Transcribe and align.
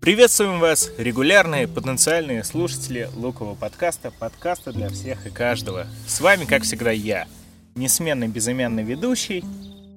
Приветствуем 0.00 0.60
вас, 0.60 0.90
регулярные 0.96 1.68
потенциальные 1.68 2.42
слушатели 2.42 3.10
Лукового 3.16 3.54
подкаста, 3.54 4.10
подкаста 4.10 4.72
для 4.72 4.88
всех 4.88 5.26
и 5.26 5.30
каждого. 5.30 5.86
С 6.06 6.22
вами, 6.22 6.46
как 6.46 6.62
всегда, 6.62 6.90
я, 6.90 7.28
несменный 7.74 8.26
безымянный 8.26 8.82
ведущий. 8.82 9.44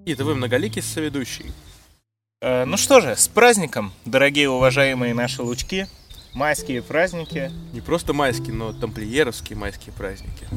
И 0.06 0.14
твой 0.16 0.36
многоликий 0.36 0.82
соведущий. 0.82 1.54
Э, 2.42 2.66
ну 2.66 2.76
что 2.76 3.00
же, 3.00 3.16
с 3.16 3.30
праздником, 3.30 3.94
дорогие 4.04 4.50
уважаемые 4.50 5.14
наши 5.14 5.42
лучки, 5.42 5.88
майские 6.34 6.82
праздники. 6.82 7.50
Не 7.72 7.80
просто 7.80 8.12
майские, 8.12 8.54
но 8.54 8.74
тамплиеровские 8.74 9.58
майские 9.58 9.94
праздники. 9.94 10.50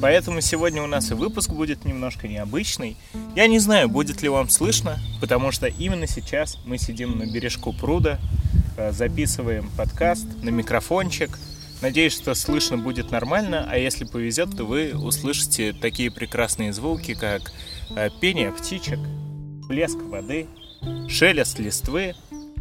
Поэтому 0.00 0.40
сегодня 0.40 0.82
у 0.82 0.86
нас 0.86 1.10
и 1.10 1.14
выпуск 1.14 1.50
будет 1.50 1.84
немножко 1.84 2.28
необычный. 2.28 2.96
Я 3.36 3.46
не 3.46 3.58
знаю, 3.58 3.88
будет 3.88 4.22
ли 4.22 4.28
вам 4.28 4.48
слышно, 4.48 4.98
потому 5.20 5.52
что 5.52 5.66
именно 5.66 6.06
сейчас 6.06 6.58
мы 6.64 6.78
сидим 6.78 7.18
на 7.18 7.26
бережку 7.26 7.72
пруда, 7.72 8.18
э, 8.76 8.92
записываем 8.92 9.70
подкаст 9.76 10.26
на 10.42 10.48
микрофончик. 10.50 11.38
Надеюсь, 11.82 12.14
что 12.14 12.34
слышно 12.34 12.78
будет 12.78 13.10
нормально, 13.10 13.68
а 13.70 13.76
если 13.76 14.04
повезет, 14.04 14.56
то 14.56 14.64
вы 14.64 14.94
услышите 14.94 15.72
такие 15.72 16.10
прекрасные 16.10 16.72
звуки, 16.72 17.14
как 17.14 17.52
э, 17.94 18.08
пение 18.20 18.52
птичек, 18.52 18.98
плеск 19.68 19.98
воды, 19.98 20.46
шелест 21.08 21.58
листвы, 21.58 22.14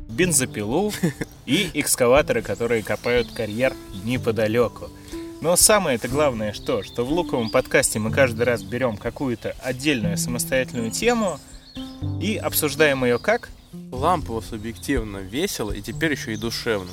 бензопилу 0.09 0.91
и 1.45 1.69
экскаваторы, 1.73 2.41
которые 2.41 2.83
копают 2.83 3.31
карьер 3.31 3.73
неподалеку. 4.03 4.89
Но 5.41 5.55
самое 5.55 5.95
это 5.95 6.07
главное 6.07 6.53
что? 6.53 6.83
Что 6.83 7.03
в 7.03 7.11
луковом 7.11 7.49
подкасте 7.49 7.97
мы 7.97 8.11
каждый 8.11 8.43
раз 8.43 8.61
берем 8.61 8.95
какую-то 8.95 9.55
отдельную 9.63 10.15
самостоятельную 10.17 10.91
тему 10.91 11.39
и 12.21 12.37
обсуждаем 12.37 13.03
ее 13.03 13.17
как? 13.17 13.49
Лампово, 13.91 14.41
субъективно, 14.41 15.17
весело 15.17 15.71
и 15.71 15.81
теперь 15.81 16.11
еще 16.11 16.33
и 16.33 16.37
душевно. 16.37 16.91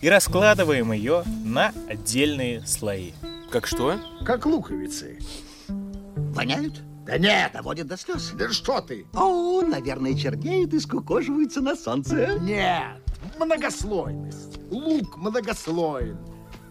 И 0.00 0.08
раскладываем 0.08 0.90
ее 0.92 1.22
на 1.44 1.72
отдельные 1.88 2.66
слои. 2.66 3.12
Как 3.50 3.68
что? 3.68 4.00
Как 4.24 4.44
луковицы. 4.44 5.20
Воняют? 5.68 6.80
Да 7.06 7.16
нет, 7.16 7.52
Доводит 7.52 7.86
до 7.86 7.96
слез. 7.96 8.32
да 8.34 8.50
что 8.50 8.80
ты? 8.80 9.06
О, 9.14 9.62
наверное, 9.62 10.14
чернеют 10.14 10.74
и 10.74 10.80
скукоживаются 10.80 11.60
на 11.60 11.76
солнце. 11.76 12.38
Нет, 12.40 13.00
многослойность. 13.38 14.58
Лук 14.70 15.16
многослоен. 15.16 16.18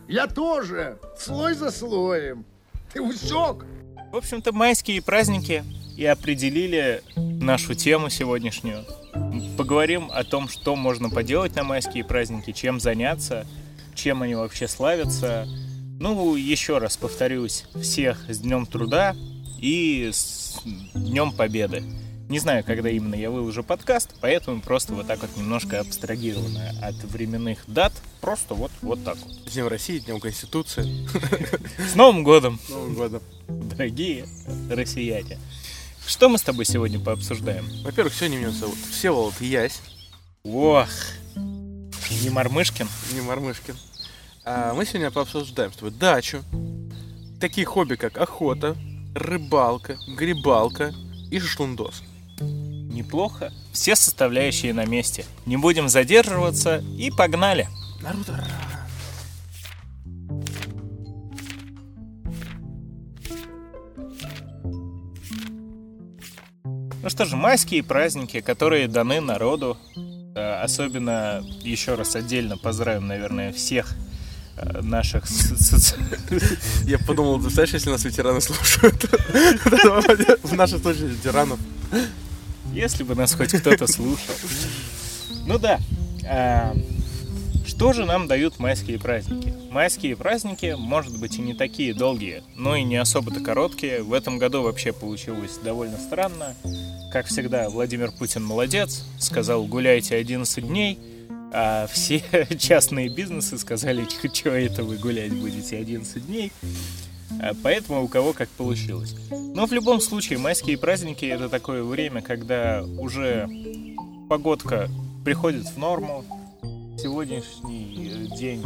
Я 0.08 0.28
тоже, 0.28 0.98
слой 1.18 1.54
за 1.54 1.70
слоем. 1.70 2.46
Ты 2.94 3.02
усек? 3.02 3.66
В 4.12 4.16
общем-то, 4.16 4.54
майские 4.54 5.02
праздники 5.02 5.66
и 5.98 6.06
определили 6.06 7.04
нашу 7.16 7.74
тему 7.74 8.10
сегодняшнюю. 8.10 8.86
Поговорим 9.58 10.10
о 10.14 10.24
том, 10.24 10.48
что 10.48 10.78
можно 10.78 11.10
поделать 11.10 11.56
на 11.56 11.64
майские 11.64 12.06
праздники, 12.06 12.52
чем 12.54 12.80
заняться, 12.80 13.46
чем 13.96 14.22
они 14.22 14.36
вообще 14.36 14.68
славятся. 14.70 15.46
Ну, 16.00 16.36
еще 16.36 16.78
раз 16.78 16.96
повторюсь, 16.96 17.66
всех 17.82 18.30
с 18.30 18.40
Днем 18.40 18.66
Труда 18.66 19.14
и 19.60 20.10
с 20.14 20.62
Днем 20.94 21.34
Победы. 21.34 21.84
Не 22.30 22.40
знаю, 22.40 22.64
когда 22.66 22.90
именно 22.90 23.16
я 23.16 23.32
выложу 23.32 23.64
подкаст, 23.64 24.14
поэтому 24.20 24.60
просто 24.62 24.94
вот 24.94 25.08
так 25.08 25.22
вот 25.22 25.30
немножко 25.38 25.80
абстрагированно 25.80 26.74
от 26.82 26.96
временных 27.06 27.60
дат. 27.68 27.94
Просто 28.20 28.54
вот, 28.54 28.72
вот 28.82 29.02
так 29.06 29.18
вот. 29.18 29.32
С 29.50 29.54
Днем 29.54 29.68
России, 29.68 30.00
Днем 30.00 30.20
Конституции, 30.20 31.08
С 31.90 31.96
Новым 31.96 32.24
годом, 32.26 32.60
с 32.66 32.70
Новым 32.70 32.96
годом. 32.96 33.22
дорогие 33.48 34.28
россияне! 34.70 35.40
Что 36.06 36.28
мы 36.28 36.38
с 36.38 36.42
тобой 36.42 36.66
сегодня 36.66 37.00
пообсуждаем? 37.00 37.66
Во-первых, 37.84 38.14
сегодня 38.14 38.38
меня 38.38 38.52
зовут 38.52 38.78
Всеволод 38.92 39.40
Ясь, 39.40 39.80
Ох, 40.44 40.90
не 41.36 42.30
Мормышкин. 42.30 42.90
не 43.14 43.22
Мормышкин. 43.22 43.76
А 44.44 44.74
мы 44.74 44.86
сегодня 44.86 45.12
пообсуждаем 45.12 45.72
с 45.72 45.78
тобой 45.78 45.92
дачу, 45.92 46.44
такие 47.40 47.66
хобби, 47.66 47.96
как 47.96 48.18
охота, 48.18 48.76
рыбалка, 49.16 49.98
грибалка 50.18 50.94
и 51.32 51.40
шашлындос. 51.40 52.04
Неплохо. 52.98 53.54
Все 53.74 53.96
составляющие 53.96 54.74
на 54.74 54.86
месте. 54.86 55.24
Не 55.46 55.56
будем 55.56 55.88
задерживаться 55.88 56.84
и 56.98 57.12
погнали. 57.12 57.68
Наруто. 58.02 58.44
Ну 67.04 67.10
что 67.10 67.26
же, 67.26 67.36
майские 67.36 67.84
праздники, 67.84 68.42
которые 68.42 68.88
даны 68.88 69.22
народу. 69.22 69.78
Э, 70.36 70.62
Особенно, 70.64 71.44
еще 71.62 71.94
раз 71.94 72.16
отдельно 72.16 72.58
поздравим, 72.58 73.06
наверное, 73.06 73.54
всех 73.54 73.94
э, 74.56 74.82
наших 74.82 75.26
Я 76.86 76.98
подумал, 76.98 77.36
ты 77.36 77.44
представляешь, 77.44 77.74
если 77.76 77.92
нас 77.92 78.04
ветераны 78.04 78.42
слушают? 78.42 79.04
В 80.44 80.54
нашем 80.56 80.82
случае 80.82 81.10
ветеранов. 81.10 81.60
Если 82.78 83.02
бы 83.02 83.16
нас 83.16 83.34
хоть 83.34 83.54
кто-то 83.54 83.88
слушал. 83.88 84.36
Ну 85.48 85.58
да. 85.58 85.80
а, 86.30 86.76
Что 87.66 87.92
же 87.92 88.06
нам 88.06 88.28
дают 88.28 88.60
майские 88.60 89.00
праздники? 89.00 89.52
Майские 89.72 90.16
праздники, 90.16 90.76
может 90.78 91.20
быть, 91.20 91.38
и 91.40 91.42
не 91.42 91.56
такие 91.56 91.96
долгие, 91.96 92.44
но 92.56 92.76
и 92.76 92.84
не 92.84 92.98
особо-то 92.98 93.40
короткие. 93.40 94.04
В 94.04 94.14
этом 94.14 94.38
году 94.38 94.62
вообще 94.62 94.94
получилось 94.94 95.58
довольно 95.64 95.98
странно. 95.98 96.54
Как 97.12 97.26
всегда, 97.26 97.68
Владимир 97.70 98.12
Путин 98.12 98.46
молодец, 98.46 99.04
сказал 99.18 99.66
гуляйте 99.66 100.16
11 100.16 100.68
дней, 100.68 101.00
а 101.52 101.88
все 101.88 102.22
частные 102.60 103.10
бизнесы 103.10 103.58
сказали, 103.58 104.06
что 104.34 104.52
это 104.52 104.84
вы 104.84 104.98
гулять 104.98 105.34
будете 105.34 105.78
11 105.78 106.28
дней. 106.28 106.52
А 107.42 107.54
Поэтому 107.62 108.04
у 108.04 108.08
кого 108.08 108.34
как 108.34 108.50
получилось. 108.50 109.16
Но 109.32 109.66
в 109.66 109.72
любом 109.72 110.02
случае, 110.02 110.40
майские 110.40 110.78
праздники 110.78 111.26
это 111.26 111.50
такое 111.50 111.84
время, 111.84 112.22
когда 112.22 112.84
уже 112.98 113.50
погодка 114.30 114.90
приходит 115.24 115.66
в 115.66 115.78
норму. 115.78 116.24
Сегодняшний 116.98 118.10
э, 118.10 118.38
день, 118.38 118.64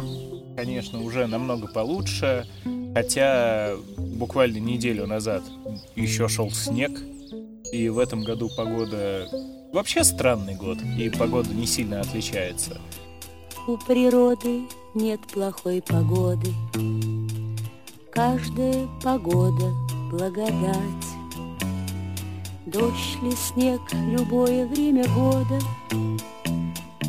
конечно, 0.56 1.02
уже 1.02 1.26
намного 1.26 1.66
получше. 1.68 2.46
Хотя 2.94 3.74
буквально 3.96 4.58
неделю 4.58 5.06
назад 5.06 5.42
еще 5.96 6.28
шел 6.28 6.50
снег. 6.50 6.92
И 7.72 7.88
в 7.88 7.98
этом 7.98 8.22
году 8.22 8.50
погода... 8.56 9.28
Вообще 9.72 10.04
странный 10.04 10.54
год, 10.54 10.76
и 10.98 11.08
погода 11.08 11.48
не 11.54 11.66
сильно 11.66 12.00
отличается. 12.00 12.78
У 13.66 13.78
природы 13.78 14.64
нет 14.94 15.20
плохой 15.32 15.80
погоды. 15.80 16.48
Каждая 18.12 18.88
погода— 19.02 19.72
благодать. 20.10 21.06
Дождь 22.66 23.22
ли 23.22 23.32
снег, 23.32 23.80
любое 24.10 24.66
время 24.66 25.08
года 25.08 25.58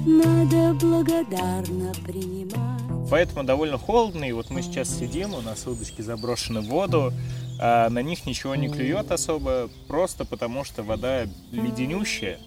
Надо 0.05 0.73
благодарно 0.75 1.91
принимать. 2.05 3.09
Поэтому 3.09 3.43
довольно 3.43 3.77
холодно, 3.77 4.23
и 4.23 4.31
вот 4.31 4.49
мы 4.49 4.61
сейчас 4.61 4.97
сидим, 4.97 5.33
у 5.33 5.41
нас 5.41 5.67
удочки 5.67 6.01
заброшены 6.01 6.61
в 6.61 6.67
воду, 6.67 7.11
а 7.59 7.89
на 7.89 8.01
них 8.01 8.25
ничего 8.25 8.55
не 8.55 8.69
клюет 8.69 9.11
особо, 9.11 9.69
просто 9.89 10.23
потому 10.23 10.63
что 10.63 10.83
вода 10.83 11.25
леденющая, 11.51 12.39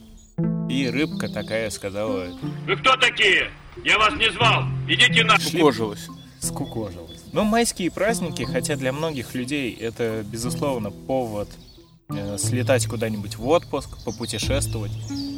и 0.70 0.88
рыбка 0.88 1.28
такая 1.28 1.68
сказала, 1.68 2.28
Вы 2.66 2.76
кто 2.76 2.96
такие? 2.96 3.50
Я 3.84 3.98
вас 3.98 4.14
не 4.16 4.30
звал. 4.32 4.64
Идите 4.88 5.24
на... 5.24 5.38
Скукожилась. 5.38 6.08
скукожилась. 6.40 7.15
Но 7.36 7.44
майские 7.44 7.90
праздники, 7.90 8.44
хотя 8.44 8.76
для 8.76 8.94
многих 8.94 9.34
людей 9.34 9.70
это, 9.74 10.24
безусловно, 10.26 10.90
повод 10.90 11.50
э, 12.08 12.38
слетать 12.38 12.86
куда-нибудь 12.86 13.36
в 13.36 13.46
отпуск, 13.48 13.90
попутешествовать. 14.06 14.90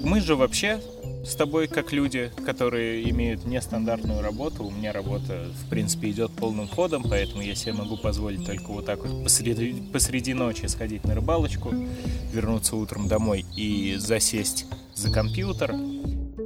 Мы 0.05 0.21
же 0.21 0.37
вообще 0.37 0.81
с 1.27 1.35
тобой 1.35 1.67
как 1.67 1.91
люди, 1.91 2.31
которые 2.47 3.11
имеют 3.11 3.45
нестандартную 3.47 4.23
работу. 4.23 4.62
У 4.62 4.71
меня 4.71 4.93
работа, 4.93 5.49
в 5.61 5.69
принципе, 5.69 6.11
идет 6.11 6.31
полным 6.31 6.69
ходом, 6.69 7.03
поэтому 7.03 7.43
я 7.43 7.56
себе 7.56 7.73
могу 7.73 7.97
позволить 7.97 8.47
только 8.47 8.69
вот 8.69 8.87
так 8.87 9.05
вот 9.05 9.25
посреди, 9.25 9.83
посреди 9.93 10.35
ночи 10.35 10.67
сходить 10.67 11.03
на 11.03 11.17
рыбалочку, 11.17 11.75
вернуться 12.33 12.77
утром 12.77 13.09
домой 13.09 13.45
и 13.56 13.97
засесть 13.99 14.67
за 14.95 15.11
компьютер. 15.11 15.75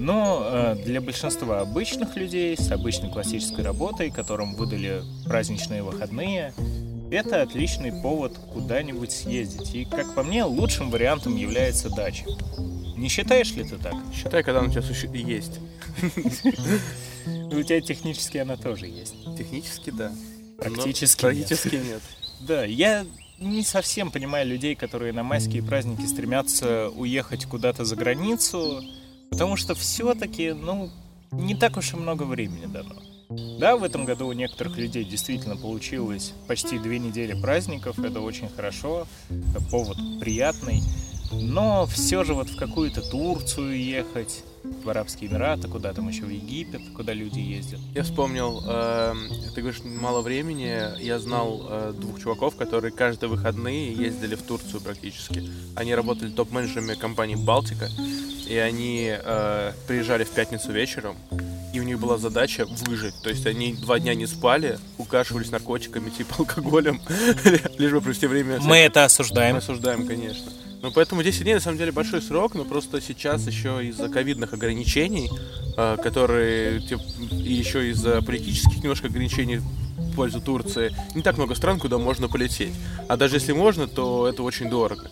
Но 0.03 0.43
э, 0.45 0.75
для 0.85 1.01
большинства 1.01 1.61
обычных 1.61 2.17
людей 2.17 2.57
с 2.57 2.73
обычной 2.73 3.13
классической 3.13 3.65
работой, 3.65 4.11
которым 4.11 4.57
выдали 4.57 5.03
праздничные 5.25 5.85
выходные, 5.85 6.53
это 7.13 7.43
отличный 7.43 7.93
повод 7.93 8.37
куда-нибудь 8.53 9.13
съездить. 9.13 9.73
И, 9.77 9.85
как 9.85 10.13
по 10.17 10.25
мне, 10.25 10.43
лучшим 10.43 10.91
вариантом 10.91 11.37
является 11.37 11.89
дача. 11.89 12.25
Не 12.97 13.09
считаешь 13.09 13.53
ли 13.53 13.63
ты 13.63 13.77
так? 13.77 13.95
Считай, 14.13 14.43
когда 14.43 14.59
она 14.59 14.69
у 14.69 14.73
тебя 14.73 14.83
суще- 14.83 15.09
есть. 15.15 15.61
У 17.53 17.63
тебя 17.63 17.81
технически 17.81 18.39
она 18.39 18.57
тоже 18.57 18.87
есть. 18.87 19.15
Технически, 19.39 19.91
да. 19.91 20.11
Практически. 20.59 21.21
Практически 21.21 21.77
нет. 21.77 22.03
Да, 22.41 22.65
я 22.65 23.07
не 23.39 23.63
совсем 23.63 24.11
понимаю 24.11 24.49
людей, 24.49 24.75
которые 24.75 25.13
на 25.13 25.23
майские 25.23 25.63
праздники 25.63 26.05
стремятся 26.07 26.89
уехать 26.89 27.45
куда-то 27.47 27.85
за 27.85 27.95
границу, 27.95 28.83
потому 29.33 29.57
что 29.57 29.75
все-таки, 29.75 30.53
ну, 30.53 30.91
не 31.33 31.55
так 31.55 31.79
уж 31.79 31.95
и 31.95 31.97
много 31.97 32.25
времени 32.25 32.67
дано. 32.67 32.97
Да, 33.59 33.77
в 33.77 33.83
этом 33.83 34.05
году 34.05 34.27
у 34.27 34.33
некоторых 34.33 34.77
людей 34.77 35.05
действительно 35.05 35.57
получилось 35.57 36.35
почти 36.47 36.79
две 36.79 36.99
недели 36.99 37.41
праздников, 37.41 37.99
это 37.99 38.21
очень 38.21 38.51
хорошо, 38.51 39.07
повод 39.71 39.97
приятный. 40.21 40.83
Но 41.33 41.87
все 41.87 42.25
же 42.25 42.35
вот 42.35 42.51
в 42.51 42.57
какую-то 42.57 43.01
Турцию 43.01 43.83
ехать, 43.83 44.45
в 44.65 44.89
Арабские 44.89 45.31
Эмираты, 45.31 45.69
куда 45.69 45.93
там 45.93 46.09
еще 46.09 46.23
в 46.23 46.31
Египет, 46.31 46.81
куда 46.95 47.13
люди 47.13 47.41
ездят. 47.41 47.81
Я 47.95 48.03
вспомнил, 48.03 48.63
э, 48.67 49.15
ты 49.55 49.61
говоришь, 49.61 49.83
мало 49.85 50.23
времени. 50.23 51.01
Я 51.03 51.19
знал 51.19 51.67
э, 51.69 51.95
двух 51.97 52.21
чуваков, 52.21 52.57
которые 52.57 52.93
каждые 52.93 53.31
выходные 53.31 53.93
ездили 53.93 54.35
в 54.35 54.43
Турцию 54.43 54.81
практически. 54.81 55.49
Они 55.75 55.95
работали 55.95 56.31
топ-менеджерами 56.31 56.95
компании 56.95 57.35
Балтика, 57.37 57.89
и 58.47 58.57
они 58.57 59.13
э, 59.13 59.73
приезжали 59.87 60.25
в 60.25 60.31
пятницу 60.31 60.73
вечером, 60.73 61.17
и 61.73 61.81
у 61.81 61.83
них 61.83 61.99
была 61.99 62.19
задача 62.19 62.67
выжить. 62.87 63.15
То 63.23 63.31
есть 63.31 63.47
они 63.47 63.75
два 63.75 63.99
дня 63.99 64.15
не 64.15 64.27
спали, 64.27 64.79
укашивались 64.99 65.51
наркотиками, 65.51 66.11
типа 66.11 66.37
алкоголем, 66.39 67.01
лишь 67.79 67.93
бы 67.93 68.01
провести 68.01 68.27
время. 68.27 68.61
Мы 68.61 68.79
это 68.79 69.05
осуждаем. 69.05 69.55
Мы 69.55 69.59
осуждаем, 69.59 70.07
конечно. 70.07 70.53
Ну, 70.83 70.91
поэтому 70.91 71.23
10 71.23 71.45
дней, 71.45 71.55
на 71.55 71.61
самом 71.61 71.79
деле, 71.79 71.93
большой 71.93 72.21
срок, 72.21 72.55
но 72.57 72.65
просто 72.65 73.01
сейчас 73.01 73.47
еще 73.47 73.87
из-за 73.87 74.09
ковидных 74.09 74.53
ограничений, 74.53 75.31
э, 75.77 75.97
которые, 76.03 76.81
типа, 76.81 77.03
и 77.31 77.53
еще 77.53 77.89
из-за 77.91 78.21
политических 78.21 78.83
немножко 78.83 79.07
ограничений 79.07 79.59
в 79.59 80.17
пользу 80.17 80.41
Турции, 80.41 80.93
не 81.15 81.23
так 81.23 81.37
много 81.37 81.55
стран, 81.55 81.79
куда 81.79 81.99
можно 81.99 82.29
полететь. 82.29 82.75
А 83.09 83.17
даже 83.17 83.37
если 83.37 83.53
можно, 83.53 83.87
то 83.87 84.27
это 84.27 84.43
очень 84.43 84.69
дорого. 84.69 85.09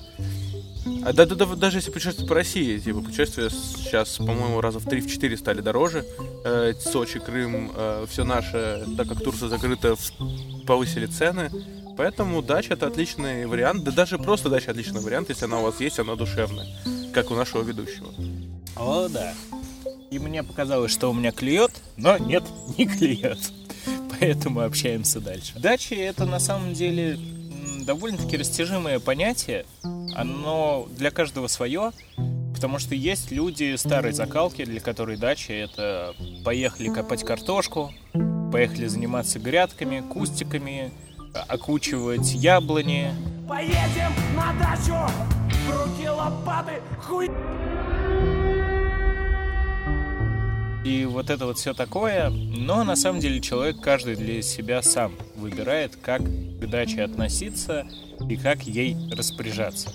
А 1.05 1.13
да, 1.13 1.25
да, 1.25 1.37
да, 1.37 1.47
даже 1.47 1.79
если 1.79 1.93
путешествовать 1.93 2.29
по 2.29 2.35
России, 2.35 2.79
типа 2.79 3.01
путешествия 3.01 3.49
сейчас, 3.49 4.17
по-моему, 4.17 4.61
раза 4.61 4.81
в 4.81 4.87
3-4 4.87 5.37
стали 5.37 5.61
дороже. 5.61 6.05
Э, 6.45 6.73
Сочи, 6.81 7.21
Крым, 7.21 7.71
э, 7.75 8.07
все 8.11 8.25
наше, 8.25 8.85
так 8.97 9.09
как 9.09 9.23
Турция 9.23 9.49
закрыта, 9.49 9.95
повысили 10.67 11.07
цены. 11.07 11.51
Поэтому 12.01 12.41
дача 12.41 12.73
это 12.73 12.87
отличный 12.87 13.45
вариант. 13.45 13.85
Да 13.85 13.91
даже 13.91 14.17
просто 14.17 14.49
дача 14.49 14.71
отличный 14.71 15.03
вариант, 15.03 15.29
если 15.29 15.45
она 15.45 15.59
у 15.59 15.65
вас 15.65 15.81
есть, 15.81 15.99
она 15.99 16.15
душевная. 16.15 16.67
Как 17.13 17.31
у 17.31 17.35
нашего 17.35 17.63
ведущего. 17.63 18.09
О, 18.75 19.07
да. 19.09 19.35
И 20.11 20.19
мне 20.19 20.43
показалось, 20.43 20.93
что 20.93 21.11
у 21.11 21.13
меня 21.13 21.31
клюет, 21.31 21.73
но 21.99 22.17
нет, 22.17 22.43
не 22.79 22.87
клюет. 22.87 23.39
Поэтому 24.19 24.63
общаемся 24.63 25.21
дальше. 25.21 25.53
Дача 25.59 25.95
это 25.95 26.25
на 26.25 26.41
самом 26.41 26.73
деле 26.73 27.19
довольно-таки 27.85 28.39
растяжимое 28.39 28.99
понятие. 28.99 29.67
Оно 30.17 30.89
для 30.97 31.11
каждого 31.11 31.49
свое. 31.49 31.93
Потому 32.55 32.79
что 32.79 32.95
есть 32.95 33.31
люди 33.31 33.77
старой 33.77 34.13
закалки, 34.13 34.65
для 34.65 34.81
которой 34.81 35.19
дача 35.19 35.53
это 35.53 36.15
поехали 36.47 36.89
копать 36.89 37.25
картошку, 37.25 37.93
поехали 38.51 38.87
заниматься 38.87 39.39
грядками, 39.39 40.01
кустиками, 40.01 40.93
окучивать 41.35 42.33
яблони. 42.33 43.11
Поедем 43.49 44.13
на 44.37 44.53
дачу, 44.59 44.97
в 45.67 45.71
руки 45.71 46.09
лопаты, 46.09 46.81
хуй... 47.01 47.31
И 50.85 51.05
вот 51.05 51.29
это 51.29 51.45
вот 51.45 51.59
все 51.59 51.75
такое. 51.75 52.31
Но 52.31 52.85
на 52.85 52.97
самом 52.97 53.21
деле 53.21 53.41
человек 53.41 53.81
каждый 53.81 54.17
для 54.17 54.41
себя 54.41 54.83
сам 54.83 55.13
выбирает, 55.37 55.97
как 55.97 56.23
к 56.23 56.67
даче 56.67 57.03
относиться 57.03 57.87
и 58.29 58.37
как 58.37 58.63
ей 58.63 58.97
распоряжаться. 59.13 59.93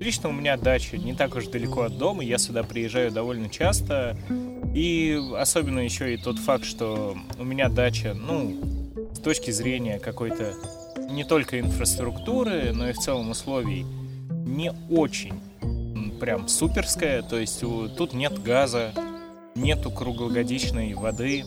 Лично 0.00 0.30
у 0.30 0.32
меня 0.32 0.56
дача 0.56 0.98
не 0.98 1.14
так 1.14 1.36
уж 1.36 1.46
далеко 1.46 1.82
от 1.82 1.98
дома, 1.98 2.24
я 2.24 2.38
сюда 2.38 2.62
приезжаю 2.62 3.10
довольно 3.10 3.48
часто. 3.48 4.16
И 4.74 5.20
особенно 5.36 5.80
еще 5.80 6.14
и 6.14 6.16
тот 6.16 6.38
факт, 6.38 6.64
что 6.64 7.16
у 7.38 7.44
меня 7.44 7.68
дача, 7.68 8.14
ну, 8.14 8.83
с 9.14 9.18
точки 9.20 9.50
зрения 9.50 9.98
какой-то 9.98 10.54
не 11.08 11.24
только 11.24 11.60
инфраструктуры, 11.60 12.72
но 12.72 12.88
и 12.88 12.92
в 12.92 12.98
целом 12.98 13.30
условий 13.30 13.84
не 14.44 14.72
очень 14.90 15.40
прям 16.20 16.48
суперская. 16.48 17.22
То 17.22 17.38
есть 17.38 17.60
тут 17.60 18.12
нет 18.12 18.42
газа, 18.42 18.92
нету 19.54 19.90
круглогодичной 19.90 20.94
воды, 20.94 21.44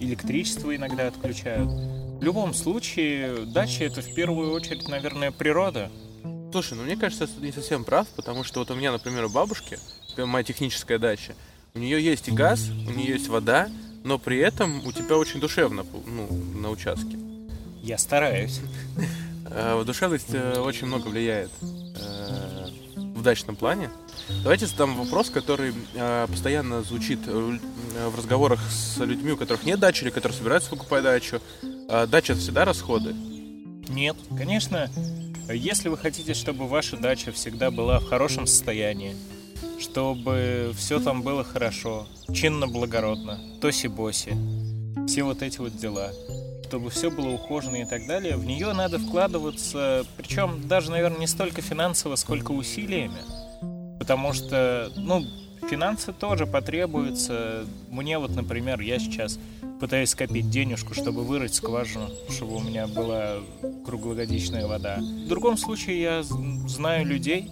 электричество 0.00 0.74
иногда 0.74 1.08
отключают. 1.08 1.68
В 1.68 2.22
любом 2.22 2.54
случае, 2.54 3.46
дача 3.46 3.84
это 3.84 4.02
в 4.02 4.14
первую 4.14 4.52
очередь, 4.52 4.88
наверное, 4.88 5.30
природа. 5.30 5.90
Слушай, 6.50 6.74
ну 6.78 6.82
мне 6.84 6.96
кажется, 6.96 7.26
ты 7.26 7.40
не 7.40 7.52
совсем 7.52 7.84
прав, 7.84 8.08
потому 8.16 8.42
что 8.42 8.60
вот 8.60 8.70
у 8.70 8.74
меня, 8.74 8.90
например, 8.90 9.24
у 9.26 9.28
бабушки, 9.28 9.78
моя 10.16 10.42
техническая 10.42 10.98
дача, 10.98 11.34
у 11.74 11.78
нее 11.78 12.02
есть 12.02 12.28
и 12.28 12.32
газ, 12.32 12.70
у 12.70 12.90
нее 12.90 13.12
есть 13.12 13.28
вода, 13.28 13.68
но 14.08 14.18
при 14.18 14.38
этом 14.38 14.84
у 14.86 14.90
тебя 14.92 15.18
очень 15.18 15.38
душевно 15.38 15.84
ну, 16.06 16.26
на 16.54 16.70
участке. 16.70 17.18
Я 17.82 17.98
стараюсь. 17.98 18.60
Э, 19.50 19.82
душевность 19.84 20.32
э, 20.32 20.58
очень 20.60 20.86
много 20.86 21.08
влияет 21.08 21.50
э, 21.62 22.68
в 22.96 23.22
дачном 23.22 23.54
плане. 23.54 23.90
Давайте 24.42 24.66
задам 24.66 24.94
вопрос, 24.96 25.30
который 25.30 25.72
постоянно 26.26 26.82
звучит 26.82 27.20
в 27.26 28.16
разговорах 28.16 28.60
с 28.70 28.98
людьми, 28.98 29.32
у 29.32 29.36
которых 29.38 29.64
нет 29.64 29.78
дачи 29.78 30.04
или 30.04 30.10
которые 30.10 30.36
собираются 30.36 30.68
покупать 30.68 31.02
дачу. 31.02 31.40
Дача 31.88 32.34
это 32.34 32.42
всегда 32.42 32.66
расходы? 32.66 33.14
Нет, 33.88 34.16
конечно. 34.36 34.90
Если 35.50 35.88
вы 35.88 35.96
хотите, 35.96 36.34
чтобы 36.34 36.68
ваша 36.68 36.98
дача 36.98 37.32
всегда 37.32 37.70
была 37.70 38.00
в 38.00 38.06
хорошем 38.06 38.46
состоянии, 38.46 39.16
чтобы 39.80 40.72
все 40.76 41.00
там 41.00 41.22
было 41.22 41.44
хорошо, 41.44 42.06
чинно-благородно, 42.32 43.38
тоси-боси, 43.60 44.36
все 45.06 45.22
вот 45.22 45.42
эти 45.42 45.58
вот 45.58 45.76
дела, 45.76 46.12
чтобы 46.66 46.90
все 46.90 47.10
было 47.10 47.28
ухожено 47.28 47.76
и 47.76 47.84
так 47.84 48.06
далее, 48.06 48.36
в 48.36 48.44
нее 48.44 48.72
надо 48.72 48.98
вкладываться, 48.98 50.04
причем 50.16 50.68
даже, 50.68 50.90
наверное, 50.90 51.20
не 51.20 51.26
столько 51.26 51.62
финансово, 51.62 52.16
сколько 52.16 52.52
усилиями, 52.52 53.20
потому 53.98 54.32
что, 54.32 54.90
ну, 54.96 55.24
финансы 55.68 56.12
тоже 56.12 56.46
потребуются. 56.46 57.66
Мне 57.90 58.18
вот, 58.18 58.34
например, 58.34 58.80
я 58.80 58.98
сейчас 58.98 59.38
пытаюсь 59.80 60.10
скопить 60.10 60.50
денежку, 60.50 60.94
чтобы 60.94 61.22
вырыть 61.22 61.54
скважину, 61.54 62.08
чтобы 62.30 62.56
у 62.56 62.60
меня 62.60 62.86
была 62.86 63.36
круглогодичная 63.84 64.66
вода. 64.66 64.98
В 64.98 65.28
другом 65.28 65.56
случае 65.56 66.00
я 66.00 66.22
знаю 66.22 67.06
людей, 67.06 67.50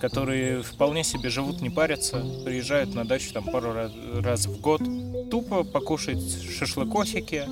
которые 0.00 0.62
вполне 0.62 1.04
себе 1.04 1.28
живут, 1.28 1.60
не 1.60 1.70
парятся, 1.70 2.24
приезжают 2.44 2.94
на 2.94 3.04
дачу 3.04 3.32
там 3.32 3.44
пару 3.44 3.72
раз, 3.72 3.92
раз 4.16 4.46
в 4.46 4.60
год, 4.60 4.82
тупо 5.30 5.62
покушать 5.62 6.20
шашлыкосики, 6.58 7.44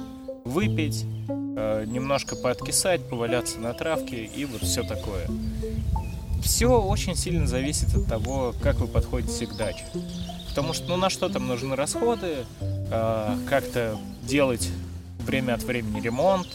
выпить, 0.44 1.04
э, 1.28 1.84
немножко 1.86 2.36
пооткисать, 2.36 3.08
поваляться 3.08 3.60
на 3.60 3.72
травке 3.74 4.24
и 4.24 4.44
вот 4.44 4.62
все 4.62 4.82
такое. 4.82 5.28
Все 6.42 6.80
очень 6.80 7.16
сильно 7.16 7.46
зависит 7.46 7.94
от 7.94 8.06
того, 8.06 8.54
как 8.62 8.76
вы 8.76 8.86
подходите 8.86 9.46
к 9.46 9.56
даче. 9.56 9.84
Потому 10.48 10.72
что, 10.72 10.88
ну, 10.88 10.96
на 10.96 11.10
что 11.10 11.28
там 11.28 11.46
нужны 11.46 11.76
расходы, 11.76 12.44
э, 12.60 13.36
как-то 13.48 13.98
делать 14.22 14.68
время 15.20 15.54
от 15.54 15.62
времени 15.62 16.00
ремонт, 16.00 16.48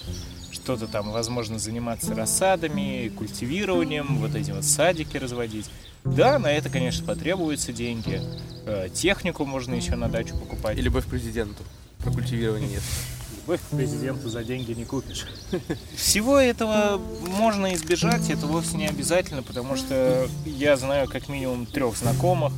что-то 0.51 0.87
там, 0.87 1.11
возможно, 1.11 1.59
заниматься 1.59 2.13
рассадами, 2.13 3.09
культивированием, 3.09 4.17
вот 4.17 4.35
эти 4.35 4.51
вот 4.51 4.65
садики 4.65 5.17
разводить. 5.17 5.69
Да, 6.03 6.39
на 6.39 6.51
это, 6.51 6.69
конечно, 6.69 7.05
потребуются 7.05 7.71
деньги. 7.71 8.21
Э, 8.65 8.89
технику 8.93 9.45
можно 9.45 9.73
еще 9.75 9.95
на 9.95 10.09
дачу 10.09 10.35
покупать. 10.35 10.77
И 10.77 10.81
любовь 10.81 11.05
к 11.05 11.09
президенту. 11.09 11.63
Про 11.99 12.11
культивирование 12.11 12.69
нет 12.69 12.83
любовь 13.45 13.61
к 13.61 13.75
президенту 13.75 14.27
за 14.29 14.43
деньги 14.43 14.71
не 14.73 14.85
купишь. 14.85 15.25
Всего 15.95 16.39
этого 16.39 16.99
можно 17.27 17.75
избежать, 17.75 18.29
это 18.31 18.47
вовсе 18.47 18.77
не 18.77 18.87
обязательно, 18.87 19.43
потому 19.43 19.75
что 19.75 20.27
я 20.45 20.75
знаю 20.77 21.07
как 21.07 21.29
минимум 21.29 21.67
трех 21.67 21.95
знакомых, 21.95 22.53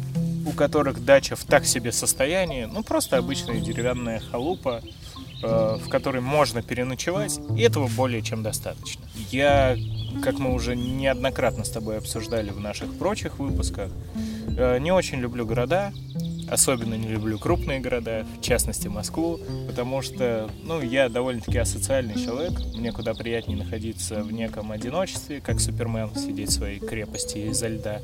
у 0.46 0.51
которых 0.51 1.03
дача 1.03 1.36
в 1.36 1.44
так 1.44 1.65
себе 1.65 1.91
состоянии, 1.91 2.65
ну 2.72 2.84
просто 2.84 3.17
обычная 3.17 3.60
деревянная 3.60 4.22
халупа, 4.32 4.82
э, 5.44 5.77
в 5.84 5.89
которой 5.89 6.22
можно 6.22 6.62
переночевать, 6.62 7.38
и 7.58 7.62
этого 7.62 7.89
более 7.89 8.22
чем 8.22 8.41
достаточно. 8.41 9.03
Я, 9.29 9.75
как 10.24 10.39
мы 10.39 10.53
уже 10.53 10.77
неоднократно 10.77 11.65
с 11.65 11.70
тобой 11.70 11.98
обсуждали 11.98 12.51
в 12.51 12.62
наших 12.62 12.98
прочих 12.98 13.39
выпусках, 13.39 13.91
э, 14.58 14.79
не 14.79 14.94
очень 14.94 15.20
люблю 15.20 15.46
города, 15.46 15.91
Особенно 16.50 16.94
не 16.94 17.10
люблю 17.10 17.38
крупные 17.38 17.80
города, 17.80 18.25
в 18.39 18.42
частности 18.42 18.88
Москву, 18.88 19.39
потому 19.68 20.01
что, 20.01 20.50
ну, 20.63 20.82
я 20.82 21.10
довольно-таки 21.10 21.58
асоциальный 21.58 22.16
человек. 22.16 22.54
Мне 22.74 22.92
куда 22.92 23.13
приятнее 23.13 23.58
находиться 23.58 24.24
в 24.24 24.32
неком 24.32 24.72
одиночестве, 24.72 25.42
как 25.42 25.60
Супермен, 25.60 26.16
сидеть 26.16 26.50
в 26.50 26.54
своей 26.54 26.80
крепости 26.80 27.39
изо 27.39 27.68
льда. 27.68 28.01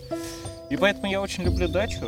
И 0.70 0.76
поэтому 0.76 1.10
я 1.10 1.22
очень 1.22 1.44
люблю 1.44 1.68
дачу. 1.68 2.08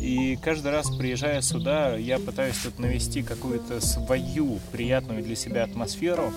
И 0.00 0.38
каждый 0.42 0.72
раз, 0.72 0.90
приезжая 0.94 1.40
сюда, 1.40 1.96
я 1.96 2.18
пытаюсь 2.18 2.58
тут 2.58 2.78
навести 2.78 3.22
какую-то 3.22 3.80
свою 3.80 4.58
приятную 4.70 5.22
для 5.22 5.34
себя 5.34 5.64
атмосферу. 5.64 6.32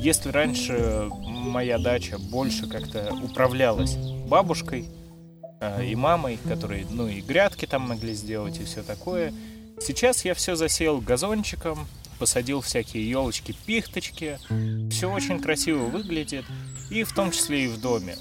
Если 0.00 0.30
раньше 0.30 1.08
моя 1.22 1.78
дача 1.78 2.18
больше 2.18 2.66
как-то 2.66 3.14
управлялась 3.22 3.96
бабушкой, 4.26 4.86
и 5.82 5.94
мамой, 5.94 6.38
которые, 6.48 6.86
ну, 6.90 7.08
и 7.08 7.20
грядки 7.20 7.66
там 7.66 7.82
могли 7.82 8.12
сделать, 8.14 8.60
и 8.60 8.64
все 8.64 8.82
такое. 8.82 9.32
Сейчас 9.80 10.24
я 10.24 10.34
все 10.34 10.56
засеял 10.56 11.00
газончиком, 11.00 11.86
посадил 12.18 12.60
всякие 12.60 13.08
елочки, 13.08 13.54
пихточки. 13.66 14.38
Все 14.90 15.10
очень 15.10 15.40
красиво 15.40 15.84
выглядит, 15.84 16.44
и 16.90 17.04
в 17.04 17.12
том 17.14 17.30
числе 17.30 17.64
и 17.64 17.68
в 17.68 17.80
доме. 17.80 18.16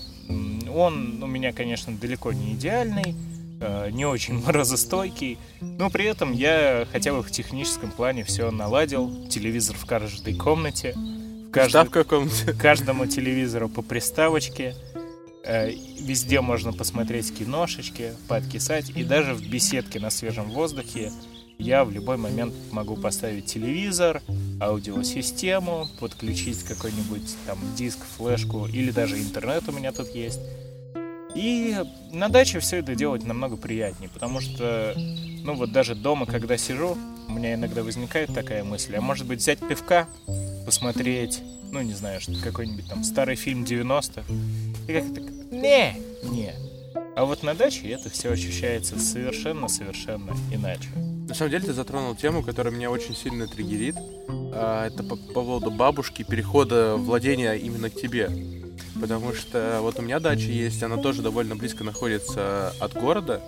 Он 0.73 1.21
у 1.23 1.27
меня, 1.27 1.53
конечно, 1.53 1.95
далеко 1.95 2.33
не 2.33 2.53
идеальный, 2.53 3.15
э, 3.61 3.89
не 3.91 4.05
очень 4.05 4.33
морозостойкий, 4.45 5.37
но 5.61 5.89
при 5.89 6.05
этом 6.05 6.33
я 6.33 6.87
хотя 6.91 7.13
бы 7.13 7.21
в 7.21 7.31
техническом 7.31 7.91
плане 7.91 8.23
все 8.23 8.51
наладил. 8.51 9.27
Телевизор 9.27 9.77
в 9.77 9.85
каждой 9.85 10.35
комнате, 10.35 10.93
в 10.93 11.51
каждой- 11.51 11.69
Ставка 11.69 12.03
в 12.03 12.57
каждому 12.57 13.05
телевизору 13.05 13.69
по 13.69 13.81
приставочке. 13.81 14.75
Э, 15.45 15.71
Везде 15.99 16.41
можно 16.41 16.73
посмотреть 16.73 17.33
киношечки, 17.35 18.13
пооткисать. 18.27 18.91
И 18.95 19.03
даже 19.03 19.33
в 19.33 19.47
беседке 19.47 19.99
на 19.99 20.09
свежем 20.09 20.51
воздухе 20.51 21.11
я 21.57 21.85
в 21.85 21.91
любой 21.91 22.17
момент 22.17 22.53
могу 22.71 22.95
поставить 22.95 23.45
телевизор, 23.45 24.21
аудиосистему, 24.59 25.87
подключить 25.99 26.63
какой-нибудь 26.63 27.35
там 27.47 27.57
диск, 27.75 27.99
флешку 28.17 28.67
или 28.67 28.91
даже 28.91 29.17
интернет 29.17 29.63
у 29.67 29.71
меня 29.71 29.91
тут 29.91 30.13
есть. 30.13 30.39
И 31.33 31.75
на 32.11 32.29
даче 32.29 32.59
все 32.59 32.77
это 32.77 32.95
делать 32.95 33.25
намного 33.25 33.57
приятнее, 33.57 34.09
потому 34.09 34.41
что, 34.41 34.93
ну 35.43 35.53
вот 35.55 35.71
даже 35.71 35.95
дома, 35.95 36.25
когда 36.25 36.55
сижу, 36.57 36.97
у 37.27 37.31
меня 37.31 37.55
иногда 37.55 37.83
возникает 37.83 38.33
такая 38.33 38.63
мысль, 38.63 38.95
а 38.95 39.01
может 39.01 39.25
быть 39.25 39.39
взять 39.39 39.59
пивка, 39.59 40.07
посмотреть, 40.65 41.41
ну 41.75 41.81
не 41.81 41.93
знаю, 41.93 42.21
что 42.21 42.31
какой-нибудь 42.41 42.87
там 42.87 43.03
старый 43.03 43.35
фильм 43.35 43.65
90-х, 43.65 44.23
и 44.87 44.93
как 44.93 45.13
так, 45.13 45.23
не, 45.51 45.97
не. 46.23 46.53
А 47.17 47.25
вот 47.25 47.43
на 47.43 47.53
даче 47.53 47.89
это 47.89 48.09
все 48.09 48.31
ощущается 48.31 48.97
совершенно-совершенно 48.97 50.33
иначе. 50.53 50.87
На 51.27 51.33
самом 51.33 51.51
деле 51.51 51.65
ты 51.65 51.73
затронул 51.73 52.15
тему, 52.15 52.43
которая 52.43 52.73
меня 52.73 52.89
очень 52.89 53.13
сильно 53.13 53.45
триггерит. 53.45 53.95
А, 54.53 54.87
Это 54.87 55.03
по, 55.03 55.17
по 55.17 55.33
поводу 55.33 55.69
бабушки, 55.69 56.23
перехода 56.23 56.95
владения 56.95 57.55
именно 57.55 57.89
к 57.89 57.95
тебе. 57.95 58.29
Потому 58.99 59.33
что 59.33 59.79
вот 59.81 59.99
у 59.99 60.01
меня 60.01 60.19
дача 60.19 60.47
есть, 60.47 60.81
она 60.81 60.97
тоже 60.97 61.21
довольно 61.21 61.55
близко 61.55 61.83
находится 61.83 62.73
от 62.79 62.93
города. 62.93 63.41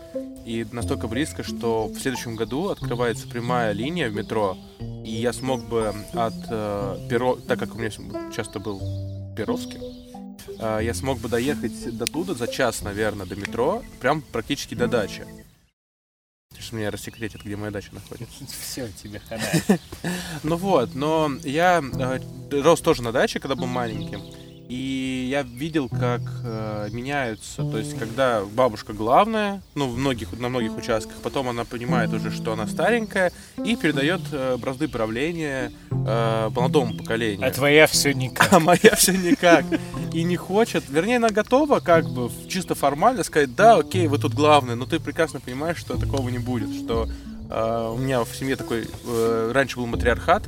И 0.46 0.66
настолько 0.72 1.08
близко, 1.08 1.44
что 1.44 1.88
в 1.88 2.00
следующем 2.00 2.36
году 2.36 2.70
открывается 2.70 3.28
прямая 3.28 3.72
линия 3.72 4.10
в 4.10 4.16
метро. 4.16 4.58
И 5.06 5.12
я 5.12 5.34
смог 5.34 5.68
бы 5.68 5.94
от 6.14 6.34
э, 6.50 7.08
Перо... 7.10 7.36
Так 7.36 7.60
как 7.60 7.76
у 7.76 7.78
меня 7.78 7.92
часто 8.34 8.60
был 8.60 8.80
Перовский, 9.36 9.80
э, 10.60 10.80
я 10.84 10.94
смог 10.94 11.20
бы 11.20 11.30
доехать 11.30 11.98
до 11.98 12.06
туда 12.06 12.34
за 12.34 12.48
час, 12.48 12.82
наверное, 12.82 13.26
до 13.26 13.36
метро, 13.36 13.84
прям 14.00 14.22
практически 14.22 14.76
до 14.76 14.88
дачи. 14.88 15.26
Сейчас 16.54 16.72
меня 16.72 16.92
рассекретят, 16.92 17.44
где 17.44 17.56
моя 17.56 17.72
дача 17.72 17.90
находится. 17.94 18.46
Все, 18.62 18.90
тебе 19.02 19.22
хана. 19.30 19.80
Ну 20.44 20.56
вот, 20.58 20.96
но 20.96 21.32
я 21.44 21.82
э, 21.82 22.62
рос 22.62 22.82
тоже 22.82 23.04
на 23.04 23.12
даче, 23.12 23.40
когда 23.40 23.56
был 23.56 23.68
маленьким. 23.68 24.22
И 24.70 25.28
я 25.32 25.44
видел, 25.44 25.88
как 25.88 26.22
э, 26.44 26.90
меняются. 26.92 27.64
То 27.64 27.78
есть, 27.78 27.98
когда 27.98 28.44
бабушка 28.44 28.92
главная, 28.92 29.62
ну, 29.76 29.88
в 29.88 29.98
многих, 29.98 30.38
на 30.38 30.50
многих 30.50 30.78
участках, 30.78 31.16
потом 31.24 31.48
она 31.48 31.64
понимает 31.64 32.12
уже, 32.14 32.32
что 32.32 32.52
она 32.52 32.68
старенькая, 32.68 33.32
и 33.64 33.78
передает 33.78 34.20
э, 34.34 34.58
бразды 34.58 34.90
правления 34.90 35.72
э, 35.90 36.50
молодому 36.54 36.98
поколению. 36.98 37.48
А 37.48 37.52
твоя 37.52 37.88
все 37.88 38.14
никак. 38.14 38.48
А 38.58 38.60
моя 38.60 38.96
все 38.96 39.14
никак. 39.14 39.66
И 40.14 40.24
не 40.24 40.36
хочет. 40.36 40.84
Вернее, 40.90 41.18
она 41.18 41.30
готова 41.30 41.80
как 41.80 42.10
бы 42.10 42.30
чисто 42.50 42.76
формально 42.76 43.24
сказать, 43.24 43.56
да, 43.56 43.76
окей, 43.76 44.08
вы 44.08 44.18
тут 44.18 44.34
главные, 44.34 44.76
но 44.76 44.86
ты 44.86 45.00
прекрасно 45.00 45.40
понимаешь, 45.40 45.78
что 45.78 45.98
такого 45.98 46.28
не 46.30 46.40
будет, 46.40 46.74
что 46.74 47.08
э, 47.50 47.92
у 47.94 47.98
меня 47.98 48.24
в 48.24 48.36
семье 48.36 48.58
такой 48.58 48.86
э, 49.06 49.52
раньше 49.54 49.78
был 49.78 49.86
матриархат, 49.86 50.44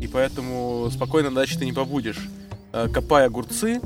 и 0.00 0.06
поэтому 0.06 0.88
спокойно 0.92 1.32
даче 1.32 1.58
ты 1.58 1.64
не 1.64 1.72
побудешь. 1.72 2.28
Э, 2.72 2.88
копай 2.92 3.26
огурцы, 3.26 3.80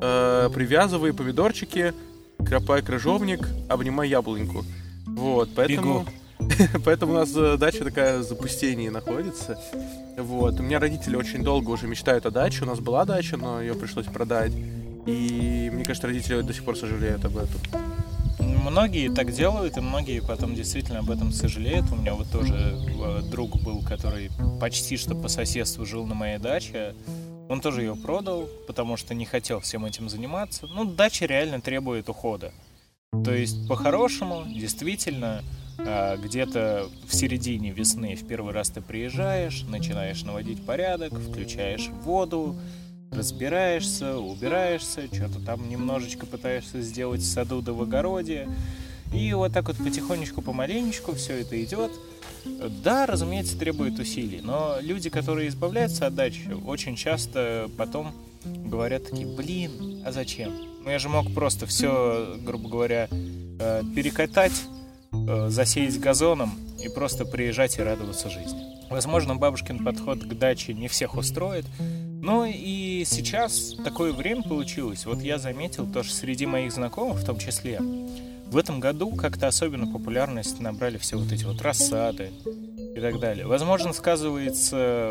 э, 0.00 0.50
привязывай 0.54 1.12
помидорчики, 1.12 1.92
копай 2.38 2.82
крыжовник, 2.82 3.48
обнимай 3.68 4.08
яблоньку. 4.08 4.64
Вот, 5.06 5.50
поэтому... 5.54 6.06
Поэтому 6.84 7.12
у 7.12 7.14
нас 7.14 7.30
э, 7.34 7.56
дача 7.56 7.84
такая 7.84 8.18
в 8.18 8.24
запустении 8.24 8.88
находится. 8.88 9.58
Вот. 10.18 10.58
У 10.58 10.62
меня 10.62 10.80
родители 10.80 11.14
очень 11.14 11.44
долго 11.44 11.70
уже 11.70 11.86
мечтают 11.86 12.26
о 12.26 12.30
даче. 12.30 12.64
У 12.64 12.66
нас 12.66 12.80
была 12.80 13.04
дача, 13.04 13.36
но 13.36 13.62
ее 13.62 13.74
пришлось 13.74 14.06
продать. 14.06 14.52
И 15.06 15.70
мне 15.72 15.84
кажется, 15.84 16.08
родители 16.08 16.40
до 16.42 16.52
сих 16.52 16.64
пор 16.64 16.76
сожалеют 16.76 17.24
об 17.24 17.36
этом. 17.36 17.60
Многие 18.40 19.14
так 19.14 19.32
делают, 19.32 19.76
и 19.76 19.80
многие 19.80 20.20
потом 20.20 20.54
действительно 20.54 20.98
об 20.98 21.10
этом 21.10 21.32
сожалеют. 21.32 21.86
У 21.92 21.96
меня 21.96 22.14
вот 22.14 22.30
тоже 22.30 22.76
друг 23.30 23.62
был, 23.62 23.80
который 23.82 24.30
почти 24.60 24.96
что 24.96 25.14
по 25.14 25.28
соседству 25.28 25.86
жил 25.86 26.04
на 26.04 26.14
моей 26.14 26.38
даче. 26.38 26.94
Он 27.48 27.60
тоже 27.60 27.82
ее 27.82 27.94
продал, 27.94 28.48
потому 28.66 28.96
что 28.96 29.14
не 29.14 29.26
хотел 29.26 29.60
всем 29.60 29.84
этим 29.84 30.08
заниматься. 30.08 30.66
Ну, 30.66 30.84
дача 30.84 31.26
реально 31.26 31.60
требует 31.60 32.08
ухода. 32.08 32.52
То 33.24 33.34
есть, 33.34 33.68
по-хорошему, 33.68 34.44
действительно, 34.46 35.42
а, 35.78 36.16
где-то 36.16 36.88
в 37.06 37.14
середине 37.14 37.70
весны 37.70 38.16
в 38.16 38.26
первый 38.26 38.52
раз 38.52 38.70
ты 38.70 38.80
приезжаешь, 38.80 39.64
начинаешь 39.68 40.22
наводить 40.22 40.64
порядок, 40.64 41.12
включаешь 41.12 41.88
воду, 42.02 42.56
разбираешься, 43.10 44.16
убираешься, 44.18 45.06
что-то 45.12 45.40
там 45.40 45.68
немножечко 45.68 46.26
пытаешься 46.26 46.80
сделать 46.80 47.20
в 47.20 47.26
саду 47.26 47.60
да 47.60 47.72
в 47.72 47.82
огороде. 47.82 48.48
И 49.12 49.32
вот 49.32 49.52
так 49.52 49.68
вот 49.68 49.76
потихонечку, 49.76 50.42
помаленечку 50.42 51.14
все 51.14 51.40
это 51.40 51.62
идет. 51.62 51.92
Да, 52.82 53.06
разумеется, 53.06 53.58
требует 53.58 53.98
усилий, 53.98 54.40
но 54.42 54.76
люди, 54.80 55.10
которые 55.10 55.48
избавляются 55.48 56.06
от 56.06 56.14
дачи, 56.14 56.56
очень 56.66 56.96
часто 56.96 57.68
потом 57.76 58.12
говорят 58.44 59.10
такие, 59.10 59.26
блин, 59.26 60.02
а 60.04 60.12
зачем? 60.12 60.52
Ну 60.84 60.90
я 60.90 60.98
же 60.98 61.08
мог 61.08 61.32
просто 61.32 61.66
все, 61.66 62.36
грубо 62.42 62.68
говоря, 62.68 63.08
э, 63.10 63.82
перекатать, 63.94 64.64
э, 65.12 65.48
засеять 65.48 65.98
газоном 65.98 66.58
и 66.82 66.88
просто 66.88 67.24
приезжать 67.24 67.78
и 67.78 67.82
радоваться 67.82 68.28
жизни. 68.28 68.60
Возможно, 68.90 69.34
бабушкин 69.34 69.82
подход 69.82 70.22
к 70.22 70.34
даче 70.34 70.74
не 70.74 70.88
всех 70.88 71.16
устроит, 71.16 71.64
но 71.78 72.46
и 72.46 73.04
сейчас 73.06 73.74
такое 73.82 74.12
время 74.12 74.42
получилось. 74.42 75.06
Вот 75.06 75.20
я 75.20 75.38
заметил 75.38 75.86
тоже 75.86 76.12
среди 76.12 76.46
моих 76.46 76.72
знакомых 76.72 77.18
в 77.18 77.24
том 77.24 77.38
числе, 77.38 77.80
в 78.54 78.56
этом 78.56 78.78
году 78.78 79.10
как-то 79.16 79.48
особенно 79.48 79.90
популярность 79.90 80.60
набрали 80.60 80.96
все 80.96 81.18
вот 81.18 81.32
эти 81.32 81.44
вот 81.44 81.60
рассады 81.60 82.30
и 82.94 83.00
так 83.00 83.18
далее. 83.18 83.46
Возможно, 83.46 83.92
сказывается 83.92 85.10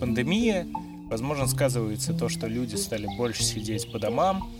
пандемия, 0.00 0.66
возможно, 1.08 1.46
сказывается 1.46 2.12
то, 2.12 2.28
что 2.28 2.48
люди 2.48 2.74
стали 2.74 3.06
больше 3.16 3.44
сидеть 3.44 3.90
по 3.92 4.00
домам, 4.00 4.50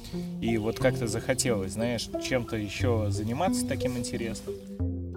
и 0.41 0.57
вот 0.57 0.79
как-то 0.79 1.09
захотелось, 1.09 1.73
знаешь, 1.73 2.09
чем-то 2.25 2.57
еще 2.57 3.07
заниматься 3.09 3.67
таким 3.67 3.99
интересным. 3.99 4.55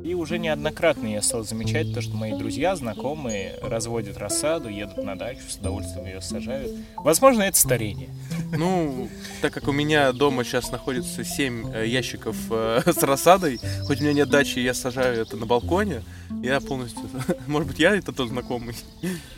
И 0.05 0.13
уже 0.13 0.37
неоднократно 0.37 1.07
я 1.07 1.19
стал 1.23 1.43
замечать 1.43 1.91
то, 1.91 1.99
что 1.99 2.15
мои 2.15 2.37
друзья, 2.37 2.75
знакомые 2.75 3.57
разводят 3.63 4.19
рассаду, 4.19 4.69
едут 4.69 5.03
на 5.03 5.17
дачу, 5.17 5.41
с 5.49 5.55
удовольствием 5.55 6.05
ее 6.05 6.21
сажают. 6.21 6.71
Возможно, 6.95 7.41
это 7.41 7.57
старение. 7.57 8.09
Ну, 8.55 9.09
так 9.41 9.51
как 9.51 9.67
у 9.67 9.71
меня 9.71 10.11
дома 10.11 10.43
сейчас 10.43 10.71
находится 10.71 11.23
7 11.23 11.87
ящиков 11.87 12.35
э, 12.51 12.81
с 12.85 13.01
рассадой, 13.01 13.59
хоть 13.87 13.99
у 13.99 14.03
меня 14.03 14.13
нет 14.13 14.29
дачи, 14.29 14.59
я 14.59 14.75
сажаю 14.75 15.23
это 15.23 15.37
на 15.37 15.47
балконе, 15.47 16.03
я 16.43 16.59
полностью... 16.59 17.01
Может 17.47 17.67
быть, 17.67 17.79
я 17.79 17.95
это 17.95 18.11
тот 18.11 18.29
знакомый? 18.29 18.75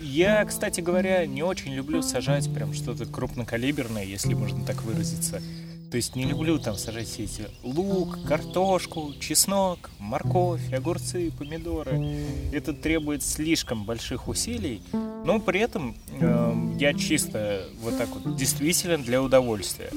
Я, 0.01 0.43
кстати 0.43 0.81
говоря, 0.81 1.25
не 1.25 1.43
очень 1.43 1.73
люблю 1.75 2.01
сажать 2.01 2.53
прям 2.53 2.73
что-то 2.73 3.05
крупнокалиберное, 3.05 4.03
если 4.03 4.33
можно 4.33 4.65
так 4.65 4.83
выразиться. 4.83 5.41
То 5.89 5.95
есть 5.95 6.15
не 6.15 6.25
люблю 6.25 6.59
там 6.59 6.75
сажать 6.75 7.07
все 7.07 7.23
эти 7.23 7.47
лук, 7.63 8.17
картошку, 8.27 9.13
чеснок, 9.19 9.89
морковь, 9.99 10.73
огурцы, 10.73 11.31
помидоры. 11.31 12.25
Это 12.51 12.73
требует 12.73 13.23
слишком 13.23 13.85
больших 13.85 14.27
усилий, 14.27 14.81
но 14.91 15.39
при 15.39 15.61
этом 15.61 15.95
эм, 16.19 16.77
я 16.77 16.93
чисто 16.93 17.63
вот 17.81 17.97
так 17.97 18.09
вот 18.09 18.35
действительно 18.35 18.97
для 18.97 19.21
удовольствия. 19.21 19.91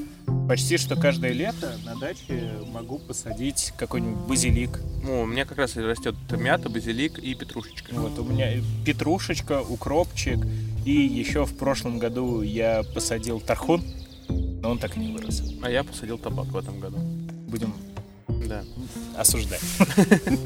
Почти 0.47 0.77
что 0.77 0.95
каждое 0.95 1.33
лето 1.33 1.77
на 1.85 1.95
даче 1.95 2.51
могу 2.71 2.97
посадить 2.97 3.73
какой-нибудь 3.77 4.27
базилик. 4.27 4.79
Ну, 5.03 5.21
у 5.21 5.25
меня 5.25 5.45
как 5.45 5.57
раз 5.57 5.75
растет 5.75 6.15
мята, 6.31 6.69
базилик 6.69 7.19
и 7.19 7.35
петрушечка. 7.35 7.93
Вот 7.93 8.17
у 8.17 8.23
меня 8.23 8.61
петрушечка, 8.85 9.61
укропчик. 9.61 10.39
И 10.85 10.91
еще 10.91 11.45
в 11.45 11.55
прошлом 11.57 11.99
году 11.99 12.41
я 12.41 12.83
посадил 12.93 13.39
тархун, 13.39 13.83
но 14.61 14.69
он 14.71 14.77
так 14.77 14.95
и 14.97 14.99
не 14.99 15.11
вырос. 15.13 15.43
А 15.61 15.69
я 15.69 15.83
посадил 15.83 16.17
табак 16.17 16.47
в 16.47 16.57
этом 16.57 16.79
году. 16.79 16.97
Будем 17.47 17.73
Да. 18.47 18.63
осуждать. 19.17 19.61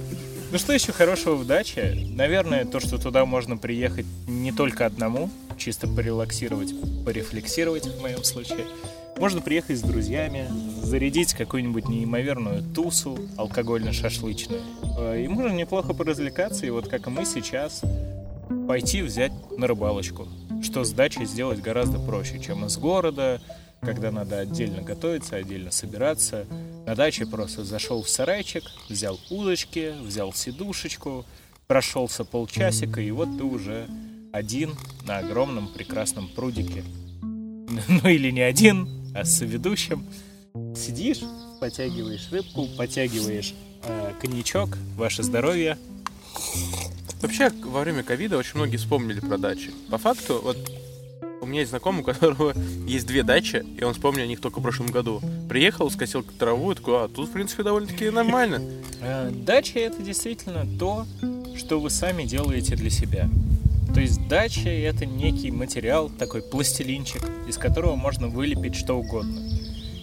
Ну 0.52 0.60
что 0.60 0.72
еще 0.74 0.94
хорошего 0.94 1.36
в 1.36 1.46
даче? 1.46 1.98
Наверное, 2.12 2.64
то, 2.66 2.80
что 2.80 2.98
туда 2.98 3.26
можно 3.26 3.58
приехать 3.58 4.06
не 4.28 4.52
только 4.54 4.86
одному, 4.86 5.30
чисто 5.58 5.86
порелаксировать, 5.88 6.74
порефлексировать 7.04 7.86
в 7.88 8.00
моем 8.02 8.24
случае. 8.24 8.66
Можно 9.18 9.42
приехать 9.42 9.78
с 9.80 9.82
друзьями, 9.82 10.48
зарядить 10.82 11.34
какую-нибудь 11.34 11.90
неимоверную 11.90 12.64
тусу 12.64 13.18
алкогольно-шашлычную. 13.38 14.62
Э, 14.98 15.24
И 15.24 15.28
можно 15.28 15.52
неплохо 15.54 15.94
поразвлекаться, 15.94 16.66
и 16.66 16.70
вот 16.70 16.88
как 16.88 17.08
и 17.08 17.10
мы 17.10 17.26
сейчас, 17.26 17.82
пойти 18.68 19.02
взять 19.02 19.34
на 19.58 19.68
рыбалочку. 19.68 20.28
Что 20.64 20.84
с 20.86 20.92
дачей 20.92 21.26
сделать 21.26 21.60
гораздо 21.62 22.00
проще, 22.00 22.40
чем 22.40 22.66
из 22.66 22.78
города, 22.78 23.42
когда 23.82 24.12
надо 24.12 24.40
отдельно 24.40 24.82
готовиться, 24.82 25.36
отдельно 25.36 25.72
собираться. 25.72 26.46
На 26.86 26.96
даче 26.96 27.26
просто 27.26 27.64
зашел 27.64 28.04
в 28.04 28.10
сарайчик, 28.10 28.64
взял 28.90 29.20
удочки, 29.30 29.94
взял 30.02 30.34
сидушечку, 30.34 31.26
прошелся 31.68 32.24
полчасика, 32.24 33.02
и 33.02 33.12
вот 33.12 33.38
ты 33.38 33.44
уже 33.44 33.88
один 34.32 34.76
на 35.06 35.20
огромном 35.20 35.68
прекрасном 35.68 36.28
прудике. 36.30 36.84
Ну 37.88 38.08
или 38.08 38.30
не 38.30 38.42
один, 38.42 38.88
а 39.16 39.26
с 39.26 39.42
ведущим. 39.42 40.06
Сидишь, 40.76 41.22
потягиваешь 41.60 42.30
рыбку, 42.32 42.68
потягиваешь 42.78 43.56
э, 43.84 44.14
коньячок, 44.22 44.78
ваше 44.96 45.24
здоровье. 45.24 45.78
Вообще, 47.22 47.50
во 47.50 47.82
время 47.82 48.04
ковида 48.04 48.38
очень 48.38 48.56
многие 48.56 48.78
вспомнили 48.78 49.20
про 49.20 49.38
дачи. 49.38 49.72
По 49.90 49.98
факту, 49.98 50.42
вот 50.44 50.58
у 51.46 51.48
меня 51.48 51.62
есть 51.62 51.70
знакомый, 51.70 52.02
у 52.02 52.04
которого 52.04 52.54
есть 52.88 53.08
две 53.08 53.24
дачи, 53.24 53.64
и 53.78 53.84
он 53.84 53.94
вспомнил 53.94 54.24
о 54.24 54.28
них 54.28 54.42
только 54.42 54.60
в 54.60 54.64
прошлом 54.64 54.88
году. 54.88 55.22
Приехал, 55.48 55.90
скосил 55.90 56.24
траву, 56.24 56.72
и 56.72 56.76
такой, 56.76 57.06
а 57.06 57.08
тут, 57.08 57.30
в 57.30 57.32
принципе, 57.32 57.64
довольно-таки 57.64 58.10
нормально. 58.10 58.62
Э, 59.02 59.32
Дача 59.32 59.80
это 59.80 60.02
действительно 60.02 60.66
то, 60.78 61.06
что 61.56 61.80
вы 61.80 61.90
сами 61.90 62.24
делаете 62.24 62.76
для 62.76 62.90
себя. 62.90 63.30
То 63.94 64.02
есть 64.02 64.28
дача 64.28 64.70
это 64.70 65.06
некий 65.06 65.52
материал, 65.52 66.10
такой 66.10 66.42
пластилинчик, 66.42 67.22
из 67.48 67.58
которого 67.58 67.96
можно 67.96 68.28
вылепить 68.28 68.76
что 68.76 68.96
угодно. 68.96 69.40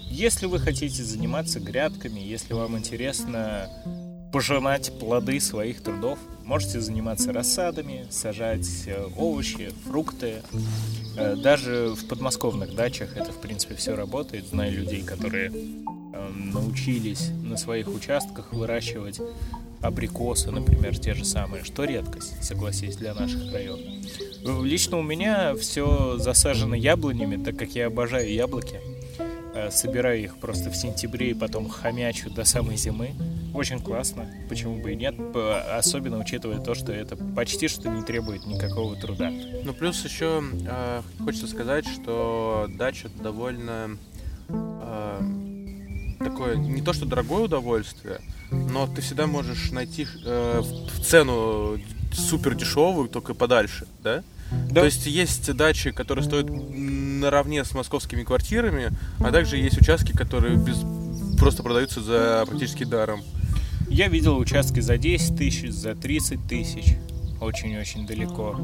Если 0.08 0.46
вы 0.46 0.60
хотите 0.60 1.02
заниматься 1.02 1.60
грядками, 1.60 2.20
если 2.20 2.54
вам 2.54 2.78
интересно 2.78 3.68
пожинать 4.32 4.98
плоды 4.98 5.40
своих 5.40 5.82
трудов, 5.82 6.18
можете 6.44 6.80
заниматься 6.80 7.32
рассадами, 7.32 8.06
сажать 8.10 8.68
э, 8.86 9.06
овощи, 9.16 9.70
фрукты. 9.86 10.42
Э, 11.16 11.36
Даже 11.36 11.94
в 11.94 12.06
подмосковных 12.06 12.74
дачах 12.74 13.16
это, 13.16 13.32
в 13.32 13.40
принципе, 13.40 13.74
все 13.74 13.94
работает. 13.94 14.46
Знаю 14.48 14.72
людей, 14.72 15.02
которые 15.02 15.50
э, 15.50 16.30
научились 16.52 17.30
на 17.42 17.56
своих 17.56 17.88
участках 17.88 18.52
выращивать 18.52 19.20
абрикосы, 19.80 20.50
например, 20.50 20.98
те 20.98 21.14
же 21.14 21.24
самые, 21.24 21.64
что 21.64 21.84
редкость, 21.84 22.42
согласись, 22.42 22.96
для 22.96 23.14
наших. 23.14 23.40
Э, 23.52 23.76
Лично 24.62 24.98
у 24.98 25.02
меня 25.02 25.54
все 25.56 26.16
засажено 26.18 26.74
яблонями, 26.74 27.42
так 27.42 27.56
как 27.56 27.70
я 27.70 27.86
обожаю 27.86 28.32
яблоки. 28.32 28.80
Э, 29.62 29.70
Собираю 29.70 30.22
их 30.22 30.38
просто 30.38 30.70
в 30.70 30.76
сентябре 30.76 31.30
и 31.30 31.34
потом 31.34 31.68
хомячу 31.68 32.30
до 32.30 32.44
самой 32.44 32.76
зимы. 32.76 33.12
Очень 33.54 33.80
классно, 33.80 34.26
почему 34.48 34.80
бы 34.80 34.92
и 34.92 34.96
нет, 34.96 35.14
особенно 35.76 36.18
учитывая 36.18 36.58
то, 36.58 36.74
что 36.74 36.92
это 36.92 37.16
почти 37.16 37.68
что 37.68 37.88
не 37.90 38.02
требует 38.02 38.46
никакого 38.46 38.96
труда. 38.96 39.30
Ну, 39.64 39.74
плюс 39.74 40.04
еще 40.04 40.42
э, 40.66 41.02
хочется 41.22 41.46
сказать, 41.46 41.86
что 41.86 42.66
дача 42.76 43.08
довольно 43.22 43.98
э, 44.48 45.20
такое, 46.18 46.56
не 46.56 46.80
то 46.80 46.92
что 46.92 47.04
дорогое 47.04 47.42
удовольствие, 47.42 48.20
но 48.50 48.86
ты 48.86 49.02
всегда 49.02 49.26
можешь 49.26 49.70
найти 49.70 50.06
э, 50.24 50.60
в 50.60 51.04
цену 51.04 51.78
супер 52.12 52.54
дешевую, 52.54 53.08
только 53.08 53.34
подальше, 53.34 53.86
да? 54.02 54.22
То 54.74 54.84
есть 54.84 55.06
есть 55.06 55.52
дачи, 55.54 55.90
которые 55.90 56.24
стоят 56.24 56.48
наравне 56.48 57.64
с 57.64 57.72
московскими 57.72 58.22
квартирами, 58.24 58.90
а 59.20 59.30
также 59.30 59.56
есть 59.56 59.78
участки, 59.78 60.12
которые 60.12 60.56
без, 60.56 60.78
просто 61.38 61.62
продаются 61.62 62.00
за 62.00 62.44
практически 62.46 62.84
даром. 62.84 63.22
Я 63.88 64.08
видел 64.08 64.38
участки 64.38 64.80
за 64.80 64.96
10 64.96 65.36
тысяч, 65.36 65.70
за 65.70 65.94
30 65.94 66.48
тысяч. 66.48 66.96
Очень-очень 67.40 68.06
далеко. 68.06 68.56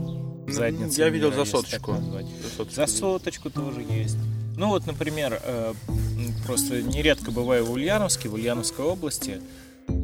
Задница 0.48 1.02
Я 1.02 1.10
видел 1.10 1.32
за 1.32 1.44
соточку. 1.44 1.92
За 1.92 2.48
соточку. 2.56 2.74
За 2.74 2.86
соточку 2.86 3.50
тоже 3.50 3.82
есть. 3.82 4.16
Ну 4.56 4.68
вот, 4.68 4.86
например, 4.86 5.40
э, 5.44 5.74
просто 6.46 6.82
нередко 6.82 7.30
бываю 7.30 7.66
в 7.66 7.72
Ульяновске, 7.72 8.28
в 8.28 8.34
Ульяновской 8.34 8.84
области. 8.84 9.40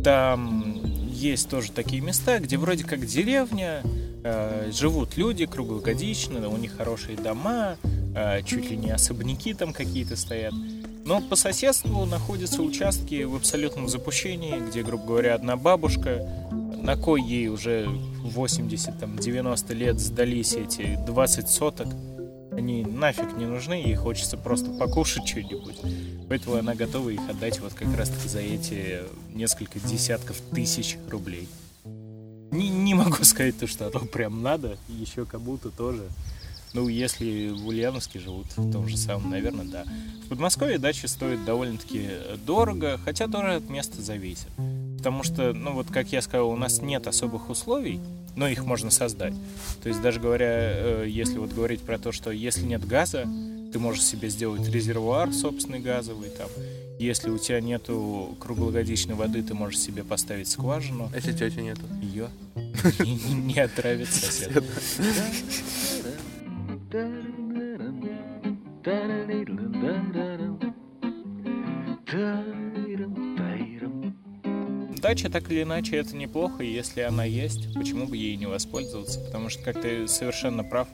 Там 0.04 1.08
есть 1.10 1.48
тоже 1.48 1.72
такие 1.72 2.02
места, 2.02 2.38
где 2.38 2.56
вроде 2.56 2.84
как 2.84 3.04
деревня, 3.06 3.82
э, 4.24 4.70
живут 4.72 5.16
люди 5.16 5.46
круглогодично, 5.46 6.48
у 6.48 6.56
них 6.56 6.76
хорошие 6.76 7.16
дома, 7.16 7.76
э, 8.16 8.42
чуть 8.42 8.70
ли 8.70 8.76
не 8.76 8.90
особняки 8.90 9.54
там 9.54 9.72
какие-то 9.72 10.16
стоят. 10.16 10.54
Но 11.04 11.20
по 11.20 11.36
соседству 11.36 12.06
находятся 12.06 12.62
участки 12.62 13.24
в 13.24 13.36
абсолютном 13.36 13.88
запущении, 13.88 14.58
где, 14.58 14.82
грубо 14.82 15.04
говоря, 15.04 15.34
одна 15.34 15.56
бабушка, 15.56 16.26
на 16.50 16.96
кой 16.96 17.22
ей 17.22 17.48
уже 17.48 17.86
80-90 18.24 19.74
лет 19.74 20.00
сдались 20.00 20.54
эти 20.54 20.98
20 21.06 21.48
соток, 21.48 21.88
они 22.52 22.84
нафиг 22.84 23.36
не 23.36 23.46
нужны, 23.46 23.74
ей 23.74 23.94
хочется 23.94 24.38
просто 24.38 24.70
покушать 24.70 25.28
что-нибудь. 25.28 25.76
Поэтому 26.28 26.56
она 26.56 26.74
готова 26.74 27.10
их 27.10 27.20
отдать 27.28 27.60
вот 27.60 27.74
как 27.74 27.94
раз 27.96 28.10
за 28.26 28.40
эти 28.40 29.02
несколько 29.34 29.78
десятков 29.80 30.40
тысяч 30.54 30.96
рублей. 31.10 31.48
Не, 32.54 32.68
не 32.68 32.94
могу 32.94 33.16
сказать 33.24 33.58
то, 33.58 33.66
что 33.66 33.88
оно 33.88 34.00
прям 34.00 34.42
надо, 34.42 34.78
еще 34.88 35.24
кому-то 35.24 35.70
тоже. 35.70 36.08
Ну, 36.72 36.88
если 36.88 37.50
в 37.50 37.68
Ульяновске 37.68 38.18
живут 38.18 38.46
в 38.56 38.72
том 38.72 38.88
же 38.88 38.96
самом, 38.96 39.30
наверное, 39.30 39.64
да. 39.64 39.84
В 40.24 40.28
Подмосковье 40.28 40.78
дачи 40.78 41.06
стоят 41.06 41.44
довольно-таки 41.44 42.08
дорого, 42.44 42.98
хотя 43.04 43.28
тоже 43.28 43.54
от 43.54 43.70
места 43.70 44.02
зависит. 44.02 44.48
Потому 44.98 45.22
что, 45.22 45.52
ну 45.52 45.72
вот, 45.72 45.86
как 45.90 46.10
я 46.10 46.20
сказал, 46.20 46.50
у 46.50 46.56
нас 46.56 46.82
нет 46.82 47.06
особых 47.06 47.48
условий, 47.48 48.00
но 48.34 48.48
их 48.48 48.64
можно 48.64 48.90
создать. 48.90 49.34
То 49.82 49.88
есть 49.88 50.02
даже 50.02 50.18
говоря, 50.18 50.48
э, 50.48 51.06
если 51.08 51.38
вот 51.38 51.52
говорить 51.52 51.82
про 51.82 51.98
то, 51.98 52.10
что 52.10 52.32
если 52.32 52.64
нет 52.64 52.84
газа, 52.86 53.24
ты 53.72 53.78
можешь 53.78 54.04
себе 54.04 54.28
сделать 54.28 54.68
резервуар 54.68 55.32
собственный 55.32 55.80
газовый 55.80 56.30
там. 56.30 56.48
Если 56.98 57.28
у 57.28 57.38
тебя 57.38 57.60
нету 57.60 58.36
круглогодичной 58.40 59.14
воды, 59.14 59.42
ты 59.42 59.54
можешь 59.54 59.80
себе 59.80 60.04
поставить 60.04 60.48
скважину. 60.48 61.10
Если 61.14 61.32
тети 61.32 61.58
нету. 61.58 61.82
Ее 62.00 62.28
не, 63.00 63.54
не 63.54 63.58
отравит 63.58 64.08
сосед. 64.08 64.64
Дача 75.02 75.28
так 75.28 75.50
или 75.50 75.64
иначе 75.64 75.96
это 75.96 76.16
неплохо, 76.16 76.62
и 76.62 76.72
если 76.72 77.02
она 77.02 77.24
есть, 77.24 77.74
почему 77.74 78.06
бы 78.06 78.16
ей 78.16 78.36
не 78.36 78.46
воспользоваться? 78.46 79.20
Потому 79.20 79.50
что, 79.50 79.62
как 79.62 79.82
ты 79.82 80.08
совершенно 80.08 80.64
прав, 80.64 80.88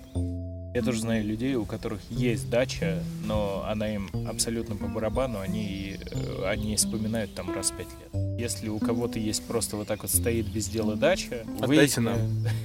я 0.74 0.82
тоже 0.82 1.00
знаю 1.00 1.24
людей, 1.24 1.56
у 1.56 1.64
которых 1.64 2.00
есть 2.10 2.48
дача, 2.48 3.02
но 3.24 3.64
она 3.66 3.92
им 3.92 4.08
абсолютно 4.28 4.76
по 4.76 4.86
барабану, 4.86 5.40
они, 5.40 5.96
э, 5.98 6.44
они 6.46 6.76
вспоминают 6.76 7.34
там 7.34 7.52
раз 7.52 7.72
в 7.72 7.76
пять 7.76 7.88
лет. 7.88 8.40
Если 8.40 8.68
у 8.68 8.78
кого-то 8.78 9.18
есть 9.18 9.42
просто 9.44 9.76
вот 9.76 9.88
так 9.88 10.02
вот 10.02 10.10
стоит 10.10 10.46
без 10.46 10.68
дела 10.68 10.94
дача, 10.94 11.44
Отдайте 11.60 12.00
нам. 12.00 12.18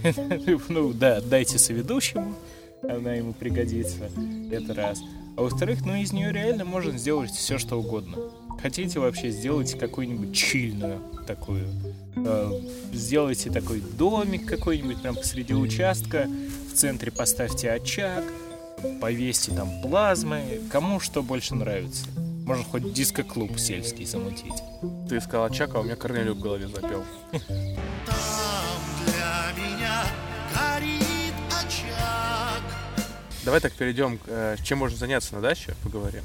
ну 0.69 0.93
да, 0.93 1.19
дайте 1.19 1.57
соведущему, 1.57 2.35
она 2.83 3.15
ему 3.15 3.33
пригодится, 3.33 4.09
это 4.51 4.73
раз. 4.73 4.99
А 5.35 5.41
во-вторых, 5.41 5.83
ну 5.85 5.95
из 5.95 6.13
нее 6.13 6.31
реально 6.31 6.63
можно 6.63 6.97
сделать 6.97 7.31
все, 7.31 7.57
что 7.57 7.77
угодно. 7.77 8.17
Хотите 8.61 8.99
вообще, 8.99 9.31
сделайте 9.31 9.77
какую-нибудь 9.77 10.33
чильную 10.33 11.01
такую. 11.27 11.67
Э, 12.25 12.51
сделайте 12.91 13.51
такой 13.51 13.81
домик 13.81 14.47
какой-нибудь 14.47 15.01
прям 15.01 15.15
посреди 15.15 15.53
участка. 15.53 16.27
В 16.71 16.75
центре 16.75 17.11
поставьте 17.11 17.71
очаг, 17.71 18.23
повесьте 18.99 19.53
там 19.53 19.69
плазмы. 19.81 20.61
Кому 20.71 20.99
что 20.99 21.21
больше 21.21 21.55
нравится. 21.55 22.05
Можно 22.45 22.63
хоть 22.63 22.93
диско-клуб 22.93 23.57
сельский 23.59 24.05
замутить. 24.05 24.53
Ты 25.07 25.21
сказал 25.21 25.45
очаг, 25.45 25.75
а 25.75 25.79
у 25.79 25.83
меня 25.83 25.95
Корнелию 25.95 26.35
в 26.35 26.39
голове 26.39 26.67
запел. 26.67 27.03
Давай 33.43 33.59
так 33.61 33.73
перейдем, 33.73 34.19
э, 34.25 34.55
чем 34.63 34.79
можно 34.79 34.97
заняться 34.97 35.35
на 35.35 35.41
даче, 35.41 35.75
поговорим. 35.83 36.23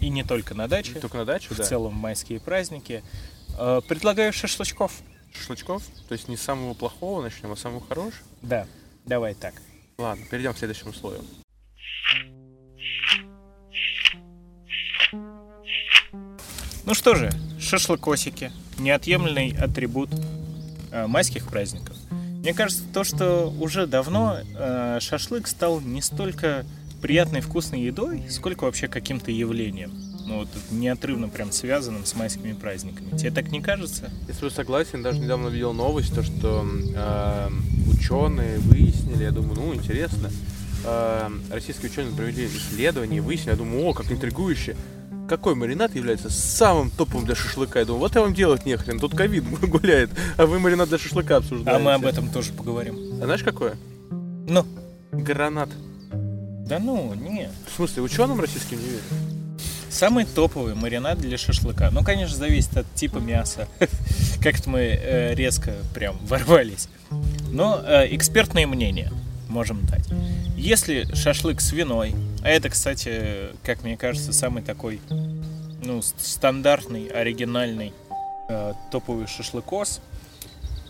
И 0.00 0.08
не 0.08 0.24
только 0.24 0.54
на 0.54 0.66
даче, 0.66 0.94
Только 0.94 1.16
на 1.18 1.24
дачу, 1.24 1.54
в 1.54 1.56
да. 1.56 1.62
целом 1.62 1.92
в 1.92 1.96
майские 1.96 2.40
праздники. 2.40 3.04
Э, 3.56 3.80
предлагаю 3.86 4.32
шашлычков. 4.32 4.92
Шашлычков, 5.34 5.82
то 6.08 6.12
есть 6.12 6.28
не 6.28 6.36
с 6.36 6.42
самого 6.42 6.74
плохого 6.74 7.22
начнем, 7.22 7.52
а 7.52 7.56
с 7.56 7.60
самого 7.60 7.80
хорошего. 7.86 8.22
Да, 8.42 8.66
давай 9.04 9.34
так. 9.34 9.54
Ладно, 9.98 10.24
перейдем 10.30 10.52
к 10.54 10.58
следующему 10.58 10.92
слою. 10.92 11.22
Ну 16.84 16.94
что 16.94 17.14
же, 17.14 17.30
шашлыкосики. 17.60 18.50
Неотъемлемый 18.78 19.56
атрибут 19.56 20.10
э, 20.90 21.06
майских 21.06 21.46
праздников. 21.46 21.96
Мне 22.10 22.52
кажется, 22.54 22.82
то, 22.92 23.04
что 23.04 23.50
уже 23.60 23.86
давно 23.86 24.38
э, 24.40 24.98
шашлык 25.00 25.46
стал 25.46 25.80
не 25.80 26.02
столько 26.02 26.66
приятной 27.00 27.40
вкусной 27.40 27.80
едой, 27.82 28.24
сколько 28.28 28.64
вообще 28.64 28.88
каким-то 28.88 29.30
явлением. 29.30 30.11
Ну 30.32 30.38
вот 30.38 30.48
неотрывно 30.70 31.28
прям 31.28 31.52
связанным 31.52 32.06
с 32.06 32.14
майскими 32.14 32.54
праздниками. 32.54 33.14
Тебе 33.18 33.30
так 33.30 33.52
не 33.52 33.60
кажется? 33.60 34.10
Я 34.26 34.32
с 34.32 34.38
тобой 34.38 34.50
согласен, 34.50 35.02
даже 35.02 35.18
недавно 35.18 35.48
видел 35.48 35.74
новость, 35.74 36.14
то, 36.14 36.22
что 36.22 36.64
э, 36.66 37.48
ученые 37.92 38.58
выяснили, 38.60 39.24
я 39.24 39.30
думаю, 39.30 39.56
ну, 39.56 39.74
интересно, 39.74 40.30
э, 40.86 41.30
российские 41.50 41.90
ученые 41.90 42.16
провели 42.16 42.46
исследование 42.46 43.18
и 43.18 43.20
выяснили, 43.20 43.50
я 43.50 43.56
думаю, 43.56 43.84
о, 43.84 43.92
как 43.92 44.10
интригующе, 44.10 44.74
какой 45.28 45.54
маринад 45.54 45.94
является 45.94 46.30
самым 46.30 46.90
топовым 46.90 47.26
для 47.26 47.34
шашлыка. 47.34 47.80
Я 47.80 47.84
думаю, 47.84 48.00
вот 48.00 48.14
я 48.14 48.22
вам 48.22 48.32
делать 48.32 48.64
нехрен, 48.64 48.98
тут 48.98 49.14
ковид 49.14 49.44
гуляет, 49.68 50.08
а 50.38 50.46
вы 50.46 50.58
маринад 50.60 50.88
для 50.88 50.96
шашлыка 50.96 51.36
обсуждаете. 51.36 51.72
А 51.72 51.78
мы 51.78 51.92
об 51.92 52.06
этом 52.06 52.30
тоже 52.30 52.54
поговорим. 52.54 52.96
А 53.20 53.26
знаешь 53.26 53.42
какое? 53.42 53.76
Ну, 54.10 54.64
Гранат. 55.12 55.68
да 56.10 56.78
ну, 56.78 57.12
нет. 57.12 57.50
В 57.70 57.76
смысле, 57.76 58.02
ученым 58.02 58.40
российским 58.40 58.78
не 58.78 58.86
верю? 58.86 59.31
Самый 59.92 60.24
топовый 60.24 60.74
маринад 60.74 61.18
для 61.18 61.36
шашлыка. 61.36 61.90
Ну, 61.90 62.02
конечно, 62.02 62.34
зависит 62.34 62.74
от 62.78 62.92
типа 62.94 63.18
мяса. 63.18 63.68
Как-то 64.42 64.70
мы 64.70 64.80
э, 64.80 65.34
резко 65.34 65.74
прям 65.94 66.16
ворвались. 66.26 66.88
Но 67.50 67.78
э, 67.84 68.06
экспертное 68.16 68.66
мнение 68.66 69.12
можем 69.50 69.84
дать. 69.84 70.06
Если 70.56 71.14
шашлык 71.14 71.60
свиной, 71.60 72.14
а 72.42 72.48
это, 72.48 72.70
кстати, 72.70 73.50
как 73.64 73.82
мне 73.82 73.98
кажется, 73.98 74.32
самый 74.32 74.62
такой, 74.62 74.98
ну, 75.84 76.00
стандартный, 76.00 77.08
оригинальный 77.08 77.92
э, 78.48 78.72
топовый 78.90 79.26
шашлыкос, 79.26 80.00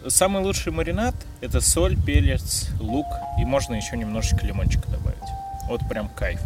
самый 0.07 0.45
лучший 0.45 0.71
маринад 0.71 1.17
это 1.41 1.61
соль, 1.61 2.01
перец, 2.01 2.69
лук 2.79 3.07
и 3.41 3.45
можно 3.45 3.75
еще 3.75 3.97
немножечко 3.97 4.47
лимончика 4.47 4.89
добавить. 4.89 5.19
Вот 5.69 5.81
прям 5.89 6.09
кайф. 6.09 6.41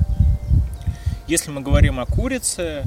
Если 1.29 1.51
мы 1.51 1.61
говорим 1.61 1.99
о 1.99 2.07
курице, 2.07 2.85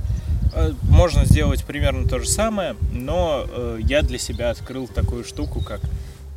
э, 0.54 0.72
можно 0.84 1.26
сделать 1.26 1.66
примерно 1.66 2.08
то 2.08 2.20
же 2.20 2.28
самое, 2.28 2.78
но 2.94 3.46
э, 3.46 3.80
я 3.82 4.02
для 4.02 4.18
себя 4.18 4.50
открыл 4.50 4.88
такую 4.88 5.26
штуку, 5.26 5.60
как 5.62 5.82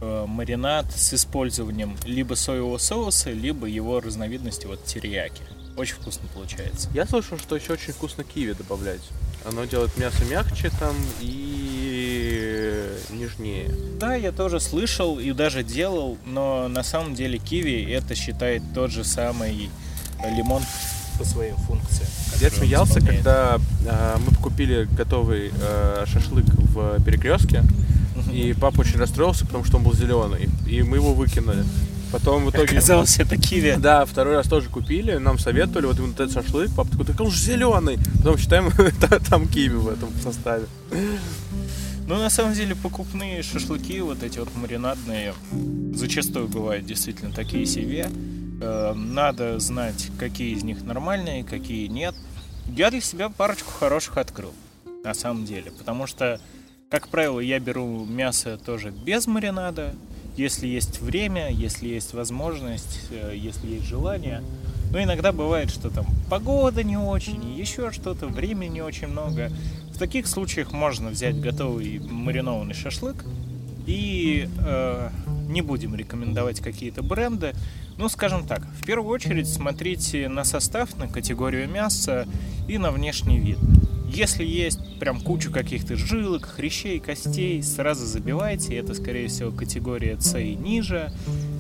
э, 0.01 0.25
маринад 0.27 0.87
с 0.93 1.15
использованием 1.15 1.97
либо 2.05 2.35
соевого 2.35 2.79
соуса, 2.79 3.31
либо 3.31 3.69
его 3.69 4.01
разновидности 4.01 4.67
вот 4.67 4.85
терияки. 4.85 5.43
Очень 5.77 5.95
вкусно 5.95 6.29
получается. 6.35 6.89
Я 6.93 7.07
слышал, 7.07 7.39
что 7.39 7.55
еще 7.55 7.75
очень 7.75 7.93
вкусно 7.93 8.25
киви 8.25 8.53
добавлять. 8.53 9.01
Оно 9.45 9.65
делает 9.65 9.97
мясо 9.97 10.25
мягче 10.25 10.71
там 10.81 10.97
и 11.21 12.91
нежнее. 13.11 13.71
Да, 14.01 14.17
я 14.17 14.33
тоже 14.33 14.59
слышал 14.59 15.21
и 15.21 15.31
даже 15.33 15.63
делал, 15.63 16.19
но 16.27 16.67
на 16.67 16.83
самом 16.83 17.15
деле 17.15 17.39
киви 17.39 17.91
это 17.93 18.17
считает 18.17 18.63
тот 18.75 18.91
же 18.91 19.05
самый 19.05 19.71
лимон 20.37 20.63
по 21.23 21.29
своим 21.29 21.57
функциям. 21.57 22.09
Я 22.41 22.51
смеялся, 22.51 23.01
когда 23.01 23.61
э, 23.87 24.17
мы 24.27 24.35
купили 24.43 24.89
готовый 24.97 25.53
э, 25.55 26.05
шашлык 26.07 26.47
в 26.47 27.01
перекрестке, 27.05 27.63
и 28.33 28.55
папа 28.61 28.81
очень 28.81 28.99
расстроился, 28.99 29.47
потому 29.47 29.65
что 29.65 29.77
он 29.77 29.85
был 29.85 29.95
зеленый, 29.95 30.49
и 30.67 30.83
мы 30.83 30.97
его 30.97 31.15
выкинули. 31.15 31.65
Потом 32.11 32.45
в 32.45 32.51
итоге... 32.51 32.77
Оказалось, 32.79 33.19
это 33.21 33.37
киви. 33.37 33.77
Да, 33.79 34.05
второй 34.05 34.35
раз 34.35 34.49
тоже 34.49 34.69
купили, 34.69 35.17
нам 35.17 35.39
советовали, 35.39 35.87
вот 35.87 35.99
именно 35.99 36.13
этот 36.13 36.33
шашлык, 36.33 36.71
папа 36.77 36.91
такой, 36.91 37.07
так 37.07 37.21
он 37.21 37.31
же 37.31 37.41
зеленый. 37.41 37.99
Потом 38.19 38.37
считаем, 38.37 38.71
та- 39.01 39.21
там 39.21 39.47
киви 39.47 39.77
в 39.77 39.89
этом 39.89 40.09
составе. 40.23 40.67
Ну, 42.09 42.19
на 42.19 42.31
самом 42.31 42.53
деле, 42.55 42.75
покупные 42.75 43.43
шашлыки, 43.45 44.01
вот 44.01 44.25
эти 44.25 44.41
вот 44.41 44.49
маринадные, 44.57 45.35
зачастую 45.95 46.49
бывают 46.49 46.85
действительно 46.85 47.33
такие 47.33 47.65
себе. 47.65 48.11
Э, 48.63 48.93
Надо 48.95 49.59
знать, 49.59 50.11
какие 50.19 50.55
из 50.55 50.63
них 50.63 50.85
нормальные, 50.85 51.43
какие 51.45 51.89
нет. 51.89 52.15
Я 52.69 52.91
для 52.91 53.01
себя 53.01 53.29
парочку 53.29 53.73
хороших 53.73 54.19
открыл, 54.19 54.53
на 55.05 55.15
самом 55.15 55.45
деле. 55.45 55.73
Потому 55.73 56.07
что, 56.07 56.41
как 56.89 57.09
правило, 57.09 57.41
я 57.41 57.59
беру 57.59 58.05
мясо 58.05 58.57
тоже 58.57 58.91
без 58.91 59.27
маринада, 59.27 59.95
если 60.37 60.67
есть 60.67 61.01
время, 61.01 61.51
если 61.51 61.89
есть 61.89 62.15
возможность, 62.15 63.01
э, 63.11 63.33
если 63.35 63.67
есть 63.67 63.87
желание. 63.87 64.43
Но 64.93 65.03
иногда 65.03 65.33
бывает, 65.33 65.71
что 65.71 65.91
там 65.91 66.07
погода 66.31 66.85
не 66.85 66.97
очень, 66.97 67.55
еще 67.55 67.91
что-то, 67.91 68.27
времени 68.27 68.75
не 68.75 68.83
очень 68.83 69.09
много. 69.09 69.51
В 69.93 69.99
таких 69.99 70.27
случаях 70.27 70.73
можно 70.73 71.09
взять 71.09 71.41
готовый 71.41 71.99
маринованный 71.99 72.75
шашлык 72.75 73.25
и 73.87 74.49
э, 74.59 75.11
не 75.49 75.63
будем 75.63 75.95
рекомендовать 75.95 76.61
какие-то 76.61 77.03
бренды. 77.03 77.53
Ну, 77.99 78.09
скажем 78.09 78.47
так, 78.47 78.63
в 78.81 78.85
первую 78.85 79.11
очередь 79.13 79.49
смотрите 79.49 80.29
на 80.29 80.45
состав, 80.45 80.97
на 80.99 81.09
категорию 81.09 81.69
мяса 81.69 82.27
и 82.69 82.79
на 82.79 82.91
внешний 82.91 83.39
вид. 83.39 83.59
Если 84.09 84.45
есть 84.45 84.99
прям 84.99 85.21
кучу 85.21 85.51
каких-то 85.51 85.97
жилок, 85.97 86.47
хрящей, 86.47 87.01
костей, 87.01 87.63
сразу 87.63 88.05
забивайте. 88.05 88.77
Это, 88.77 88.93
скорее 88.95 89.29
всего, 89.29 89.51
категория 89.51 90.21
С 90.21 90.39
и 90.39 90.55
ниже. 90.55 91.11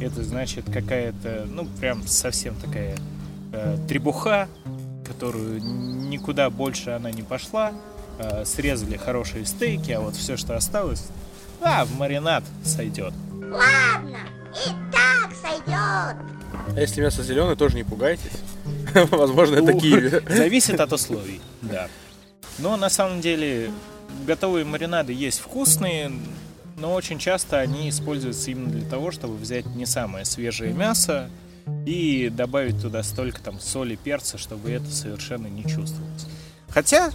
Это 0.00 0.22
значит 0.22 0.66
какая-то, 0.70 1.46
ну, 1.50 1.66
прям 1.80 2.06
совсем 2.06 2.54
такая 2.56 2.96
э, 3.52 3.78
требуха, 3.88 4.48
которую 5.06 5.62
никуда 5.62 6.50
больше 6.50 6.90
она 6.90 7.10
не 7.10 7.22
пошла. 7.22 7.72
Э, 8.18 8.44
срезали 8.44 8.98
хорошие 8.98 9.46
стейки, 9.46 9.90
а 9.92 10.00
вот 10.00 10.14
все, 10.14 10.36
что 10.36 10.54
осталось, 10.54 11.08
а, 11.64 11.84
в 11.84 11.98
маринад 11.98 12.44
сойдет. 12.64 13.12
Ладно, 13.32 14.18
и 14.52 14.70
так 14.92 15.30
сойдет. 15.40 16.16
А 16.74 16.80
если 16.80 17.00
мясо 17.00 17.22
зеленое, 17.22 17.56
тоже 17.56 17.76
не 17.76 17.84
пугайтесь. 17.84 18.32
Возможно, 19.10 19.56
это 19.56 19.72
киви. 19.72 20.22
Зависит 20.28 20.80
от 20.80 20.92
условий, 20.92 21.40
да. 21.62 21.88
Но 22.58 22.76
на 22.76 22.90
самом 22.90 23.20
деле 23.20 23.70
готовые 24.26 24.64
маринады 24.64 25.12
есть 25.12 25.40
вкусные, 25.40 26.12
но 26.76 26.94
очень 26.94 27.18
часто 27.18 27.58
они 27.58 27.88
используются 27.88 28.50
именно 28.50 28.70
для 28.70 28.88
того, 28.88 29.10
чтобы 29.10 29.36
взять 29.36 29.66
не 29.66 29.86
самое 29.86 30.24
свежее 30.24 30.72
мясо 30.72 31.30
и 31.86 32.28
добавить 32.28 32.80
туда 32.80 33.02
столько 33.02 33.40
там 33.40 33.60
соли, 33.60 33.96
перца, 33.96 34.38
чтобы 34.38 34.70
это 34.70 34.90
совершенно 34.90 35.46
не 35.46 35.62
чувствовалось. 35.62 36.26
Хотя 36.68 37.10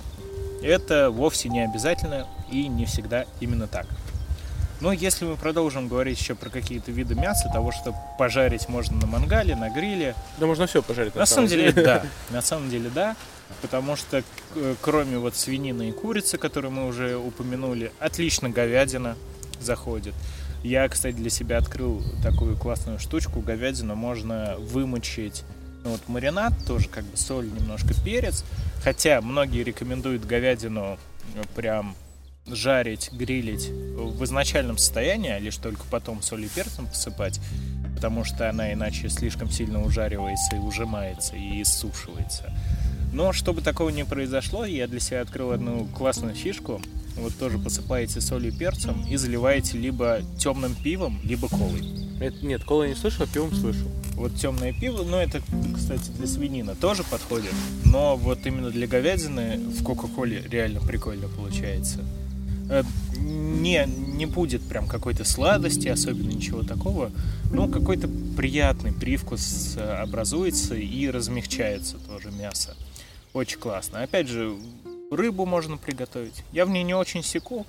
это 0.62 1.10
вовсе 1.12 1.50
не 1.50 1.64
обязательно 1.64 2.28
и 2.52 2.68
не 2.68 2.86
всегда 2.86 3.26
именно 3.40 3.68
так. 3.68 3.88
Но 4.80 4.92
если 4.92 5.26
мы 5.26 5.36
продолжим 5.36 5.88
говорить 5.88 6.20
еще 6.20 6.36
про 6.36 6.50
какие-то 6.50 6.92
виды 6.92 7.16
мяса, 7.16 7.50
того, 7.52 7.72
что 7.72 7.96
пожарить 8.20 8.70
можно 8.70 8.98
на 8.98 9.08
мангале, 9.08 9.56
на 9.56 9.70
гриле, 9.70 10.16
Да 10.38 10.46
можно 10.46 10.68
все 10.68 10.84
пожарить. 10.84 11.16
на 11.16 11.26
самом 11.26 11.48
деле, 11.48 11.72
да. 11.72 12.04
На 12.30 12.42
самом 12.42 12.70
деле, 12.70 12.90
да. 12.94 13.16
Потому 13.62 13.96
что 13.96 14.24
э, 14.56 14.76
кроме 14.82 15.18
вот 15.18 15.36
свинины 15.36 15.90
и 15.90 15.92
курицы, 15.92 16.38
которые 16.38 16.70
мы 16.70 16.86
уже 16.86 17.16
упомянули, 17.16 17.92
отлично 18.00 18.50
говядина 18.50 19.16
заходит. 19.62 20.14
Я, 20.64 20.88
кстати, 20.90 21.16
для 21.16 21.30
себя 21.30 21.58
открыл 21.58 22.04
такую 22.24 22.58
классную 22.58 23.00
штучку. 23.00 23.40
Говядину 23.40 23.96
можно 23.96 24.56
вымочить 24.58 25.44
ну, 25.84 25.92
вот 25.92 26.02
маринад, 26.08 26.54
тоже 26.66 26.90
как 26.90 27.06
бы 27.06 27.16
соль, 27.16 27.46
немножко 27.46 27.94
перец. 28.04 28.44
Хотя 28.84 29.22
многие 29.22 29.64
рекомендуют 29.64 30.26
говядину 30.26 30.98
прям 31.56 31.96
жарить, 32.48 33.10
грилить 33.12 33.70
в 33.70 34.24
изначальном 34.24 34.78
состоянии, 34.78 35.32
а 35.32 35.40
лишь 35.40 35.58
только 35.58 35.84
потом 35.90 36.22
соль 36.22 36.46
и 36.46 36.48
перцем 36.48 36.88
посыпать, 36.88 37.40
потому 37.96 38.24
что 38.24 38.50
она 38.50 38.74
иначе 38.74 39.10
слишком 39.10 39.50
сильно 39.50 39.84
ужаривается 39.84 40.56
и 40.56 40.60
ужимается 40.60 41.36
и 41.36 41.62
иссушивается. 41.62 42.54
Но 43.14 43.34
чтобы 43.34 43.62
такого 43.62 43.90
не 43.90 44.06
произошло, 44.06 44.66
я 44.66 44.88
для 44.88 45.00
себя 45.00 45.22
открыл 45.22 45.52
одну 45.52 45.86
классную 45.86 46.36
фишку. 46.36 46.82
Вот 47.16 47.36
тоже 47.38 47.58
посыпаете 47.58 48.22
солью 48.22 48.54
и 48.54 48.56
перцем 48.56 49.04
и 49.10 49.16
заливаете 49.16 49.78
либо 49.78 50.20
темным 50.38 50.76
пивом, 50.76 51.20
либо 51.24 51.48
колой. 51.48 51.82
Это- 52.20 52.46
Нет, 52.46 52.64
кола 52.64 52.84
я 52.84 52.90
не 52.90 52.96
слышал, 52.96 53.24
а 53.24 53.28
пивом 53.28 53.54
слышал. 53.56 53.88
Вот 54.14 54.36
темное 54.36 54.74
пиво, 54.74 55.04
ну 55.04 55.18
это, 55.18 55.42
кстати, 55.76 56.10
для 56.18 56.28
свинины 56.28 56.76
тоже 56.76 57.04
подходит, 57.04 57.54
но 57.86 58.16
вот 58.18 58.46
именно 58.46 58.72
для 58.72 58.88
говядины 58.88 59.58
в 59.58 59.84
Кока-Коле 59.84 60.44
реально 60.50 60.80
прикольно 60.82 61.28
получается. 61.28 62.04
Э, 62.70 62.84
Не, 63.20 63.86
не 63.86 64.26
будет 64.26 64.62
прям 64.68 64.88
какой-то 64.88 65.26
сладости, 65.26 65.88
особенно 65.88 66.30
ничего 66.30 66.64
такого, 66.64 67.12
но 67.52 67.68
какой-то 67.68 68.08
приятный 68.36 68.94
привкус 68.94 69.76
э, 69.76 69.82
образуется 69.82 70.76
и 70.76 71.10
размягчается 71.10 71.98
тоже 71.98 72.32
мясо. 72.32 72.76
Очень 73.34 73.60
классно. 73.60 74.04
Опять 74.04 74.28
же, 74.28 74.56
рыбу 75.12 75.46
можно 75.46 75.78
приготовить. 75.78 76.44
Я 76.52 76.66
в 76.66 76.70
ней 76.70 76.84
не 76.84 76.94
очень 76.94 77.24
секу, 77.24 77.66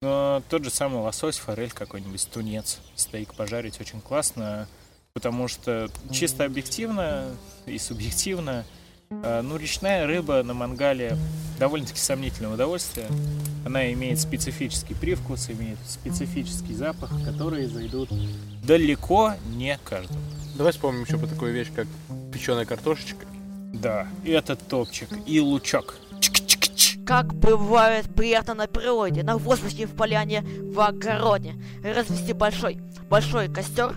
но 0.00 0.42
тот 0.48 0.64
же 0.64 0.70
самый 0.70 1.00
лосось, 1.00 1.38
форель 1.38 1.70
какой-нибудь, 1.72 2.28
тунец, 2.32 2.78
стейк 2.96 3.34
пожарить 3.34 3.80
очень 3.80 4.00
классно, 4.00 4.66
потому 5.12 5.48
что 5.48 5.88
чисто 6.10 6.44
объективно 6.44 7.26
и 7.66 7.78
субъективно, 7.78 8.64
э, 9.10 9.42
ну, 9.42 9.56
речная 9.56 10.06
рыба 10.06 10.42
на 10.42 10.54
мангале 10.54 11.16
довольно-таки 11.62 12.00
сомнительное 12.00 12.52
удовольствие. 12.52 13.06
Она 13.64 13.92
имеет 13.92 14.18
специфический 14.18 14.94
привкус, 14.94 15.48
имеет 15.48 15.78
специфический 15.86 16.74
запах, 16.74 17.10
которые 17.24 17.68
зайдут 17.68 18.10
далеко 18.64 19.34
не 19.54 19.78
каждому. 19.84 20.18
Давай 20.56 20.72
вспомним 20.72 21.04
еще 21.04 21.18
про 21.18 21.28
такую 21.28 21.52
вещь, 21.52 21.68
как 21.72 21.86
печеная 22.32 22.64
картошечка. 22.64 23.26
Да, 23.72 24.08
это 24.24 24.56
топчик. 24.56 25.08
И 25.24 25.38
лучок. 25.38 25.94
Как 27.06 27.32
бывает 27.32 28.12
приятно 28.12 28.54
на 28.54 28.66
природе, 28.66 29.22
на 29.22 29.38
воздухе 29.38 29.86
в 29.86 29.94
поляне, 29.94 30.42
в 30.42 30.80
огороде. 30.80 31.54
Развести 31.84 32.32
большой, 32.32 32.80
большой 33.08 33.46
костер, 33.48 33.94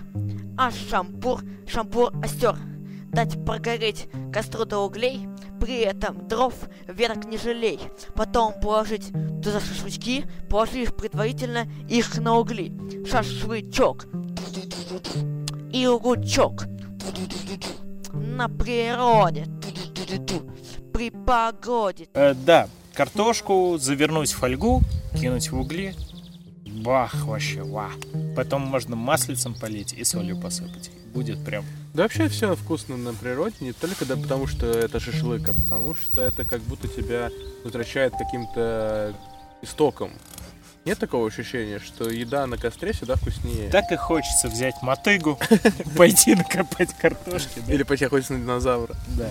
а 0.56 0.70
шампур, 0.70 1.42
шампур 1.66 2.12
остер. 2.22 2.56
Дать 3.12 3.44
прогореть 3.44 4.08
костру 4.32 4.64
до 4.66 4.78
углей, 4.78 5.26
при 5.60 5.80
этом 5.80 6.26
дров 6.28 6.54
веток 6.86 7.24
не 7.26 7.38
жалей. 7.38 7.80
Потом 8.14 8.54
положить 8.60 9.12
туда 9.42 9.60
шашлычки, 9.60 10.24
положив 10.48 10.94
предварительно 10.94 11.66
их 11.88 12.18
на 12.18 12.36
угли. 12.38 12.72
Шашлычок. 13.06 14.06
И 15.72 15.86
лучок. 15.86 16.64
На 18.12 18.48
природе. 18.48 19.46
При 20.92 21.10
погоде. 21.10 22.08
Э, 22.14 22.34
да, 22.34 22.68
картошку 22.94 23.76
завернуть 23.78 24.32
в 24.32 24.36
фольгу, 24.36 24.80
кинуть 25.20 25.50
в 25.50 25.58
угли. 25.58 25.94
Бах, 26.66 27.14
вообще, 27.24 27.62
ва. 27.62 27.90
Потом 28.34 28.62
можно 28.62 28.96
маслицем 28.96 29.54
полить 29.54 29.92
и 29.92 30.04
солью 30.04 30.40
посыпать. 30.40 30.90
Будет 31.12 31.44
прям... 31.44 31.64
Да 31.96 32.02
вообще 32.02 32.28
все 32.28 32.54
вкусно 32.54 32.98
на 32.98 33.14
природе, 33.14 33.54
не 33.60 33.72
только 33.72 34.04
да, 34.04 34.16
потому 34.16 34.46
что 34.46 34.66
это 34.66 35.00
шашлык, 35.00 35.48
а 35.48 35.54
потому 35.54 35.94
что 35.94 36.20
это 36.20 36.44
как 36.44 36.60
будто 36.60 36.88
тебя 36.88 37.30
возвращает 37.64 38.12
каким-то 38.12 39.14
истокам. 39.62 40.10
Нет 40.84 40.98
такого 40.98 41.26
ощущения, 41.26 41.78
что 41.78 42.10
еда 42.10 42.46
на 42.46 42.58
костре 42.58 42.92
всегда 42.92 43.14
вкуснее? 43.16 43.70
Так 43.70 43.90
и 43.92 43.96
хочется 43.96 44.48
взять 44.48 44.74
мотыгу, 44.82 45.38
пойти 45.96 46.34
накопать 46.34 46.92
картошки. 47.00 47.62
Или 47.66 47.82
пойти 47.82 48.04
охотиться 48.04 48.34
на 48.34 48.40
динозавра. 48.40 48.94
Да. 49.16 49.30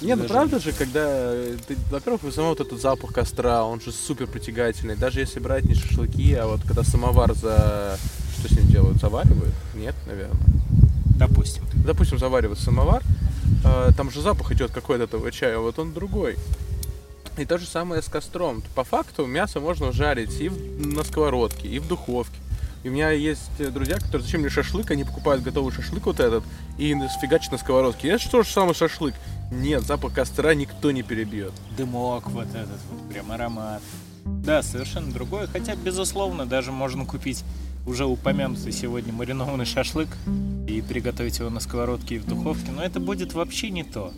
Не, 0.00 0.14
ну 0.14 0.24
правда 0.24 0.60
же, 0.60 0.72
когда 0.72 1.32
ты, 1.66 1.76
во-первых, 1.90 2.22
сам 2.32 2.46
вот 2.46 2.60
этот 2.60 2.80
запах 2.80 3.12
костра, 3.12 3.64
он 3.64 3.82
же 3.82 3.92
супер 3.92 4.28
притягательный. 4.28 4.96
Даже 4.96 5.20
если 5.20 5.40
брать 5.40 5.66
не 5.66 5.74
шашлыки, 5.74 6.32
а 6.32 6.46
вот 6.46 6.62
когда 6.62 6.84
самовар 6.84 7.34
за... 7.34 7.98
Что 8.38 8.48
с 8.48 8.56
ним 8.56 8.66
делают? 8.68 8.98
Заваривают? 8.98 9.54
Нет, 9.74 9.94
наверное. 10.06 10.40
Допустим. 11.18 11.64
Допустим, 11.84 12.18
заваривают 12.18 12.60
самовар, 12.60 13.02
а, 13.64 13.92
там 13.92 14.10
же 14.10 14.20
запах 14.20 14.52
идет 14.52 14.70
какой-то 14.70 15.04
этого 15.04 15.30
чая, 15.32 15.56
а 15.56 15.60
вот 15.60 15.78
он 15.78 15.92
другой. 15.92 16.36
И 17.36 17.44
то 17.44 17.58
же 17.58 17.66
самое 17.66 18.02
с 18.02 18.06
костром. 18.06 18.62
По 18.74 18.84
факту 18.84 19.26
мясо 19.26 19.60
можно 19.60 19.92
жарить 19.92 20.40
и 20.40 20.48
на 20.48 21.04
сковородке, 21.04 21.68
и 21.68 21.78
в 21.78 21.86
духовке. 21.86 22.36
И 22.84 22.88
у 22.88 22.92
меня 22.92 23.10
есть 23.10 23.50
э, 23.58 23.70
друзья, 23.70 23.96
которые 23.96 24.22
зачем 24.22 24.40
мне 24.40 24.50
шашлык, 24.50 24.90
они 24.90 25.04
покупают 25.04 25.42
готовый 25.42 25.72
шашлык 25.72 26.06
вот 26.06 26.20
этот 26.20 26.44
и 26.78 26.94
сфигачат 27.08 27.52
на 27.52 27.58
сковородке. 27.58 28.08
Это 28.08 28.22
что 28.22 28.42
же 28.42 28.50
самое 28.50 28.74
шашлык? 28.74 29.14
Нет, 29.50 29.82
запах 29.82 30.14
костра 30.14 30.54
никто 30.54 30.90
не 30.90 31.02
перебьет. 31.02 31.52
Дымок 31.76 32.28
вот 32.30 32.48
этот 32.48 32.78
вот, 32.90 33.08
прям 33.12 33.32
аромат. 33.32 33.82
Да, 34.24 34.62
совершенно 34.62 35.10
другое. 35.12 35.46
Хотя, 35.46 35.74
безусловно, 35.74 36.46
даже 36.46 36.70
можно 36.70 37.04
купить 37.04 37.44
уже 37.86 38.04
упомянутый 38.04 38.72
сегодня 38.72 39.12
маринованный 39.12 39.64
шашлык 39.64 40.08
и 40.66 40.82
приготовить 40.82 41.38
его 41.38 41.50
на 41.50 41.60
сковородке 41.60 42.16
и 42.16 42.18
в 42.18 42.26
духовке. 42.26 42.70
Но 42.70 42.82
это 42.82 43.00
будет 43.00 43.32
вообще 43.32 43.70
не 43.70 43.84
то. 43.84 44.12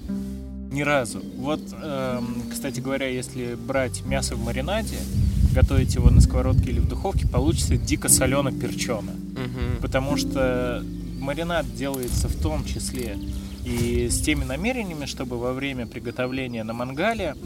Ни 0.72 0.82
разу. 0.82 1.20
Вот, 1.36 1.60
эм, 1.72 2.42
кстати 2.50 2.80
говоря, 2.80 3.08
если 3.08 3.54
брать 3.54 4.04
мясо 4.04 4.36
в 4.36 4.44
маринаде, 4.44 4.98
готовить 5.52 5.94
его 5.94 6.10
на 6.10 6.20
сковородке 6.20 6.70
или 6.70 6.80
в 6.80 6.88
духовке, 6.88 7.26
получится 7.26 7.76
дико 7.76 8.08
солено 8.08 8.52
перчено. 8.52 9.12
Потому 9.80 10.16
что 10.16 10.84
маринад 11.18 11.66
делается 11.74 12.28
в 12.28 12.36
том 12.40 12.64
числе 12.64 13.18
и 13.64 14.08
с 14.08 14.20
теми 14.20 14.44
намерениями, 14.44 15.06
чтобы 15.06 15.38
во 15.38 15.52
время 15.52 15.86
приготовления 15.86 16.64
на 16.64 16.72
мангале 16.72 17.36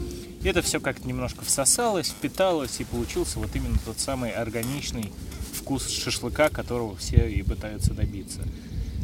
это 0.43 0.61
все 0.61 0.79
как-то 0.79 1.07
немножко 1.07 1.43
всосалось, 1.43 2.09
впиталось 2.09 2.79
и 2.79 2.83
получился 2.83 3.39
вот 3.39 3.49
именно 3.55 3.77
тот 3.83 3.99
самый 3.99 4.31
органичный 4.31 5.11
вкус 5.55 5.89
шашлыка, 5.89 6.49
которого 6.49 6.95
все 6.95 7.27
и 7.27 7.41
пытаются 7.41 7.93
добиться. 7.93 8.41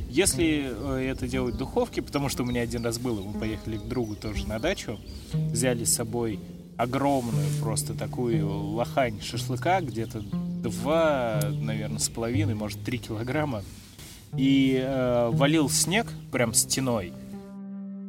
Если 0.09 0.69
э, 0.69 1.09
это 1.09 1.27
делать 1.27 1.55
в 1.55 1.57
духовке, 1.57 2.01
потому 2.01 2.27
что 2.27 2.43
у 2.43 2.45
меня 2.45 2.61
один 2.61 2.83
раз 2.83 2.99
было, 2.99 3.21
мы 3.21 3.39
поехали 3.39 3.77
к 3.77 3.83
другу 3.83 4.15
тоже 4.15 4.45
на 4.45 4.59
дачу, 4.59 4.99
взяли 5.33 5.85
с 5.85 5.93
собой 5.93 6.39
огромную 6.75 7.47
просто 7.61 7.93
такую 7.93 8.49
лохань 8.49 9.21
шашлыка, 9.21 9.79
где-то 9.81 10.21
два, 10.63 11.39
наверное, 11.49 11.99
с 11.99 12.09
половиной, 12.09 12.55
может, 12.55 12.83
три 12.83 12.97
килограмма, 12.97 13.63
и 14.35 14.81
э, 14.83 15.29
валил 15.31 15.69
снег 15.69 16.07
прям 16.31 16.53
стеной. 16.53 17.13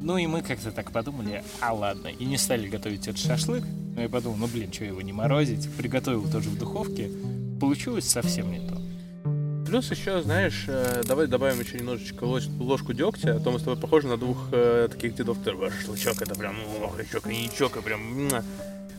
Ну 0.00 0.16
и 0.16 0.26
мы 0.26 0.42
как-то 0.42 0.72
так 0.72 0.90
подумали, 0.90 1.44
а 1.60 1.72
ладно, 1.72 2.08
и 2.08 2.24
не 2.24 2.36
стали 2.36 2.66
готовить 2.66 3.06
этот 3.06 3.20
шашлык. 3.20 3.64
Но 3.94 4.02
я 4.02 4.08
подумал, 4.08 4.38
ну 4.38 4.46
блин, 4.48 4.72
что 4.72 4.84
его 4.84 5.00
не 5.02 5.12
морозить. 5.12 5.70
Приготовил 5.76 6.28
тоже 6.28 6.48
в 6.48 6.58
духовке. 6.58 7.08
Получилось 7.62 8.10
совсем 8.10 8.50
не 8.50 8.58
то. 8.58 8.76
Плюс 9.64 9.88
еще, 9.92 10.20
знаешь, 10.20 10.64
э, 10.66 11.02
давай 11.06 11.28
добавим 11.28 11.60
еще 11.60 11.78
немножечко 11.78 12.24
лож- 12.24 12.50
ложку 12.58 12.92
дегтя, 12.92 13.36
а 13.36 13.38
то 13.38 13.52
мы 13.52 13.60
с 13.60 13.62
тобой 13.62 13.78
похожи 13.78 14.08
на 14.08 14.16
двух 14.16 14.48
э, 14.50 14.88
таких 14.90 15.14
дедов, 15.14 15.38
которые 15.38 15.60
«Ваш 15.60 15.74
шашлычок, 15.78 16.20
это 16.22 16.34
прям, 16.34 16.56
ох, 16.82 16.98
и 16.98 17.04
коньячок, 17.04 17.76
и 17.76 17.80
прям... 17.80 18.00
муа». 18.00 18.42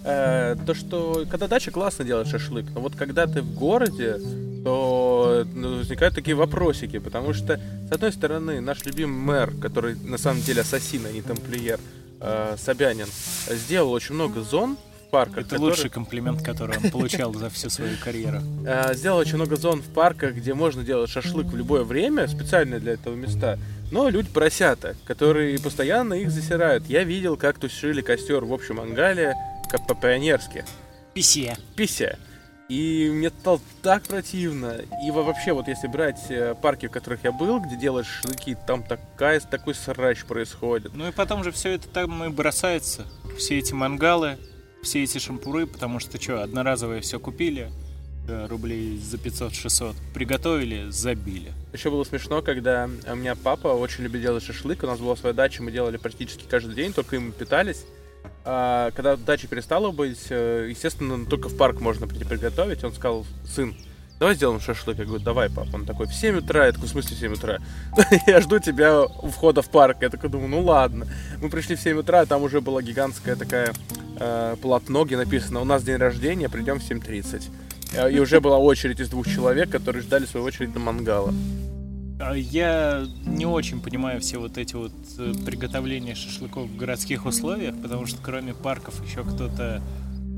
Э, 0.06 0.56
то, 0.65 0.73
что 0.73 1.26
когда 1.30 1.49
дача 1.49 1.71
классно 1.71 2.06
делать 2.06 2.30
шашлык, 2.30 2.67
но 2.73 2.80
вот 2.80 2.95
когда 2.95 3.28
ты 3.28 3.41
в 3.41 3.54
городе, 3.54 4.17
то 4.63 5.45
ну, 5.54 5.80
возникают 5.80 6.15
такие 6.15 6.38
вопросики, 6.38 6.99
потому 6.99 7.34
что, 7.34 7.60
с 7.89 7.91
одной 7.91 8.13
стороны, 8.13 8.62
наш 8.62 8.86
любимый 8.86 9.17
мэр, 9.17 9.52
который 9.62 9.95
на 9.95 10.17
самом 10.17 10.41
деле 10.41 10.62
ассасин, 10.62 11.06
а 11.06 11.12
не 11.12 11.21
тамплиер, 11.21 11.82
э, 12.21 12.56
Собянин, 12.58 13.08
сделал 13.49 13.91
очень 13.91 14.15
много 14.15 14.39
зон 14.39 14.78
парках. 15.13 15.38
Это 15.45 15.49
которые- 15.49 15.69
лучший 15.69 15.89
комплимент, 15.91 16.41
который 16.41 16.78
он 16.78 16.89
получал 16.91 17.34
за 17.36 17.49
всю 17.52 17.69
свою 17.69 17.95
карьеру. 18.04 18.39
Э, 18.65 18.93
сделал 18.95 19.19
очень 19.19 19.36
много 19.36 19.56
зон 19.56 19.82
в 19.82 19.93
парках, 19.93 20.34
где 20.34 20.54
можно 20.56 20.84
делать 20.84 21.10
шашлык 21.12 21.45
в 21.47 21.56
любое 21.56 21.84
время, 21.84 22.28
специально 22.28 22.80
для 22.80 22.93
этого 22.93 23.13
места. 23.15 23.60
Но 23.91 24.10
люди 24.10 24.30
поросята, 24.30 24.95
которые 25.06 25.60
постоянно 25.60 26.15
их 26.15 26.32
засирают. 26.32 26.86
Я 26.88 27.04
видел, 27.04 27.38
как 27.38 27.60
тушили 27.60 28.02
костер 28.02 28.43
в 28.43 28.52
общем 28.52 28.80
ангале, 28.80 29.36
как 29.69 29.86
по-пионерски. 29.88 30.65
Писе. 31.13 31.56
Пися. 31.76 32.17
И 32.69 33.10
мне 33.13 33.30
стало 33.30 33.60
так 33.84 34.04
противно. 34.04 34.78
И 35.06 35.12
во- 35.12 35.21
вообще, 35.21 35.54
вот 35.54 35.67
если 35.67 35.88
брать 35.88 36.21
э, 36.30 36.56
парки, 36.60 36.88
в 36.88 36.91
которых 36.91 37.23
я 37.23 37.32
был, 37.32 37.60
где 37.60 37.76
делают 37.76 38.08
шашлыки, 38.08 38.58
там 38.65 38.82
такая, 38.82 39.39
такой 39.41 39.76
срач 39.76 40.23
происходит. 40.26 40.91
Ну 40.95 41.08
и 41.08 41.12
потом 41.12 41.43
же 41.43 41.52
все 41.52 41.73
это 41.73 41.88
там 41.88 42.23
и 42.23 42.30
бросается. 42.30 43.06
Все 43.38 43.60
эти 43.60 43.73
мангалы, 43.73 44.38
все 44.84 45.04
эти 45.04 45.17
шампуры, 45.17 45.65
потому 45.65 46.00
что 46.00 46.22
что, 46.22 46.43
одноразовое 46.43 47.02
все 47.02 47.19
купили, 47.19 47.72
э, 48.28 48.48
рублей 48.48 48.98
за 49.00 49.17
500-600, 49.17 49.96
приготовили, 50.13 50.89
забили. 50.89 51.52
Еще 51.74 51.89
было 51.89 52.04
смешно, 52.04 52.41
когда 52.41 52.89
у 53.10 53.15
меня 53.15 53.36
папа 53.36 53.67
очень 53.67 54.04
любит 54.04 54.22
делать 54.22 54.43
шашлык. 54.43 54.84
У 54.84 54.88
нас 54.88 55.00
была 55.00 55.15
своя 55.15 55.34
дача, 55.34 55.63
мы 55.63 55.72
делали 55.72 55.98
практически 55.98 56.46
каждый 56.48 56.76
день, 56.76 56.93
только 56.93 57.15
им 57.15 57.32
питались. 57.32 57.86
А, 58.46 58.91
когда 58.91 59.15
дача 59.15 59.48
перестала 59.48 59.91
быть, 59.91 60.28
э, 60.30 60.67
естественно, 60.69 61.26
только 61.26 61.50
в 61.50 61.58
парк 61.58 61.80
можно 61.80 62.08
прийти 62.08 62.26
приготовить. 62.26 62.84
Он 62.84 62.93
сказал, 62.93 63.26
сын, 63.46 63.76
давай 64.24 64.36
сделаем 64.36 64.62
шашлык. 64.62 64.98
Я 65.00 65.04
говорю, 65.04 65.22
давай, 65.22 65.50
папа. 65.50 65.68
Он 65.74 65.86
такой, 65.86 66.08
в 66.08 66.14
7 66.14 66.38
утра. 66.38 66.68
Я 66.68 66.72
такой, 66.72 66.88
в 66.88 66.92
смысле 66.92 67.18
в 67.18 67.20
7 67.20 67.34
утра? 67.34 67.58
Я 68.28 68.40
жду 68.40 68.58
тебя 68.60 69.02
у 69.02 69.28
входа 69.28 69.62
в 69.62 69.70
парк. 69.70 69.98
Я 70.00 70.10
такой 70.10 70.30
думаю, 70.30 70.48
ну 70.48 70.62
ладно. 70.62 71.08
Мы 71.42 71.50
пришли 71.50 71.76
в 71.76 71.82
7 71.82 71.98
утра, 71.98 72.22
а 72.22 72.26
там 72.26 72.42
уже 72.42 72.62
была 72.62 72.82
гигантская 72.82 73.36
такая 73.36 73.74
э, 74.18 74.56
полотно, 74.62 75.04
где 75.04 75.18
написано, 75.18 75.60
у 75.60 75.66
нас 75.66 75.84
день 75.84 75.98
рождения, 75.98 76.48
придем 76.48 76.80
в 76.80 76.90
7.30. 76.90 77.44
Э, 77.96 78.10
И 78.14 78.18
уже 78.18 78.40
была 78.40 78.58
очередь 78.60 79.02
из 79.02 79.10
двух 79.10 79.28
человек, 79.28 79.70
которые 79.70 80.02
ждали 80.02 80.26
свою 80.26 80.46
очередь 80.46 80.74
на 80.74 80.80
мангала. 80.80 81.34
А 82.22 82.34
Я 82.34 83.06
не 83.26 83.46
очень 83.46 83.82
понимаю 83.82 84.22
все 84.22 84.38
вот 84.38 84.58
эти 84.58 84.76
вот 84.76 84.94
э, 85.20 85.34
приготовления 85.46 86.16
шашлыков 86.16 86.70
в 86.70 86.78
городских 86.78 87.26
условиях, 87.26 87.76
потому 87.82 88.06
что 88.06 88.20
кроме 88.24 88.54
парков 88.54 89.06
еще 89.06 89.26
кто-то 89.26 89.82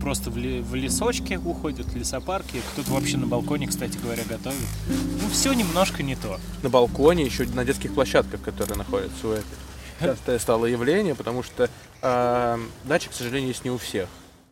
просто 0.05 0.29
в, 0.29 0.37
ли- 0.37 0.61
в 0.61 0.75
лесочке 0.75 1.39
уходит, 1.39 1.87
в 1.87 1.95
лесопарки, 1.97 2.61
кто-то 2.73 2.91
вообще 2.91 3.17
на 3.17 3.25
балконе, 3.25 3.65
кстати 3.65 3.97
говоря, 3.97 4.21
готовит. 4.29 4.59
Ну, 4.87 5.27
все 5.31 5.51
немножко 5.51 6.03
не 6.03 6.15
то. 6.15 6.39
на 6.61 6.69
балконе, 6.69 7.23
еще 7.25 7.45
на 7.47 7.65
детских 7.65 7.95
площадках, 7.95 8.39
которые 8.43 8.77
находятся 8.77 9.27
у 9.27 9.31
этой. 9.31 9.57
Частое 9.99 10.37
стало 10.37 10.67
явление, 10.67 11.15
потому 11.15 11.41
что 11.41 11.71
э, 12.03 12.59
дача, 12.83 13.09
к 13.09 13.13
сожалению, 13.13 13.47
есть 13.47 13.65
не 13.65 13.71
у 13.71 13.79
всех, 13.79 14.07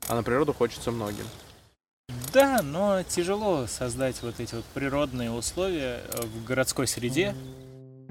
а 0.07 0.15
на 0.15 0.23
природу 0.23 0.53
хочется 0.53 0.89
многим. 0.89 1.25
Да, 2.33 2.63
но 2.63 3.03
тяжело 3.03 3.67
создать 3.67 4.23
вот 4.23 4.39
эти 4.39 4.55
вот 4.55 4.65
природные 4.73 5.29
условия 5.29 6.01
э, 6.09 6.23
в 6.23 6.45
городской 6.45 6.87
среде. 6.87 7.35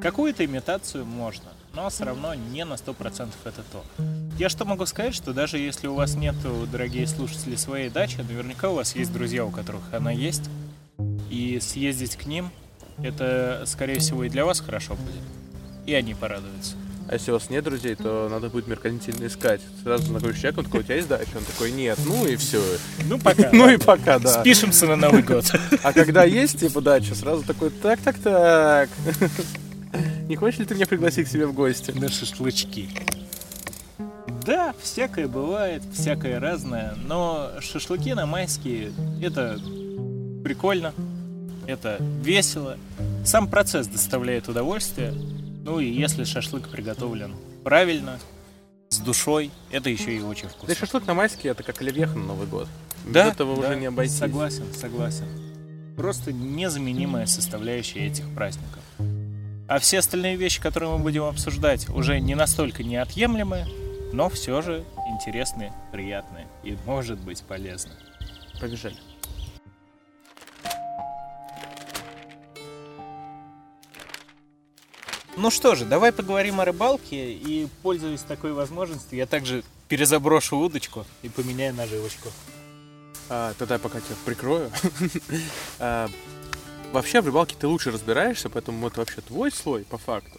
Какую-то 0.01 0.45
имитацию 0.45 1.05
можно, 1.05 1.49
но 1.75 1.89
все 1.89 2.05
равно 2.05 2.35
не 2.35 2.65
на 2.65 2.75
100% 2.75 3.29
это 3.45 3.63
то. 3.73 3.85
Я 4.39 4.49
что 4.49 4.65
могу 4.65 4.87
сказать, 4.87 5.15
что 5.15 5.33
даже 5.33 5.59
если 5.59 5.87
у 5.87 5.95
вас 5.95 6.15
нету, 6.15 6.67
дорогие 6.71 7.07
слушатели, 7.07 7.57
своей 7.57 7.91
дачи, 7.91 8.19
наверняка 8.19 8.71
у 8.71 8.75
вас 8.75 8.95
есть 8.95 9.13
друзья, 9.13 9.45
у 9.45 9.51
которых 9.51 9.83
она 9.93 10.11
есть, 10.11 10.45
и 11.31 11.59
съездить 11.61 12.17
к 12.17 12.27
ним, 12.27 12.51
это, 13.03 13.65
скорее 13.67 13.99
всего, 13.99 14.25
и 14.25 14.29
для 14.29 14.45
вас 14.45 14.61
хорошо 14.61 14.95
будет, 14.95 15.23
и 15.87 15.95
они 15.95 16.15
порадуются. 16.15 16.77
А 17.09 17.15
если 17.15 17.31
у 17.31 17.35
вас 17.35 17.51
нет 17.51 17.65
друзей, 17.65 17.95
то 17.95 18.29
надо 18.31 18.49
будет 18.49 18.69
меркантильно 18.69 19.27
искать. 19.27 19.61
Сразу 19.83 20.05
знакомишь 20.05 20.37
человека, 20.37 20.61
он 20.61 20.65
такой, 20.65 20.81
у 20.81 20.83
тебя 20.83 20.95
есть 20.95 21.09
дача? 21.09 21.29
Он 21.37 21.45
такой, 21.45 21.73
нет, 21.73 21.99
ну 22.07 22.27
и 22.27 22.37
все. 22.37 22.63
Ну, 23.07 23.19
пока. 23.19 23.51
Ну 23.53 23.69
и 23.69 23.77
пока, 23.77 24.19
да. 24.19 24.41
Спишемся 24.41 24.87
на 24.87 24.97
Новый 24.97 25.23
год. 25.23 25.45
А 25.83 25.93
когда 25.93 26.25
есть, 26.25 26.61
типа, 26.61 26.81
дача, 26.81 27.15
сразу 27.15 27.43
такой, 27.43 27.71
так, 27.71 28.01
так, 28.01 28.17
так. 28.19 28.89
Не 30.29 30.37
хочешь 30.37 30.61
ли 30.61 30.65
ты 30.67 30.75
меня 30.75 30.87
пригласить 30.87 31.29
к 31.29 31.31
себе 31.31 31.47
в 31.47 31.53
гости? 31.55 31.91
На 31.93 32.09
шашлычки. 32.09 32.89
Да, 34.45 34.75
всякое 34.81 35.29
бывает, 35.29 35.83
всякое 35.93 36.41
разное, 36.41 36.97
но 37.07 37.51
шашлыки 37.61 38.13
на 38.15 38.27
майские 38.27 38.93
это 39.23 39.61
прикольно, 40.43 40.93
это 41.67 41.99
весело. 42.23 42.77
Сам 43.25 43.49
процесс 43.49 43.87
доставляет 43.87 44.49
удовольствие. 44.49 45.13
Ну 45.13 45.79
и 45.79 45.87
если 45.89 46.25
шашлык 46.25 46.69
приготовлен 46.69 47.37
правильно, 47.63 48.19
с 48.89 48.99
душой, 48.99 49.51
это 49.71 49.89
еще 49.89 50.15
и 50.15 50.21
очень 50.21 50.49
Да 50.49 50.55
вкусно. 50.55 50.75
шашлык 50.75 51.07
на 51.07 51.15
майский 51.15 51.49
это 51.49 51.63
как 51.63 51.81
оливьеха 51.81 52.19
на 52.19 52.27
Новый 52.27 52.47
год. 52.49 52.69
Да, 53.07 53.27
Без 53.27 53.33
этого 53.35 53.55
да, 53.57 53.69
уже 53.69 53.77
не 53.77 53.87
обойтись. 53.87 54.19
Согласен, 54.19 54.65
согласен. 54.75 55.25
Просто 55.97 56.33
незаменимая 56.33 57.27
составляющая 57.27 58.07
этих 58.07 58.29
праздников. 58.35 58.82
А 59.73 59.79
все 59.79 60.01
остальные 60.01 60.37
вещи, 60.37 60.61
которые 60.61 60.91
мы 60.91 60.99
будем 60.99 61.25
обсуждать, 61.25 61.89
уже 61.89 62.21
не 62.21 62.35
настолько 62.35 62.85
неотъемлемые, 62.85 63.67
но 64.13 64.29
все 64.29 64.61
же 64.61 64.85
интересные, 65.09 65.73
приятные 65.93 66.47
и, 66.63 66.77
может 66.85 67.19
быть, 67.19 67.43
полезны. 67.43 67.93
Побежали. 68.61 68.99
Ну 75.39 75.51
что 75.51 75.75
же, 75.75 75.87
давай 75.87 76.13
поговорим 76.13 76.61
о 76.61 76.67
рыбалке 76.67 77.33
и, 77.33 77.67
пользуясь 77.83 78.21
такой 78.21 78.53
возможностью, 78.53 79.17
я 79.17 79.25
также 79.25 79.65
перезаброшу 79.89 80.59
удочку 80.59 81.07
и 81.23 81.31
поменяю 81.31 81.73
наживочку. 81.73 82.29
А, 83.31 83.55
тогда 83.59 83.77
я 83.77 83.79
пока 83.79 84.01
тебя 84.01 84.17
прикрою. 84.27 84.71
Вообще 86.93 87.21
в 87.23 87.27
рыбалке 87.27 87.57
ты 87.59 87.67
лучше 87.67 87.91
разбираешься, 87.91 88.51
поэтому 88.51 88.87
это 88.87 89.01
вообще 89.01 89.21
твой 89.23 89.51
слой 89.51 89.85
по 89.85 89.97
факту. 89.99 90.39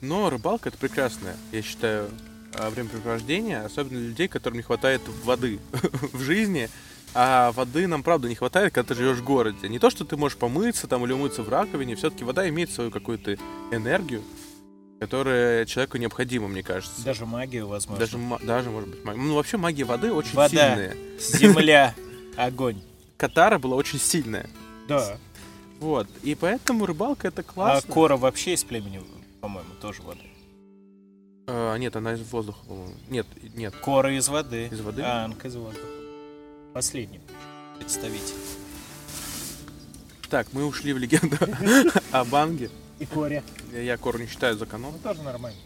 Но 0.00 0.28
рыбалка 0.28 0.68
это 0.68 0.76
прекрасное, 0.76 1.34
я 1.50 1.62
считаю, 1.62 2.10
а, 2.54 2.68
времяпрепровождение, 2.68 3.62
особенно 3.62 3.98
для 4.00 4.08
людей, 4.08 4.28
которым 4.28 4.58
не 4.58 4.62
хватает 4.62 5.00
воды 5.24 5.58
в 6.12 6.20
жизни. 6.20 6.68
А 7.14 7.52
воды 7.52 7.86
нам 7.86 8.02
правда 8.02 8.28
не 8.28 8.34
хватает, 8.34 8.74
когда 8.74 8.88
ты 8.88 8.94
живешь 9.00 9.18
в 9.18 9.24
городе. 9.24 9.68
Не 9.68 9.78
то, 9.78 9.88
что 9.88 10.04
ты 10.04 10.16
можешь 10.16 10.36
помыться 10.36 10.88
там 10.88 11.04
или 11.04 11.12
умыться 11.12 11.42
в 11.42 11.48
раковине, 11.48 11.94
все-таки 11.94 12.24
вода 12.24 12.46
имеет 12.48 12.70
свою 12.70 12.90
какую-то 12.90 13.36
энергию, 13.70 14.22
которая 15.00 15.64
человеку 15.64 15.96
необходима, 15.96 16.48
мне 16.48 16.62
кажется. 16.62 17.02
Даже 17.04 17.24
магию, 17.24 17.68
возможно. 17.68 18.04
Даже, 18.04 18.18
даже 18.42 18.70
может 18.70 18.90
быть, 18.90 19.04
магия. 19.04 19.20
Ну, 19.20 19.34
вообще 19.36 19.56
магия 19.56 19.84
воды 19.84 20.12
очень 20.12 20.34
Вода. 20.34 20.48
сильная. 20.48 20.96
Земля, 21.20 21.94
огонь. 22.36 22.82
Катара 23.16 23.58
была 23.58 23.76
очень 23.76 24.00
сильная. 24.00 24.50
Да. 24.88 25.16
Вот. 25.84 26.08
И 26.22 26.34
поэтому 26.34 26.86
рыбалка 26.86 27.28
это 27.28 27.42
А 27.42 27.44
классно. 27.44 27.92
Кора 27.92 28.16
вообще 28.16 28.54
из 28.54 28.64
племени, 28.64 29.02
по-моему, 29.42 29.68
тоже 29.82 30.00
воды. 30.00 30.22
А, 31.46 31.76
нет, 31.76 31.94
она 31.94 32.14
из 32.14 32.22
воздуха, 32.22 32.64
по-моему. 32.66 32.94
Нет, 33.10 33.26
нет. 33.54 33.74
Кора 33.76 34.10
из 34.12 34.26
воды. 34.28 34.68
Из 34.72 34.80
воды? 34.80 35.02
А 35.02 35.26
Анка 35.26 35.48
из 35.48 35.56
воздуха. 35.56 35.86
Последний 36.72 37.20
представитель. 37.78 38.34
Так, 40.30 40.46
мы 40.54 40.64
ушли 40.64 40.94
в 40.94 40.98
легенду 40.98 41.36
о 42.12 42.24
Банге. 42.24 42.70
И 42.98 43.04
Коре. 43.04 43.42
Я 43.70 43.98
Кору 43.98 44.18
не 44.18 44.26
считаю 44.26 44.56
за 44.56 44.64
канон. 44.64 44.92
Ну, 44.94 44.98
тоже 44.98 45.22
нормально. 45.22 45.58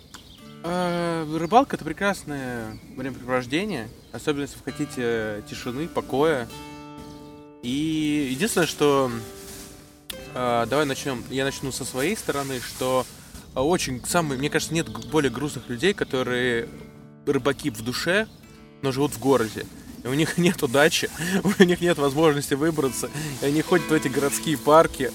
А, 0.64 1.24
Рыбалка 1.38 1.76
это 1.76 1.84
прекрасное 1.84 2.76
времяпрепровождение, 2.96 3.88
особенно 4.10 4.42
если 4.42 4.56
вы 4.56 4.72
хотите 4.72 5.44
тишины, 5.48 5.86
покоя. 5.86 6.48
И 7.62 8.30
единственное, 8.32 8.66
что 8.66 9.12
а, 9.12 9.37
давай 10.34 10.84
начнем. 10.86 11.22
Я 11.30 11.44
начну 11.44 11.72
со 11.72 11.84
своей 11.84 12.16
стороны, 12.16 12.60
что 12.60 13.06
а, 13.54 13.62
очень 13.62 14.02
самый, 14.06 14.38
мне 14.38 14.50
кажется, 14.50 14.74
нет 14.74 14.88
более 15.08 15.30
грустных 15.30 15.68
людей, 15.68 15.94
которые 15.94 16.68
рыбаки 17.26 17.70
в 17.70 17.82
душе, 17.82 18.26
но 18.82 18.92
живут 18.92 19.12
в 19.12 19.18
городе. 19.18 19.66
И 20.04 20.06
у 20.08 20.14
них 20.14 20.38
нет 20.38 20.62
удачи, 20.62 21.10
у 21.58 21.62
них 21.62 21.80
нет 21.80 21.98
возможности 21.98 22.54
выбраться, 22.54 23.10
и 23.42 23.46
они 23.46 23.62
ходят 23.62 23.88
в 23.88 23.92
эти 23.92 24.08
городские 24.08 24.56
парки. 24.58 25.10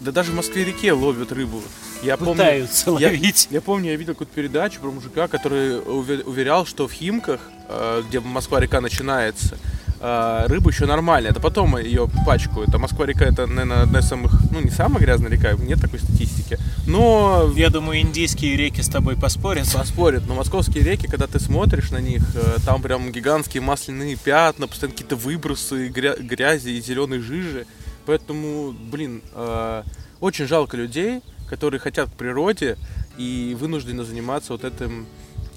Да 0.00 0.10
даже 0.10 0.32
в 0.32 0.34
Москве-реке 0.34 0.92
ловят 0.92 1.30
рыбу. 1.30 1.62
Я 2.02 2.16
помню, 2.16 2.32
Пытаются 2.34 2.90
я- 2.98 3.08
ловить. 3.08 3.48
я 3.50 3.60
помню, 3.60 3.90
я 3.90 3.96
видел 3.96 4.14
какую-то 4.14 4.34
передачу 4.34 4.80
про 4.80 4.90
мужика, 4.90 5.28
который 5.28 5.78
уве- 5.78 6.22
уверял, 6.24 6.66
что 6.66 6.88
в 6.88 6.92
Химках, 6.92 7.40
э, 7.68 8.02
где 8.08 8.18
Москва-река 8.20 8.80
начинается, 8.80 9.56
э, 10.00 10.44
рыба 10.46 10.70
еще 10.70 10.86
нормальная. 10.86 11.30
Это 11.30 11.40
потом 11.40 11.76
ее 11.78 12.08
пачкают. 12.26 12.74
А 12.74 12.78
Москва-река 12.78 13.24
это, 13.24 13.46
наверное, 13.46 13.82
одна 13.82 13.98
из 14.00 14.06
самых, 14.08 14.32
ну, 14.50 14.60
не 14.60 14.70
самая 14.70 15.00
грязная 15.02 15.30
река, 15.30 15.52
нет 15.52 15.80
такой 15.80 15.98
статистики. 16.00 16.58
Но 16.86 17.52
Я 17.56 17.70
думаю, 17.70 18.00
индийские 18.00 18.56
реки 18.56 18.80
с 18.82 18.88
тобой 18.88 19.16
поспорят. 19.16 19.70
поспорят, 19.72 20.26
но 20.26 20.34
московские 20.34 20.84
реки, 20.84 21.06
когда 21.06 21.26
ты 21.26 21.38
смотришь 21.40 21.90
на 21.90 21.98
них, 21.98 22.22
э, 22.34 22.56
там 22.64 22.82
прям 22.82 23.10
гигантские 23.12 23.62
масляные 23.62 24.16
пятна, 24.16 24.66
постоянно 24.68 24.92
какие-то 24.94 25.16
выбросы 25.16 25.88
гря- 25.88 26.20
грязи 26.22 26.70
и 26.70 26.80
зеленой 26.80 27.18
жижи. 27.20 27.66
Поэтому, 28.06 28.72
блин, 28.72 29.22
э, 29.34 29.82
очень 30.20 30.46
жалко 30.46 30.76
людей, 30.76 31.20
которые 31.48 31.80
хотят 31.80 32.08
к 32.10 32.12
природе 32.14 32.76
и 33.16 33.56
вынуждены 33.58 34.04
заниматься 34.04 34.52
вот 34.52 34.64
этим. 34.64 35.06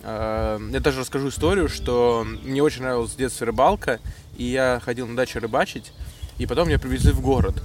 Э, 0.04 0.60
Я 0.72 0.80
даже 0.80 1.00
расскажу 1.02 1.30
историю, 1.30 1.70
что 1.70 2.26
мне 2.44 2.62
очень 2.64 2.82
нравилась 2.84 3.12
в 3.12 3.18
детстве 3.18 3.48
рыбалка, 3.48 4.00
и 4.38 4.44
я 4.46 4.82
ходил 4.84 5.08
на 5.08 5.16
даче 5.16 5.40
рыбачить, 5.40 5.92
и 6.38 6.46
потом 6.46 6.68
меня 6.68 6.80
привезли 6.80 7.12
в 7.12 7.22
город. 7.22 7.62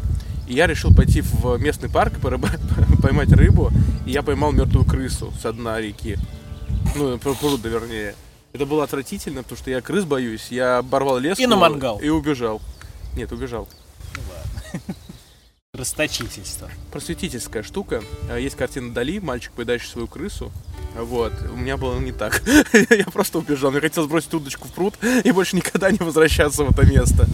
И 0.49 0.55
я 0.55 0.67
решил 0.67 0.95
пойти 0.95 1.21
в 1.23 1.59
местный 1.59 1.89
парк 1.91 2.15
порыба- 2.23 2.59
поймать 3.03 3.31
рыбу, 3.33 3.71
и 4.07 4.11
я 4.11 4.23
поймал 4.23 4.53
мертвую 4.53 4.85
крысу 4.85 5.33
с 5.43 5.53
дна 5.53 5.81
реки. 5.81 6.17
Ну, 6.95 7.19
пр- 7.19 7.35
пруда, 7.35 7.69
вернее. 7.69 8.15
Это 8.53 8.65
было 8.65 8.85
отвратительно, 8.85 9.43
потому 9.43 9.59
что 9.59 9.71
я 9.71 9.81
крыс 9.83 10.05
боюсь. 10.05 10.49
Я 10.51 10.79
оборвал 10.79 11.19
леску. 11.19 11.43
И 11.43 11.47
на 11.47 11.57
мангал. 11.57 11.99
И 11.99 12.09
убежал. 12.09 12.63
Нет, 13.15 13.31
убежал. 13.33 13.69
Расточительство. 15.75 16.71
Просветительская 16.91 17.63
штука. 17.63 18.03
А, 18.31 18.39
Есть 18.39 18.57
картина 18.57 18.95
Дали, 18.95 19.19
мальчик, 19.19 19.53
поедающий 19.53 19.89
свою 19.89 20.07
крысу. 20.07 20.51
Вот. 21.03 21.33
У 21.53 21.57
меня 21.57 21.77
было 21.77 21.99
не 21.99 22.13
так. 22.13 22.43
Я 22.91 23.05
просто 23.07 23.39
убежал. 23.39 23.71
Мне 23.71 23.81
хотелось 23.81 24.09
бросить 24.09 24.33
удочку 24.35 24.69
в 24.69 24.73
пруд 24.73 24.95
и 25.25 25.31
больше 25.31 25.57
никогда 25.57 25.91
не 25.91 25.99
возвращаться 25.99 26.65
в 26.65 26.71
это 26.71 26.87
место. 26.87 27.27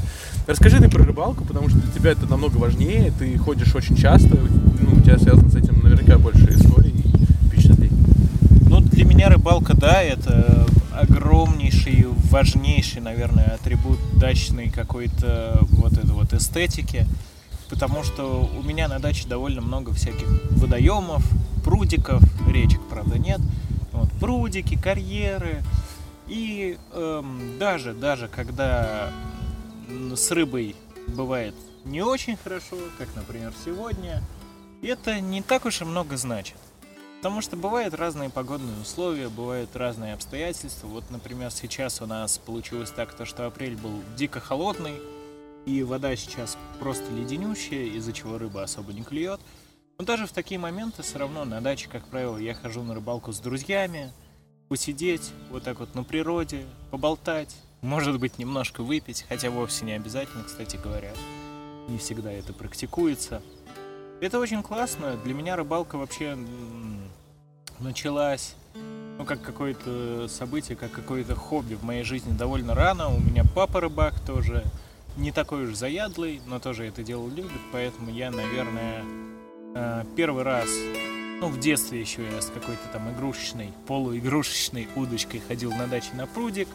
Расскажи 0.47 0.79
ты 0.79 0.89
про 0.89 1.05
рыбалку, 1.05 1.45
потому 1.45 1.69
что 1.69 1.79
для 1.79 1.93
тебя 1.93 2.11
это 2.11 2.27
намного 2.27 2.57
важнее. 2.57 3.13
Ты 3.19 3.37
ходишь 3.39 3.75
очень 3.75 3.97
часто. 3.97 4.37
Ну, 4.37 4.97
у 4.97 5.01
тебя 5.01 5.19
связано 5.19 5.51
с 5.51 5.55
этим 5.55 5.81
наверняка 5.83 6.19
больше 6.19 6.51
историй 6.51 6.91
и 6.91 7.47
впечатлений. 7.47 7.97
Ну, 8.69 8.81
для 8.81 9.05
меня 9.05 9.29
рыбалка, 9.29 9.75
да, 9.75 10.03
это 10.03 10.67
огромнейший, 10.93 12.07
важнейший, 12.31 13.01
наверное, 13.01 13.57
атрибут 13.61 13.99
дачной 14.15 14.71
какой-то 14.71 15.59
вот 15.71 15.93
этой 15.93 16.11
вот 16.13 16.33
эстетики. 16.33 17.07
Потому 17.69 18.03
что 18.03 18.51
у 18.59 18.63
меня 18.63 18.89
на 18.89 18.99
даче 18.99 19.27
довольно 19.27 19.63
много 19.63 19.95
всяких 19.95 20.27
водоемов, 20.51 21.25
прудиков, 21.65 22.23
речек, 22.49 22.81
правда, 22.89 23.19
нет. 23.19 23.41
Вот, 23.93 24.11
прудики, 24.21 24.81
карьеры. 24.81 25.63
И 26.29 26.79
эм, 26.93 27.59
даже, 27.59 27.93
даже 27.95 28.29
когда 28.29 29.11
с 30.15 30.31
рыбой 30.31 30.77
бывает 31.09 31.55
не 31.85 32.03
очень 32.03 32.37
хорошо, 32.37 32.77
как, 32.99 33.09
например, 33.17 33.53
сегодня, 33.65 34.23
это 34.83 35.21
не 35.21 35.43
так 35.43 35.65
уж 35.65 35.81
и 35.81 35.85
много 35.85 36.17
значит. 36.17 36.57
Потому 37.19 37.41
что 37.41 37.57
бывают 37.57 37.95
разные 37.95 38.31
погодные 38.31 38.81
условия, 38.81 39.29
бывают 39.29 39.77
разные 39.77 40.15
обстоятельства. 40.15 40.89
Вот, 40.89 41.05
например, 41.11 41.51
сейчас 41.53 42.03
у 42.03 42.07
нас 42.07 42.39
получилось 42.39 42.91
так, 42.91 43.15
то, 43.15 43.25
что 43.25 43.47
апрель 43.47 43.77
был 43.77 44.03
дико 44.17 44.41
холодный, 44.41 44.95
и 45.65 45.85
вода 45.85 46.17
сейчас 46.17 46.59
просто 46.81 47.13
леденющая, 47.13 47.85
из-за 47.97 48.13
чего 48.13 48.39
рыба 48.39 48.65
особо 48.65 48.93
не 48.93 49.03
клюет. 49.03 49.41
Но 49.99 50.05
даже 50.05 50.27
в 50.27 50.33
такие 50.33 50.59
моменты 50.59 51.03
все 51.03 51.19
равно 51.19 51.45
на 51.45 51.61
даче, 51.61 51.89
как 51.89 52.05
правило, 52.07 52.37
я 52.39 52.55
хожу 52.55 52.83
на 52.83 52.95
рыбалку 52.95 53.33
с 53.33 53.39
друзьями, 53.39 54.13
посидеть 54.69 55.33
вот 55.51 55.65
так 55.65 55.81
вот 55.81 55.95
на 55.95 56.03
природе, 56.03 56.67
поболтать, 56.91 57.57
может 57.83 58.19
быть, 58.19 58.39
немножко 58.39 58.83
выпить, 58.83 59.25
хотя 59.29 59.51
вовсе 59.51 59.85
не 59.85 59.93
обязательно, 59.93 60.45
кстати 60.45 60.77
говоря. 60.77 61.13
Не 61.89 61.99
всегда 61.99 62.33
это 62.33 62.53
практикуется. 62.53 63.43
Это 64.21 64.39
очень 64.39 64.63
классно. 64.63 65.17
Для 65.25 65.35
меня 65.35 65.57
рыбалка 65.57 65.99
вообще 65.99 66.39
началась 67.81 68.55
ну, 69.19 69.25
как 69.25 69.43
какое-то 69.43 70.27
событие, 70.29 70.77
как 70.77 70.91
какое-то 70.91 71.35
хобби 71.35 71.75
в 71.75 71.85
моей 71.85 72.03
жизни 72.03 72.33
довольно 72.37 72.75
рано. 72.75 73.09
У 73.09 73.21
меня 73.21 73.45
папа 73.45 73.81
рыбак 73.81 74.19
тоже 74.21 74.65
не 75.17 75.33
такой 75.33 75.67
уж 75.67 75.75
заядлый, 75.75 76.41
но 76.47 76.59
тоже 76.59 76.87
это 76.87 77.03
дело 77.03 77.29
любит, 77.29 77.61
поэтому 77.73 78.11
я, 78.11 78.31
наверное, 78.31 79.05
первый 80.17 80.43
раз 80.45 80.69
Ну, 81.41 81.49
в 81.49 81.59
детстве 81.59 82.01
еще 82.01 82.23
я 82.31 82.41
с 82.41 82.47
какой-то 82.47 82.87
там 82.93 83.11
игрушечной, 83.13 83.73
полуигрушечной 83.87 84.89
удочкой 84.95 85.41
ходил 85.41 85.73
на 85.73 85.87
даче 85.89 86.11
на 86.15 86.27
прудик, 86.27 86.69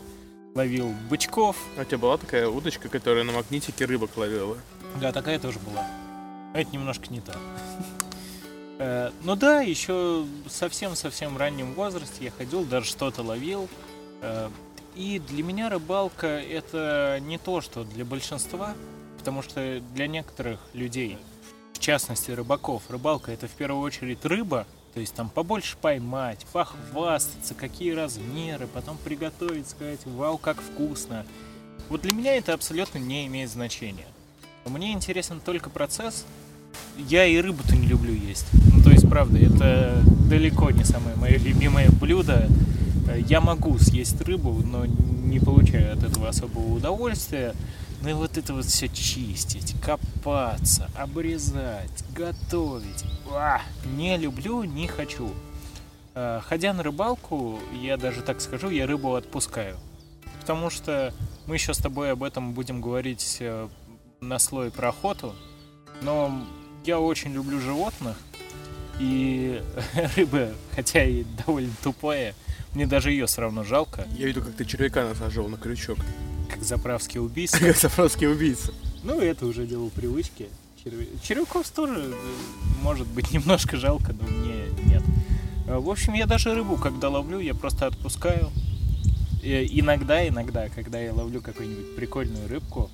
ловил 0.55 0.93
бычков. 1.09 1.55
А 1.77 1.81
у 1.81 1.83
тебя 1.85 1.97
была 1.99 2.17
такая 2.17 2.49
удочка, 2.49 2.89
которая 2.89 3.23
на 3.23 3.31
магнитике 3.31 3.85
рыбок 3.85 4.17
ловила? 4.17 4.57
Да, 4.99 5.11
такая 5.11 5.39
тоже 5.39 5.59
была. 5.59 5.85
Это 6.53 6.69
немножко 6.71 7.05
не 7.09 7.21
то. 7.21 7.33
Э, 8.79 9.11
Ну 9.23 9.35
да, 9.35 9.61
еще 9.61 10.25
совсем-совсем 10.49 11.37
раннем 11.37 11.73
возрасте 11.73 12.25
я 12.25 12.31
ходил, 12.31 12.63
даже 12.65 12.87
что-то 12.87 13.21
ловил. 13.21 13.69
Э, 14.21 14.49
И 14.95 15.19
для 15.19 15.43
меня 15.43 15.69
рыбалка 15.69 16.27
это 16.27 17.19
не 17.21 17.37
то, 17.37 17.61
что 17.61 17.83
для 17.83 18.03
большинства, 18.03 18.73
потому 19.19 19.43
что 19.43 19.79
для 19.93 20.07
некоторых 20.07 20.59
людей, 20.73 21.17
частности 21.87 22.31
рыбаков, 22.31 22.83
рыбалка 22.89 23.31
это 23.31 23.47
в 23.47 23.51
первую 23.51 23.81
очередь 23.81 24.25
рыба, 24.25 24.67
то 24.93 24.99
есть 24.99 25.13
там 25.13 25.29
побольше 25.29 25.77
поймать, 25.81 26.45
похвастаться, 26.51 27.53
какие 27.53 27.91
размеры, 27.93 28.67
потом 28.67 28.97
приготовить, 28.97 29.69
сказать, 29.69 30.01
вау, 30.03 30.37
как 30.37 30.61
вкусно. 30.61 31.25
Вот 31.87 32.01
для 32.01 32.11
меня 32.11 32.35
это 32.35 32.53
абсолютно 32.53 32.97
не 32.97 33.25
имеет 33.27 33.49
значения. 33.49 34.07
Мне 34.65 34.91
интересен 34.91 35.39
только 35.39 35.69
процесс. 35.69 36.25
Я 36.97 37.25
и 37.25 37.37
рыбу-то 37.37 37.77
не 37.77 37.87
люблю 37.87 38.13
есть. 38.13 38.47
Ну, 38.73 38.83
то 38.83 38.89
есть, 38.89 39.09
правда, 39.09 39.39
это 39.39 40.01
далеко 40.29 40.71
не 40.71 40.83
самое 40.83 41.15
мое 41.15 41.37
любимое 41.37 41.89
блюдо. 41.89 42.49
Я 43.29 43.39
могу 43.39 43.79
съесть 43.79 44.19
рыбу, 44.23 44.51
но 44.51 44.85
не 44.85 45.39
получаю 45.39 45.93
от 45.93 46.03
этого 46.03 46.27
особого 46.27 46.73
удовольствия. 46.73 47.53
Ну 48.01 48.09
и 48.09 48.13
вот 48.13 48.37
это 48.37 48.53
вот 48.53 48.65
все 48.65 48.87
чистить, 48.89 49.75
копаться, 49.81 50.89
обрезать, 50.95 52.03
готовить. 52.13 53.03
Уа! 53.29 53.61
Не 53.85 54.17
люблю, 54.17 54.63
не 54.63 54.87
хочу. 54.87 55.33
Э, 56.13 56.41
Ходя 56.45 56.73
на 56.73 56.83
рыбалку, 56.83 57.59
я 57.81 57.97
даже 57.97 58.21
так 58.21 58.39
скажу, 58.41 58.69
я 58.69 58.85
рыбу 58.85 59.15
отпускаю. 59.15 59.77
Потому 60.39 60.69
что 60.69 61.13
мы 61.47 61.55
еще 61.55 61.73
с 61.73 61.77
тобой 61.77 62.11
об 62.11 62.23
этом 62.23 62.53
будем 62.53 62.81
говорить 62.81 63.37
э, 63.39 63.67
на 64.21 64.39
слой 64.39 64.69
про 64.69 64.89
охоту. 64.89 65.33
Но 66.01 66.45
я 66.85 66.99
очень 66.99 67.33
люблю 67.33 67.59
животных. 67.59 68.17
И 68.99 69.61
рыба, 70.15 70.49
хотя 70.75 71.03
и 71.03 71.23
довольно 71.45 71.73
тупая, 71.83 72.33
мне 72.73 72.85
даже 72.85 73.11
ее 73.11 73.25
все 73.25 73.41
равно 73.41 73.63
жалко, 73.63 74.07
Я 74.17 74.27
видел, 74.27 74.43
как 74.43 74.55
ты 74.55 74.65
червяка 74.65 75.03
насаживал 75.03 75.49
на 75.49 75.57
крючок. 75.57 75.97
Как 76.47 76.63
заправский 76.63 77.19
убийца. 77.19 77.59
Как 77.59 77.77
заправский 77.77 78.27
убийца. 78.27 78.73
Ну, 79.03 79.19
это 79.19 79.45
уже 79.45 79.65
дело 79.65 79.89
привычки. 79.89 80.47
Червя- 80.83 81.07
Червяков 81.23 81.69
тоже, 81.69 81.95
э, 82.13 82.13
может 82.81 83.07
быть, 83.07 83.31
немножко 83.33 83.77
жалко, 83.77 84.13
но 84.13 84.27
мне 84.27 84.65
нет. 84.85 85.03
Э, 85.67 85.77
В 85.77 85.89
общем, 85.89 86.13
я 86.13 86.25
даже 86.25 86.53
рыбу, 86.53 86.77
когда 86.77 87.09
ловлю, 87.09 87.39
я 87.39 87.53
просто 87.53 87.87
отпускаю. 87.87 88.49
Э, 89.43 89.65
Иногда, 89.65 90.27
иногда, 90.27 90.69
когда 90.69 90.99
я 90.99 91.13
ловлю 91.13 91.41
какую-нибудь 91.41 91.95
прикольную 91.95 92.47
рыбку, 92.47 92.89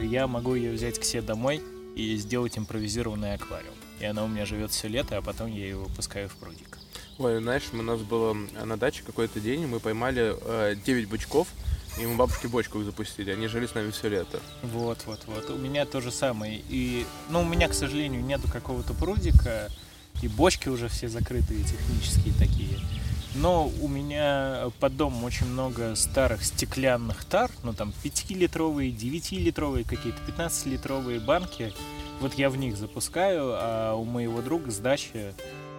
я 0.00 0.26
могу 0.26 0.54
ее 0.54 0.72
взять 0.72 0.98
к 0.98 1.04
себе 1.04 1.22
домой 1.22 1.60
и 1.96 2.16
сделать 2.16 2.56
импровизированный 2.58 3.34
аквариум. 3.34 3.74
И 4.00 4.04
она 4.04 4.24
у 4.24 4.28
меня 4.28 4.46
живет 4.46 4.70
все 4.72 4.88
лето, 4.88 5.16
а 5.18 5.22
потом 5.22 5.48
я 5.48 5.64
ее 5.64 5.76
выпускаю 5.76 6.28
в 6.28 6.34
прудик. 6.36 6.78
Ой, 7.18 7.40
знаешь, 7.40 7.64
у 7.72 7.76
нас 7.82 8.00
было 8.00 8.34
на 8.64 8.76
даче 8.76 9.02
какой-то 9.06 9.38
день, 9.38 9.66
мы 9.66 9.78
поймали 9.80 10.34
э, 10.40 10.74
9 10.84 11.08
бычков, 11.08 11.46
и 11.98 12.06
мы 12.06 12.16
бабушке 12.16 12.48
бочку 12.48 12.78
их 12.78 12.84
запустили. 12.84 13.30
Они 13.30 13.46
жили 13.46 13.66
с 13.66 13.74
нами 13.74 13.90
все 13.90 14.08
лето. 14.08 14.40
Вот, 14.62 14.98
вот, 15.06 15.20
вот. 15.26 15.50
У 15.50 15.56
меня 15.56 15.84
то 15.84 16.00
же 16.00 16.10
самое. 16.10 16.62
И, 16.68 17.06
ну, 17.28 17.40
у 17.40 17.44
меня, 17.44 17.68
к 17.68 17.74
сожалению, 17.74 18.22
нету 18.22 18.48
какого-то 18.50 18.94
прудика, 18.94 19.68
и 20.22 20.28
бочки 20.28 20.68
уже 20.68 20.88
все 20.88 21.08
закрытые, 21.08 21.62
технические 21.64 22.34
такие. 22.34 22.78
Но 23.34 23.70
у 23.80 23.88
меня 23.88 24.70
под 24.78 24.96
домом 24.96 25.24
очень 25.24 25.46
много 25.46 25.94
старых 25.96 26.44
стеклянных 26.44 27.24
тар, 27.24 27.50
ну 27.62 27.72
там 27.72 27.92
5-литровые, 28.04 28.94
9-литровые 28.94 29.84
какие-то, 29.84 30.18
15-литровые 30.30 31.18
банки. 31.18 31.72
Вот 32.20 32.34
я 32.34 32.50
в 32.50 32.56
них 32.56 32.76
запускаю, 32.76 33.52
а 33.54 33.94
у 33.94 34.04
моего 34.04 34.42
друга 34.42 34.70
с 34.70 34.76
дачи, 34.76 35.34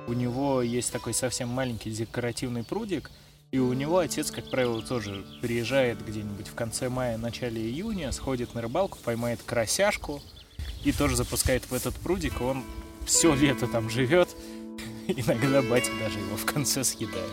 у 0.08 0.14
него 0.14 0.64
есть 0.64 0.92
такой 0.92 1.14
совсем 1.14 1.48
маленький 1.48 1.92
декоративный 1.92 2.64
прудик, 2.64 3.12
и 3.54 3.60
у 3.60 3.72
него 3.74 4.00
отец, 4.00 4.32
как 4.32 4.50
правило, 4.50 4.82
тоже 4.82 5.24
приезжает 5.40 6.04
где-нибудь 6.04 6.48
в 6.48 6.56
конце 6.56 6.90
мая, 6.90 7.20
начале 7.20 7.62
июня, 7.62 8.12
сходит 8.12 8.56
на 8.56 8.64
рыбалку, 8.64 8.98
поймает 9.04 9.42
красяшку 9.46 10.24
и 10.84 10.92
тоже 10.92 11.16
запускает 11.16 11.64
в 11.70 11.74
этот 11.74 11.94
прудик, 11.94 12.42
он 12.42 12.64
все 13.06 13.36
лето 13.36 13.68
там 13.68 13.92
живет. 13.92 14.30
Иногда 15.08 15.62
батя 15.62 15.92
даже 16.00 16.18
его 16.18 16.36
в 16.36 16.46
конце 16.46 16.84
съедает, 16.84 17.30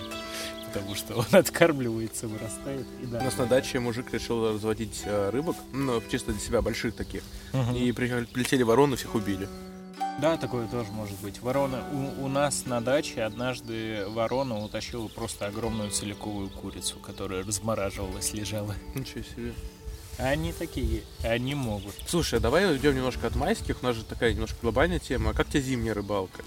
потому 0.66 0.94
что 0.94 1.14
он 1.14 1.24
откармливается, 1.32 2.28
вырастает. 2.28 2.86
И 3.02 3.06
да, 3.06 3.20
У 3.20 3.24
нас 3.24 3.38
на 3.38 3.46
даче 3.46 3.80
мужик 3.80 4.12
решил 4.12 4.46
разводить 4.52 5.00
э, 5.06 5.30
рыбок, 5.30 5.56
ну, 5.72 6.02
чисто 6.10 6.32
для 6.32 6.40
себя, 6.40 6.60
больших 6.60 6.96
таких. 6.96 7.22
Мгм. 7.54 7.76
И 7.76 7.92
при- 7.92 8.26
прилетели 8.26 8.62
вороны, 8.62 8.96
всех 8.96 9.14
убили. 9.14 9.48
Да, 10.20 10.36
такое 10.36 10.66
тоже 10.68 10.90
может 10.92 11.18
быть. 11.20 11.40
Ворона 11.40 11.82
у, 11.92 12.24
у 12.26 12.28
нас 12.28 12.66
на 12.66 12.80
даче 12.82 13.22
однажды 13.22 14.04
ворона 14.08 14.58
утащила 14.58 15.08
просто 15.08 15.46
огромную 15.46 15.90
целиковую 15.90 16.50
курицу, 16.50 16.98
которая 16.98 17.42
размораживалась, 17.42 18.34
лежала. 18.34 18.74
Ничего 18.94 19.22
себе. 19.22 19.52
Они 20.18 20.52
такие, 20.52 21.02
они 21.24 21.54
могут. 21.54 21.94
Слушай, 22.06 22.38
а 22.38 22.42
давай 22.42 22.70
уйдем 22.70 22.94
немножко 22.94 23.26
от 23.28 23.36
майских, 23.36 23.82
у 23.82 23.86
нас 23.86 23.96
же 23.96 24.04
такая 24.04 24.34
немножко 24.34 24.56
глобальная 24.60 24.98
тема. 24.98 25.30
А 25.30 25.32
как 25.32 25.48
тебе 25.48 25.62
зимняя 25.62 25.94
рыбалка? 25.94 26.42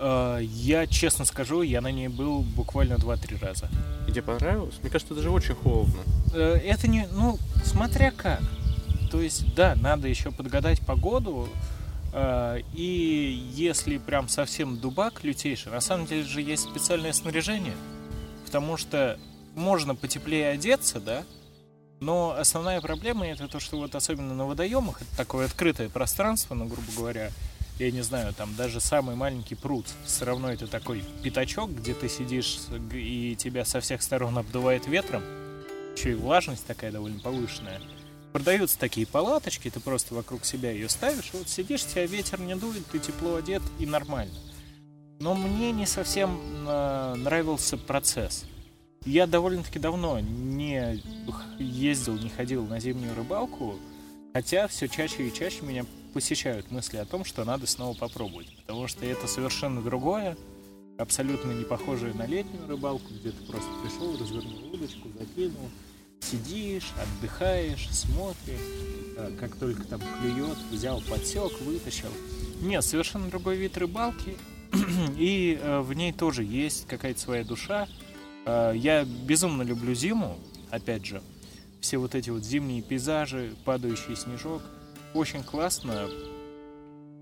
Э, 0.00 0.40
Я 0.42 0.88
честно 0.88 1.24
скажу, 1.24 1.62
я 1.62 1.80
на 1.80 1.92
ней 1.92 2.08
был 2.08 2.40
буквально 2.40 2.94
2-3 2.94 3.38
раза. 3.40 3.68
И 4.08 4.10
тебе 4.10 4.22
понравилось? 4.22 4.74
Мне 4.82 4.90
кажется, 4.90 5.14
это 5.14 5.22
же 5.22 5.30
очень 5.30 5.54
холодно. 5.54 6.00
Э, 6.34 6.54
Это 6.64 6.88
не, 6.88 7.06
ну, 7.12 7.38
смотря 7.64 8.10
как. 8.10 8.40
То 9.12 9.20
есть, 9.20 9.54
да, 9.54 9.76
надо 9.76 10.08
еще 10.08 10.32
подгадать 10.32 10.80
погоду. 10.80 11.48
Э, 12.12 12.60
И 12.74 13.50
если 13.54 13.98
прям 13.98 14.28
совсем 14.28 14.78
дубак 14.78 15.24
лютейший, 15.24 15.72
на 15.72 15.80
самом 15.80 16.06
деле 16.06 16.22
же 16.22 16.40
есть 16.40 16.64
специальное 16.64 17.12
снаряжение. 17.12 17.76
Потому 18.44 18.76
что 18.76 19.18
можно 19.54 19.94
потеплее 19.94 20.50
одеться, 20.50 21.00
да, 21.00 21.24
но 22.00 22.34
основная 22.38 22.80
проблема 22.80 23.26
это 23.26 23.48
то, 23.48 23.58
что 23.58 23.76
вот 23.76 23.94
особенно 23.94 24.34
на 24.34 24.46
водоемах, 24.46 25.02
это 25.02 25.16
такое 25.16 25.46
открытое 25.46 25.88
пространство, 25.88 26.54
ну, 26.54 26.66
грубо 26.66 26.86
говоря, 26.96 27.30
я 27.78 27.90
не 27.90 28.02
знаю, 28.02 28.32
там 28.34 28.54
даже 28.56 28.80
самый 28.80 29.16
маленький 29.16 29.54
пруд, 29.54 29.86
все 30.04 30.24
равно 30.24 30.52
это 30.52 30.66
такой 30.66 31.02
пятачок, 31.22 31.70
где 31.70 31.94
ты 31.94 32.08
сидишь 32.08 32.58
и 32.92 33.36
тебя 33.36 33.64
со 33.64 33.80
всех 33.80 34.02
сторон 34.02 34.38
обдувает 34.38 34.86
ветром, 34.86 35.22
еще 35.96 36.12
и 36.12 36.14
влажность 36.14 36.66
такая 36.66 36.92
довольно 36.92 37.20
повышенная. 37.20 37.80
Продаются 38.32 38.78
такие 38.78 39.06
палаточки, 39.06 39.70
ты 39.70 39.80
просто 39.80 40.14
вокруг 40.14 40.44
себя 40.44 40.70
ее 40.70 40.88
ставишь, 40.88 41.30
вот 41.32 41.48
сидишь, 41.48 41.84
тебя 41.84 42.06
ветер 42.06 42.40
не 42.40 42.54
дует, 42.54 42.86
ты 42.86 42.98
тепло 42.98 43.36
одет 43.36 43.62
и 43.78 43.86
нормально. 43.86 44.38
Но 45.20 45.34
мне 45.34 45.72
не 45.72 45.86
совсем 45.86 46.38
э, 46.68 47.14
нравился 47.16 47.76
процесс. 47.76 48.44
Я 49.04 49.26
довольно-таки 49.26 49.78
давно 49.78 50.20
не 50.20 51.02
ездил, 51.58 52.14
не 52.14 52.28
ходил 52.28 52.66
на 52.66 52.78
зимнюю 52.78 53.14
рыбалку, 53.14 53.76
хотя 54.34 54.68
все 54.68 54.88
чаще 54.88 55.28
и 55.28 55.32
чаще 55.32 55.62
меня 55.62 55.86
посещают 56.12 56.70
мысли 56.70 56.98
о 56.98 57.06
том, 57.06 57.24
что 57.24 57.44
надо 57.44 57.66
снова 57.66 57.96
попробовать, 57.96 58.48
потому 58.58 58.86
что 58.88 59.06
это 59.06 59.26
совершенно 59.26 59.82
другое, 59.82 60.36
абсолютно 60.98 61.52
не 61.52 61.64
похожее 61.64 62.12
на 62.12 62.26
летнюю 62.26 62.68
рыбалку, 62.68 63.08
где 63.10 63.30
ты 63.30 63.44
просто 63.44 63.68
пришел, 63.82 64.16
развернул 64.18 64.74
удочку, 64.74 65.08
закинул, 65.18 65.70
сидишь, 66.20 66.90
отдыхаешь, 67.00 67.88
смотришь, 67.90 68.60
э, 69.16 69.36
как 69.38 69.56
только 69.56 69.84
там 69.84 70.00
клюет, 70.20 70.58
взял 70.70 71.00
подсек, 71.00 71.60
вытащил. 71.60 72.10
Нет, 72.60 72.84
совершенно 72.84 73.28
другой 73.28 73.56
вид 73.56 73.76
рыбалки, 73.76 74.36
и 75.18 75.58
э, 75.60 75.80
в 75.80 75.92
ней 75.94 76.12
тоже 76.12 76.44
есть 76.44 76.86
какая-то 76.86 77.20
своя 77.20 77.44
душа. 77.44 77.88
Э, 78.46 78.72
я 78.74 79.04
безумно 79.04 79.62
люблю 79.62 79.94
зиму, 79.94 80.38
опять 80.70 81.06
же, 81.06 81.22
все 81.80 81.98
вот 81.98 82.14
эти 82.14 82.30
вот 82.30 82.44
зимние 82.44 82.82
пейзажи, 82.82 83.54
падающий 83.64 84.16
снежок, 84.16 84.62
очень 85.14 85.42
классно. 85.42 86.08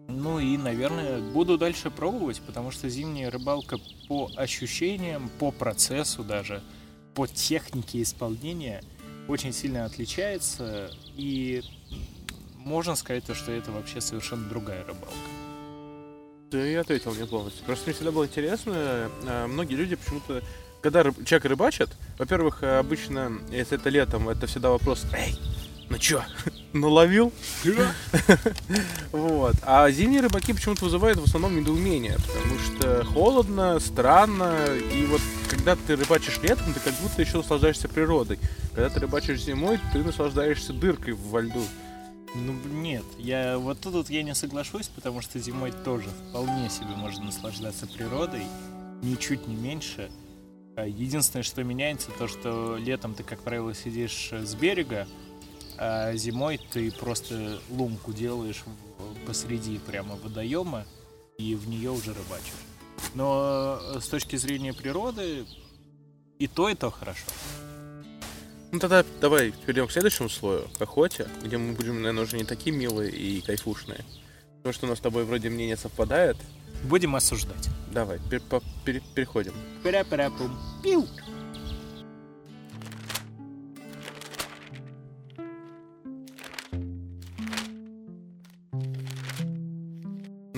Ну 0.09 0.39
и, 0.39 0.57
наверное, 0.57 1.21
буду 1.21 1.59
дальше 1.59 1.91
пробовать, 1.91 2.41
потому 2.41 2.71
что 2.71 2.89
зимняя 2.89 3.31
рыбалка 3.31 3.79
по 4.09 4.31
ощущениям, 4.37 5.31
по 5.41 5.51
процессу 5.51 6.23
даже, 6.23 6.63
по 7.17 7.27
технике 7.27 8.03
исполнения 8.03 8.85
очень 9.27 9.53
сильно 9.53 9.87
отличается. 9.87 10.91
И 11.17 11.62
можно 12.57 12.95
сказать, 12.95 13.25
то, 13.25 13.35
что 13.35 13.51
это 13.51 13.73
вообще 13.73 14.01
совершенно 14.01 14.49
другая 14.49 14.85
рыбалка. 14.85 15.17
Ты 16.51 16.77
ответил 16.77 17.12
мне 17.14 17.27
полностью. 17.27 17.64
Просто 17.64 17.87
мне 17.87 17.95
всегда 17.95 18.12
было 18.12 18.27
интересно, 18.27 19.11
э, 19.25 19.47
многие 19.49 19.75
люди 19.75 19.97
почему-то, 19.97 20.43
когда 20.83 21.03
рыб- 21.03 21.25
человек 21.25 21.47
рыбачит, 21.47 21.89
во-первых, 22.19 22.62
обычно, 22.62 23.41
если 23.51 23.79
это 23.79 23.89
летом, 23.89 24.29
это 24.29 24.47
всегда 24.47 24.71
вопрос, 24.71 25.05
эй, 25.12 25.35
Ну 25.89 25.99
чё, 25.99 26.22
наловил? 26.72 27.32
Вот. 29.12 29.55
А 29.62 29.91
зимние 29.91 30.20
рыбаки 30.20 30.53
почему-то 30.53 30.84
вызывают 30.84 31.18
в 31.18 31.24
основном 31.24 31.57
недоумение, 31.57 32.16
потому 32.16 32.59
что 32.59 33.05
холодно, 33.05 33.78
странно, 33.80 34.66
и 34.93 35.07
вот 35.07 35.20
когда 35.49 35.76
ты 35.76 35.97
рыбачишь 35.97 36.39
летом, 36.43 36.74
ты 36.74 36.80
как 36.80 36.95
будто 36.95 37.22
еще 37.22 37.39
наслаждаешься 37.39 37.89
природой. 37.89 38.39
Когда 38.74 38.91
ты 38.91 39.01
рыбачишь 39.01 39.43
зимой, 39.43 39.78
ты 39.93 40.03
наслаждаешься 40.03 40.72
дыркой 40.72 41.14
во 41.14 41.41
льду. 41.41 41.62
Ну, 42.34 42.53
нет, 42.82 43.05
я 43.18 43.57
вот 43.57 43.80
тут 43.80 43.95
вот 43.95 44.11
я 44.11 44.22
не 44.22 44.34
соглашусь, 44.34 44.89
потому 44.89 45.22
что 45.22 45.39
зимой 45.39 45.72
тоже 45.84 46.09
вполне 46.28 46.68
себе 46.68 46.95
можно 46.97 47.24
наслаждаться 47.24 47.87
природой, 47.87 48.43
ничуть 49.03 49.47
не 49.47 49.55
меньше. 49.55 50.11
А 50.76 50.87
Единственное, 50.87 51.43
что 51.43 51.64
меняется, 51.64 52.11
то, 52.18 52.28
что 52.28 52.76
летом 52.76 53.14
ты, 53.14 53.22
как 53.22 53.41
правило, 53.41 53.74
сидишь 53.74 54.30
с 54.32 54.55
берега, 54.55 55.07
а 55.79 56.14
зимой 56.14 56.61
ты 56.72 56.91
просто 56.91 57.61
лунку 57.70 58.12
делаешь 58.12 58.64
посреди 59.27 59.79
прямо 59.79 60.16
водоема 60.16 60.85
и 61.39 61.55
в 61.55 61.68
нее 61.68 61.91
уже 61.91 62.12
рыбачишь. 62.12 62.53
Но 63.14 63.79
э, 63.81 64.01
с 64.01 64.09
точки 64.09 64.37
зрения 64.37 64.72
природы 64.72 65.45
и 66.39 66.47
то, 66.47 66.68
и 66.68 66.74
то 66.74 66.91
хорошо. 66.91 67.27
Ну 68.72 68.79
тогда 68.79 69.05
давай 69.20 69.53
перейдем 69.53 69.87
к 69.87 69.93
следующему 69.93 70.29
слою, 70.29 70.68
к 70.79 70.83
охоте, 70.83 71.29
где 71.43 71.57
мы 71.57 71.72
будем, 71.74 71.97
наверное, 72.03 72.24
уже 72.24 72.37
не 72.37 72.45
такие 72.45 72.74
милые 72.74 73.11
и 73.11 73.41
кайфушные. 73.41 74.05
Потому 74.59 74.72
что 74.72 74.87
у 74.87 74.89
нас 74.91 74.99
с 74.99 75.03
тобой 75.03 75.24
вроде 75.24 75.49
мнение 75.49 75.77
совпадает. 75.77 76.37
Будем 76.85 77.14
осуждать. 77.16 77.68
Давай, 77.93 78.18
пер- 78.18 78.62
пере- 78.85 79.03
переходим. 79.14 79.55
Пя-пя-пум. 79.83 80.59
Пиу. 80.83 81.07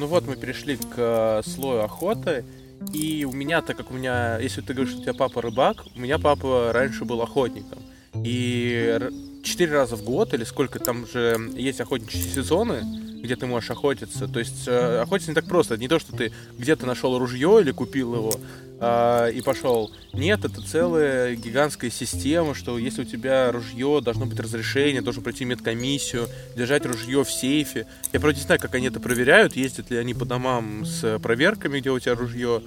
Вот, 0.08 0.26
мы 0.26 0.36
перешли 0.36 0.76
к 0.76 0.94
э, 0.96 1.42
слою 1.44 1.82
охоты. 1.82 2.44
И 2.92 3.24
у 3.24 3.32
меня, 3.32 3.60
так 3.60 3.76
как 3.76 3.90
у 3.90 3.94
меня, 3.94 4.38
если 4.38 4.60
ты 4.60 4.72
говоришь, 4.72 4.92
что 4.92 5.00
у 5.00 5.02
тебя 5.02 5.14
папа 5.14 5.42
рыбак, 5.42 5.84
у 5.96 6.00
меня 6.00 6.18
папа 6.18 6.70
раньше 6.72 7.04
был 7.04 7.20
охотником. 7.22 7.78
И 8.14 8.98
четыре 9.42 9.72
раза 9.72 9.96
в 9.96 10.04
год, 10.04 10.34
или 10.34 10.44
сколько 10.44 10.78
там 10.78 11.06
же 11.06 11.50
есть 11.56 11.80
охотничьи 11.80 12.20
сезоны, 12.20 12.82
где 13.22 13.36
ты 13.36 13.46
можешь 13.46 13.70
охотиться. 13.70 14.28
То 14.28 14.38
есть 14.38 14.66
э, 14.66 15.00
охотиться 15.00 15.30
не 15.30 15.34
так 15.34 15.46
просто. 15.46 15.74
Это 15.74 15.82
не 15.82 15.88
то, 15.88 15.98
что 15.98 16.16
ты 16.16 16.32
где-то 16.58 16.86
нашел 16.86 17.18
ружье 17.18 17.58
или 17.60 17.72
купил 17.72 18.14
его 18.14 18.32
а, 18.80 19.26
и 19.28 19.40
пошел. 19.40 19.90
Нет, 20.12 20.44
это 20.44 20.62
целая 20.62 21.34
гигантская 21.34 21.90
система, 21.90 22.54
что 22.54 22.78
если 22.78 23.02
у 23.02 23.04
тебя 23.04 23.50
ружье, 23.50 24.00
должно 24.00 24.26
быть 24.26 24.38
разрешение, 24.38 25.02
должен 25.02 25.22
пройти 25.22 25.44
медкомиссию, 25.44 26.28
держать 26.56 26.86
ружье 26.86 27.24
в 27.24 27.30
сейфе. 27.30 27.86
Я, 28.12 28.20
правда, 28.20 28.38
не 28.38 28.44
знаю, 28.44 28.60
как 28.60 28.74
они 28.74 28.86
это 28.86 29.00
проверяют, 29.00 29.56
ездят 29.56 29.90
ли 29.90 29.96
они 29.96 30.14
по 30.14 30.24
домам 30.24 30.84
с 30.84 31.18
проверками, 31.18 31.80
где 31.80 31.90
у 31.90 31.98
тебя 31.98 32.14
ружье. 32.14 32.62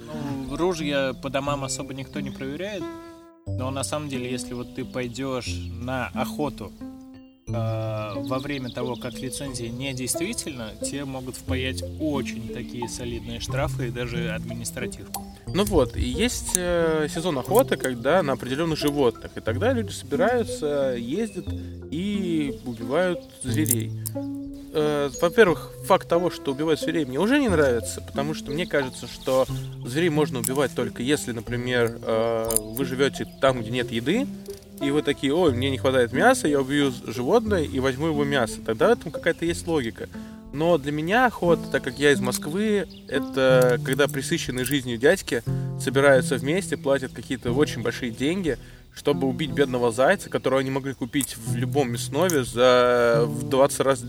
Ну, 0.48 0.56
ружья 0.56 1.14
по 1.14 1.30
домам 1.30 1.64
особо 1.64 1.94
никто 1.94 2.20
не 2.20 2.30
проверяет. 2.30 2.82
Но 3.46 3.70
на 3.70 3.82
самом 3.82 4.08
деле, 4.08 4.30
если 4.30 4.54
вот 4.54 4.74
ты 4.74 4.84
пойдешь 4.84 5.48
на 5.70 6.08
охоту 6.14 6.72
э, 6.78 6.91
во 7.52 8.38
время 8.38 8.70
того, 8.70 8.96
как 8.96 9.14
лицензия 9.14 9.68
не 9.68 9.92
действительно, 9.92 10.70
тебе 10.80 11.04
могут 11.04 11.36
впаять 11.36 11.82
очень 12.00 12.48
такие 12.48 12.88
солидные 12.88 13.40
штрафы 13.40 13.88
и 13.88 13.90
даже 13.90 14.30
административку. 14.30 15.24
Ну 15.46 15.64
вот, 15.64 15.96
и 15.96 16.02
есть 16.02 16.52
э, 16.56 17.06
сезон 17.12 17.38
охоты, 17.38 17.76
когда 17.76 18.22
на 18.22 18.32
определенных 18.32 18.78
животных. 18.78 19.32
И 19.36 19.40
тогда 19.40 19.72
люди 19.72 19.90
собираются, 19.90 20.94
ездят 20.96 21.46
и 21.90 22.58
убивают 22.64 23.20
зверей. 23.42 23.92
Э, 24.74 25.10
во-первых, 25.20 25.72
факт 25.84 26.08
того, 26.08 26.30
что 26.30 26.52
убивают 26.52 26.80
зверей, 26.80 27.04
мне 27.04 27.18
уже 27.18 27.38
не 27.38 27.50
нравится, 27.50 28.00
потому 28.00 28.32
что 28.32 28.50
мне 28.50 28.66
кажется, 28.66 29.06
что 29.06 29.44
зверей 29.84 30.08
можно 30.08 30.38
убивать 30.38 30.74
только 30.74 31.02
если, 31.02 31.32
например, 31.32 31.98
э, 32.02 32.48
вы 32.58 32.84
живете 32.86 33.26
там, 33.40 33.60
где 33.60 33.70
нет 33.70 33.92
еды, 33.92 34.26
и 34.80 34.90
вы 34.90 35.02
такие, 35.02 35.34
ой, 35.34 35.52
мне 35.52 35.70
не 35.70 35.78
хватает 35.78 36.12
мяса, 36.12 36.48
я 36.48 36.60
убью 36.60 36.92
животное 37.06 37.62
и 37.62 37.80
возьму 37.80 38.08
его 38.08 38.24
мясо. 38.24 38.60
Тогда 38.64 38.88
в 38.88 38.98
этом 38.98 39.12
какая-то 39.12 39.44
есть 39.44 39.66
логика. 39.66 40.08
Но 40.52 40.76
для 40.76 40.92
меня 40.92 41.26
охота, 41.26 41.62
так 41.70 41.82
как 41.82 41.98
я 41.98 42.12
из 42.12 42.20
Москвы, 42.20 42.86
это 43.08 43.80
когда 43.84 44.06
присыщенные 44.06 44.64
жизнью 44.64 44.98
дядьки 44.98 45.42
собираются 45.80 46.36
вместе, 46.36 46.76
платят 46.76 47.12
какие-то 47.12 47.52
очень 47.52 47.82
большие 47.82 48.10
деньги, 48.10 48.58
чтобы 48.94 49.26
убить 49.26 49.52
бедного 49.52 49.90
зайца, 49.90 50.28
которого 50.28 50.60
они 50.60 50.70
могли 50.70 50.92
купить 50.92 51.36
в 51.36 51.56
любом 51.56 51.92
мяснове 51.92 52.44
за 52.44 53.24
в 53.26 53.48
20 53.48 53.80
раз 53.80 54.04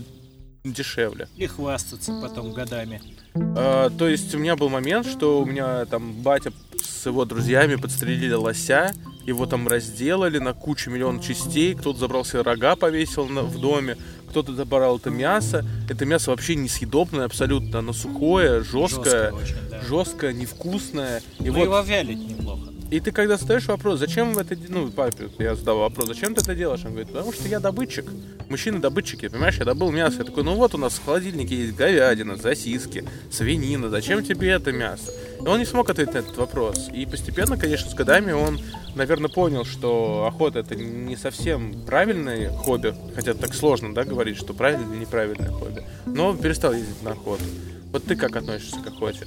дешевле. 0.72 1.28
И 1.36 1.46
хвастаться 1.46 2.12
потом 2.22 2.52
годами. 2.52 3.02
А, 3.34 3.90
то 3.90 4.08
есть 4.08 4.34
у 4.34 4.38
меня 4.38 4.56
был 4.56 4.70
момент, 4.70 5.06
что 5.06 5.40
у 5.42 5.44
меня 5.44 5.84
там 5.84 6.12
батя 6.22 6.52
с 6.82 7.04
его 7.06 7.26
друзьями 7.26 7.76
подстрелили 7.76 8.32
лося, 8.32 8.94
его 9.26 9.44
там 9.44 9.68
разделали 9.68 10.38
на 10.38 10.54
кучу 10.54 10.90
миллион 10.90 11.20
частей, 11.20 11.74
кто-то 11.74 11.98
забрал 11.98 12.24
себе 12.24 12.40
рога, 12.42 12.76
повесил 12.76 13.26
на- 13.28 13.42
в 13.42 13.60
доме, 13.60 13.98
кто-то 14.30 14.54
забрал 14.54 14.96
это 14.96 15.10
мясо. 15.10 15.64
Это 15.90 16.06
мясо 16.06 16.30
вообще 16.30 16.54
несъедобное 16.54 17.26
абсолютно, 17.26 17.80
оно 17.80 17.92
сухое, 17.92 18.62
жесткое, 18.64 19.30
Жесткое 19.30 19.32
очень, 19.32 19.70
да. 19.70 19.80
жесткое, 19.82 20.32
невкусное. 20.32 21.22
И 21.40 21.44
Ну 21.50 21.52
вот 21.52 21.64
его 21.64 21.80
вялить 21.80 22.18
неплохо. 22.26 22.70
И 22.94 23.00
ты 23.00 23.10
когда 23.10 23.36
задаешь 23.36 23.66
вопрос, 23.66 23.98
зачем 23.98 24.34
вы 24.34 24.42
это 24.42 24.56
ну, 24.68 24.88
папе, 24.88 25.28
я 25.40 25.56
задал 25.56 25.80
вопрос, 25.80 26.06
зачем 26.06 26.32
ты 26.32 26.42
это 26.42 26.54
делаешь? 26.54 26.84
Он 26.84 26.92
говорит, 26.92 27.08
потому 27.08 27.32
что 27.32 27.48
я 27.48 27.58
добытчик. 27.58 28.04
Мужчины 28.48 28.78
добытчики, 28.78 29.26
понимаешь, 29.26 29.58
я 29.58 29.64
добыл 29.64 29.90
мясо. 29.90 30.18
Я 30.18 30.24
такой, 30.24 30.44
ну 30.44 30.54
вот 30.54 30.76
у 30.76 30.78
нас 30.78 30.92
в 30.94 31.04
холодильнике 31.04 31.56
есть 31.56 31.74
говядина, 31.74 32.36
сосиски, 32.36 33.04
свинина, 33.32 33.90
зачем 33.90 34.24
тебе 34.24 34.50
это 34.50 34.70
мясо? 34.70 35.10
И 35.40 35.44
он 35.44 35.58
не 35.58 35.64
смог 35.64 35.90
ответить 35.90 36.14
на 36.14 36.18
этот 36.18 36.36
вопрос. 36.36 36.88
И 36.94 37.04
постепенно, 37.04 37.56
конечно, 37.56 37.90
с 37.90 37.94
годами 37.94 38.30
он, 38.30 38.60
наверное, 38.94 39.28
понял, 39.28 39.64
что 39.64 40.26
охота 40.28 40.60
это 40.60 40.76
не 40.76 41.16
совсем 41.16 41.74
правильное 41.86 42.50
хобби, 42.50 42.94
хотя 43.16 43.34
так 43.34 43.54
сложно, 43.54 43.92
да, 43.92 44.04
говорить, 44.04 44.36
что 44.36 44.54
правильное 44.54 44.94
или 44.94 45.00
неправильное 45.00 45.50
хобби. 45.50 45.82
Но 46.06 46.28
он 46.28 46.38
перестал 46.38 46.72
ездить 46.72 47.02
на 47.02 47.10
охоту. 47.10 47.42
Вот 47.90 48.04
ты 48.04 48.14
как 48.14 48.36
относишься 48.36 48.78
к 48.78 48.86
охоте? 48.86 49.26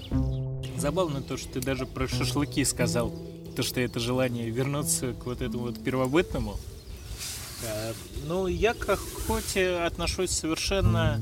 Забавно 0.78 1.22
то, 1.22 1.36
что 1.36 1.54
ты 1.54 1.60
даже 1.60 1.86
про 1.86 2.08
шашлыки 2.08 2.64
сказал. 2.64 3.12
То, 3.58 3.64
что 3.64 3.82
это 3.82 4.00
желание 4.00 4.52
вернуться 4.52 5.14
к 5.14 5.26
вот 5.26 5.42
этому 5.42 5.64
вот 5.64 5.84
первобытному. 5.84 6.60
А, 7.66 7.94
Ну, 8.28 8.46
я 8.46 8.76
к 8.76 8.88
охоте 8.88 9.78
отношусь 9.78 10.30
совершенно 10.30 11.20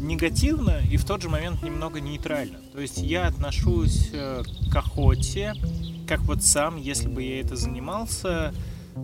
негативно 0.00 0.80
и 0.90 0.96
в 0.96 1.04
тот 1.04 1.20
же 1.20 1.28
момент 1.28 1.62
немного 1.62 2.00
нейтрально. 2.00 2.58
То 2.72 2.80
есть 2.80 2.96
я 2.96 3.26
отношусь 3.26 4.08
э, 4.14 4.44
к 4.72 4.76
охоте, 4.76 5.52
как 6.06 6.20
вот 6.20 6.42
сам, 6.42 6.78
если 6.78 7.06
бы 7.06 7.22
я 7.22 7.40
это 7.40 7.54
занимался 7.54 8.54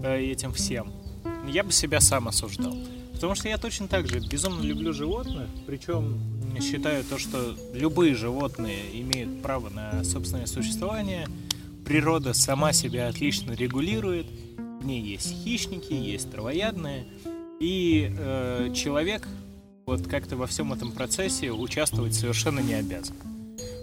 э, 0.03 0.21
этим 0.23 0.55
всем, 0.55 0.91
я 1.47 1.65
бы 1.65 1.71
себя 1.71 2.01
сам 2.01 2.29
осуждал. 2.29 2.75
Потому 3.13 3.35
что 3.35 3.47
я 3.47 3.59
точно 3.59 3.89
так 3.89 4.09
же 4.09 4.21
безумно 4.21 4.63
люблю 4.63 4.95
животных, 4.95 5.51
причем 5.67 6.19
считаю 6.63 7.05
то, 7.05 7.19
что 7.19 7.55
любые 7.75 8.15
животные 8.15 8.85
имеют 9.03 9.43
право 9.43 9.69
на 9.69 10.03
собственное 10.03 10.47
существование. 10.47 11.29
Природа 11.85 12.33
сама 12.33 12.73
себя 12.73 13.09
отлично 13.09 13.53
регулирует. 13.53 14.27
В 14.81 14.87
ней 14.87 15.01
есть 15.03 15.45
хищники, 15.45 15.93
есть 15.93 16.31
травоядные. 16.31 17.07
И 17.61 18.11
э, 18.17 18.73
человек 18.75 19.27
вот 19.87 20.07
как-то 20.07 20.37
во 20.37 20.47
всем 20.47 20.73
этом 20.73 20.93
процессе 20.93 21.51
участвовать 21.51 22.15
совершенно 22.15 22.61
не 22.61 22.75
обязан. 22.75 23.15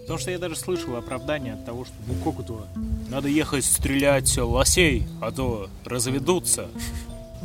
Потому 0.01 0.19
что 0.19 0.31
я 0.31 0.39
даже 0.39 0.55
слышал 0.55 0.95
оправдание 0.95 1.53
от 1.53 1.65
того, 1.65 1.85
что 1.85 1.93
ну 2.07 2.31
как 2.31 2.43
это, 2.43 2.67
надо 3.09 3.27
ехать 3.27 3.63
стрелять 3.63 4.35
лосей, 4.37 5.05
а 5.21 5.31
то 5.31 5.69
разведутся, 5.85 6.67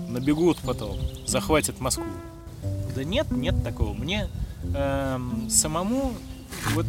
набегут 0.08 0.58
потом, 0.64 0.98
захватят 1.26 1.80
Москву. 1.80 2.06
Да 2.94 3.04
нет, 3.04 3.30
нет 3.30 3.62
такого. 3.62 3.92
Мне 3.92 4.28
эм, 4.74 5.48
самому 5.50 6.14
вот 6.74 6.86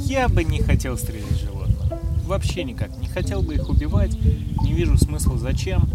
я 0.00 0.28
бы 0.28 0.44
не 0.44 0.60
хотел 0.60 0.98
стрелять 0.98 1.40
животных. 1.40 1.65
Вообще 2.26 2.64
никак. 2.64 2.96
Не 2.98 3.06
хотел 3.06 3.40
бы 3.40 3.54
их 3.54 3.68
убивать. 3.68 4.16
Не 4.62 4.72
вижу 4.72 4.98
смысла 4.98 5.38
зачем. 5.38 5.88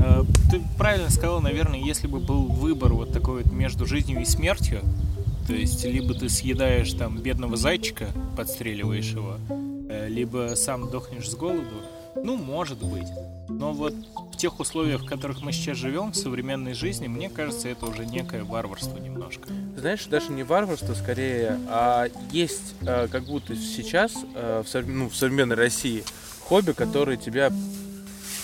Э, 0.00 0.24
ты 0.50 0.60
правильно 0.78 1.10
сказал, 1.10 1.40
наверное, 1.40 1.78
если 1.78 2.06
бы 2.06 2.20
был 2.20 2.46
выбор 2.46 2.94
вот 2.94 3.12
такой 3.12 3.42
вот 3.42 3.52
между 3.52 3.86
жизнью 3.86 4.22
и 4.22 4.24
смертью, 4.24 4.80
то 5.46 5.52
есть 5.52 5.84
либо 5.84 6.14
ты 6.14 6.28
съедаешь 6.30 6.92
там 6.94 7.18
бедного 7.18 7.56
зайчика, 7.56 8.08
подстреливаешь 8.36 9.10
его, 9.10 9.36
э, 9.90 10.08
либо 10.08 10.54
сам 10.56 10.90
дохнешь 10.90 11.30
с 11.30 11.34
голоду, 11.34 11.82
ну, 12.16 12.36
может 12.36 12.78
быть. 12.78 13.08
Но 13.48 13.72
вот 13.72 13.94
в 14.32 14.36
тех 14.36 14.58
условиях, 14.60 15.02
в 15.02 15.06
которых 15.06 15.42
мы 15.42 15.52
сейчас 15.52 15.76
живем, 15.76 16.12
в 16.12 16.16
современной 16.16 16.74
жизни, 16.74 17.08
мне 17.08 17.28
кажется, 17.28 17.68
это 17.68 17.86
уже 17.86 18.06
некое 18.06 18.44
варварство 18.44 18.98
немножко. 18.98 19.48
Знаешь, 19.76 20.06
даже 20.06 20.32
не 20.32 20.42
варварство 20.42 20.94
скорее, 20.94 21.58
а 21.68 22.08
есть 22.30 22.74
э, 22.82 23.08
как 23.10 23.24
будто 23.24 23.54
сейчас 23.56 24.14
э, 24.34 24.62
в, 24.64 24.86
ну, 24.86 25.08
в 25.08 25.16
современной 25.16 25.56
России 25.56 26.04
хобби, 26.40 26.72
которые 26.72 27.16
тебя 27.16 27.50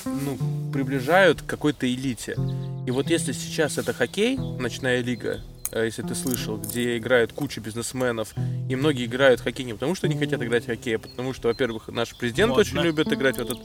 ну, 0.05 0.39
приближают 0.73 1.43
к 1.43 1.47
какой-то 1.47 1.93
элите. 1.93 2.37
И 2.87 2.91
вот 2.91 3.11
если 3.11 3.33
сейчас 3.33 3.79
это 3.79 3.93
хоккей, 3.93 4.37
ночная 4.37 5.03
лига, 5.03 5.41
если 5.73 6.03
ты 6.03 6.15
слышал, 6.15 6.57
где 6.57 6.99
играют 6.99 7.33
куча 7.33 7.61
бизнесменов, 7.61 8.35
и 8.69 8.77
многие 8.77 9.07
играют 9.07 9.41
в 9.41 9.45
хоккей 9.45 9.65
не 9.65 9.73
потому, 9.73 9.95
что 9.95 10.07
они 10.07 10.17
хотят 10.17 10.43
играть 10.43 10.65
в 10.65 10.67
хоккей, 10.67 10.97
а 10.97 10.99
потому 10.99 11.33
что, 11.33 11.49
во-первых, 11.49 11.89
наш 11.89 12.15
президент 12.17 12.51
Модно. 12.51 12.61
очень 12.61 12.81
любит 12.81 13.13
играть 13.13 13.37
в 13.37 13.41
этот 13.41 13.59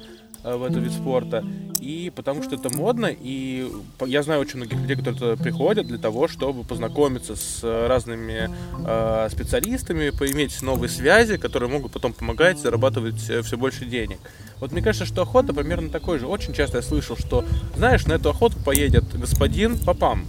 э, 0.43 0.55
в 0.55 0.63
этот 0.63 0.83
вид 0.83 0.91
спорта, 0.91 1.43
и 1.79 2.11
потому 2.15 2.43
что 2.43 2.55
это 2.55 2.75
модно, 2.75 3.07
и 3.07 3.69
я 4.05 4.23
знаю 4.23 4.41
очень 4.41 4.57
многих 4.57 4.79
людей, 4.79 4.95
которые 4.95 5.19
туда 5.19 5.35
приходят 5.43 5.87
для 5.87 5.97
того, 5.97 6.27
чтобы 6.27 6.63
познакомиться 6.63 7.35
с 7.35 7.59
э, 7.63 7.87
разными 7.87 8.49
э, 8.85 9.29
специалистами, 9.31 10.11
поиметь 10.11 10.61
новые 10.61 10.89
связи, 10.89 11.37
которые 11.37 11.69
могут 11.69 11.91
потом 11.91 12.13
помогать 12.13 12.59
зарабатывать 12.59 13.19
все 13.19 13.57
больше 13.57 13.85
денег. 13.85 14.19
Вот 14.59 14.71
мне 14.71 14.81
кажется, 14.81 15.05
что 15.05 15.23
охота 15.23 15.53
примерно 15.53 15.89
такой 15.89 16.19
же. 16.19 16.27
Очень 16.27 16.53
часто 16.53 16.77
я 16.77 16.81
слышал, 16.81 17.17
что, 17.17 17.43
знаешь, 17.75 18.05
на 18.05 18.13
эту 18.13 18.29
охоту 18.29 18.57
поедет 18.63 19.03
господин 19.19 19.77
Папам. 19.77 20.25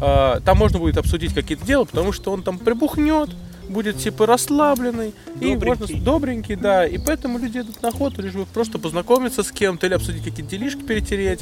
Э, 0.00 0.40
Там 0.44 0.58
можно 0.58 0.78
будет 0.78 0.96
обсудить 0.96 1.34
какие-то 1.34 1.64
дела, 1.66 1.84
потому 1.84 2.12
что 2.12 2.32
он 2.32 2.42
там 2.42 2.58
прибухнет, 2.58 3.30
будет 3.68 3.98
типа 3.98 4.26
расслабленный 4.26 5.12
и 5.40 5.54
можно 5.54 5.86
Добренький. 5.86 6.00
добренький, 6.00 6.56
да. 6.56 6.86
И 6.86 6.98
поэтому 6.98 7.38
люди 7.38 7.58
идут 7.58 7.82
на 7.82 7.88
охоту, 7.88 8.22
лишь 8.22 8.32
бы 8.32 8.46
просто 8.46 8.78
познакомиться 8.78 9.42
с 9.42 9.50
кем-то 9.50 9.86
или 9.86 9.94
обсудить 9.94 10.24
какие-то 10.24 10.50
делишки, 10.50 10.82
перетереть. 10.82 11.40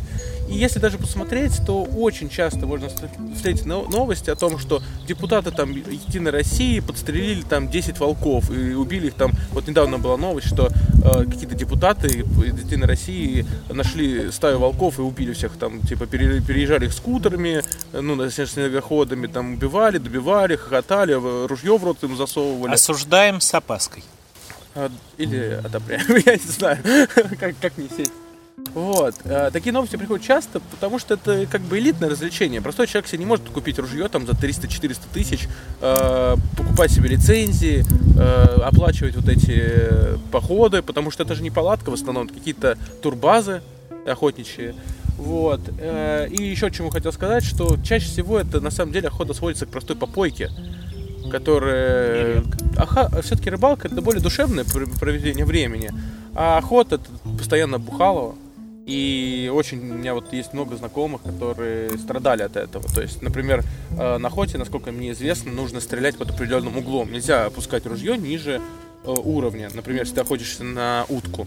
И 0.49 0.55
если 0.55 0.79
даже 0.79 0.99
посмотреть, 0.99 1.53
то 1.67 1.83
очень 1.83 2.29
часто 2.29 2.67
можно 2.67 2.87
встр- 2.87 3.35
встретить 3.35 3.67
но- 3.67 3.87
новости 3.89 4.31
о 4.31 4.37
том, 4.37 4.59
что 4.59 4.83
депутаты 5.07 5.51
там 5.51 5.71
Единой 5.71 6.31
России 6.33 6.81
подстрелили 6.81 7.43
там 7.43 7.69
10 7.69 7.99
волков 8.01 8.51
и 8.51 8.75
убили 8.75 9.09
их 9.09 9.15
там. 9.15 9.33
Вот 9.53 9.69
недавно 9.69 9.99
была 9.99 10.17
новость, 10.17 10.49
что 10.49 10.69
э, 11.05 11.25
какие-то 11.25 11.55
депутаты 11.55 12.09
из 12.09 12.65
Единой 12.65 12.87
России 12.89 13.47
нашли 13.71 14.31
стаю 14.33 14.59
волков 14.59 14.99
и 14.99 15.03
убили 15.03 15.33
всех 15.33 15.53
там, 15.57 15.81
типа 15.81 16.07
пере- 16.07 16.41
переезжали 16.41 16.87
их 16.87 16.93
скутерами, 16.93 17.63
э, 17.93 18.01
ну, 18.01 18.15
на- 18.15 18.31
снегоходами, 18.31 19.27
там 19.27 19.55
убивали, 19.55 19.99
добивали, 19.99 20.57
хохотали, 20.57 21.13
ружье 21.47 21.77
в 21.79 21.85
рот 21.85 22.03
им 22.03 22.14
засовывали. 22.17 22.73
Осуждаем 22.73 23.41
с 23.41 23.53
опаской. 23.55 24.03
А, 24.75 24.91
Или 25.19 25.61
одобряем, 25.65 26.05
я 26.27 26.35
не 26.35 26.51
знаю, 26.51 26.79
как, 27.39 27.55
как 27.61 27.79
не 27.79 27.89
сесть. 27.89 28.13
Вот. 28.73 29.15
э, 29.25 29.51
Такие 29.53 29.73
новости 29.73 29.97
приходят 29.97 30.25
часто, 30.25 30.59
потому 30.61 30.99
что 30.99 31.15
это 31.15 31.47
как 31.47 31.61
бы 31.63 31.79
элитное 31.79 32.09
развлечение. 32.09 32.61
Простой 32.61 32.87
человек 32.87 33.09
себе 33.09 33.19
не 33.19 33.27
может 33.27 33.49
купить 33.49 33.79
ружье 33.79 34.09
там 34.09 34.27
за 34.27 34.33
300-400 34.33 34.99
тысяч, 35.13 35.49
э, 35.81 36.37
покупать 36.57 36.91
себе 36.91 37.09
лицензии, 37.11 37.85
э, 38.19 38.61
оплачивать 38.63 39.17
вот 39.17 39.29
эти 39.29 39.53
э, 39.57 40.17
походы, 40.33 40.83
потому 40.83 41.11
что 41.11 41.23
это 41.25 41.35
же 41.35 41.43
не 41.43 41.51
палатка 41.51 41.91
в 41.91 41.95
основном, 41.95 42.27
это 42.27 42.35
какие-то 42.35 42.79
турбазы 43.03 43.63
охотничьи. 44.07 44.75
Вот. 45.19 45.61
Э, 45.79 46.29
И 46.31 46.43
еще 46.43 46.71
чему 46.71 46.91
хотел 46.91 47.13
сказать, 47.13 47.45
что 47.45 47.77
чаще 47.85 48.07
всего 48.07 48.41
это 48.41 48.61
на 48.61 48.71
самом 48.71 48.93
деле 48.93 49.09
охота 49.09 49.35
сводится 49.35 49.67
к 49.67 49.69
простой 49.69 49.95
попойке, 49.97 50.51
которая... 51.31 52.43
Все-таки 53.23 53.51
рыбалка 53.51 53.89
это 53.89 54.01
более 54.01 54.23
душевное 54.23 54.65
пр- 54.65 54.89
проведение 54.99 55.45
времени, 55.45 55.91
а 56.35 56.59
охота 56.59 56.97
это 56.97 57.07
постоянно 57.39 57.79
бухалово. 57.79 58.35
И 58.87 59.51
очень 59.53 59.79
у 59.79 59.95
меня 59.95 60.13
вот 60.13 60.33
есть 60.33 60.53
много 60.53 60.77
знакомых, 60.77 61.23
которые 61.23 61.97
страдали 61.99 62.43
от 62.43 62.57
этого. 62.57 62.87
То 62.93 63.01
есть, 63.01 63.23
например, 63.23 63.65
э, 63.93 64.19
на 64.19 64.29
охоте, 64.29 64.59
насколько 64.59 64.93
мне 64.93 65.13
известно, 65.13 65.51
нужно 65.53 65.81
стрелять 65.81 66.19
под 66.19 66.31
определенным 66.31 66.77
углом. 66.77 67.11
Нельзя 67.11 67.47
опускать 67.47 67.87
ружье 67.87 68.19
ниже 68.19 68.61
э, 69.05 69.11
уровня. 69.11 69.71
Например, 69.73 70.03
если 70.03 70.17
ты 70.17 70.21
охотишься 70.21 70.65
на 70.65 71.07
утку. 71.09 71.47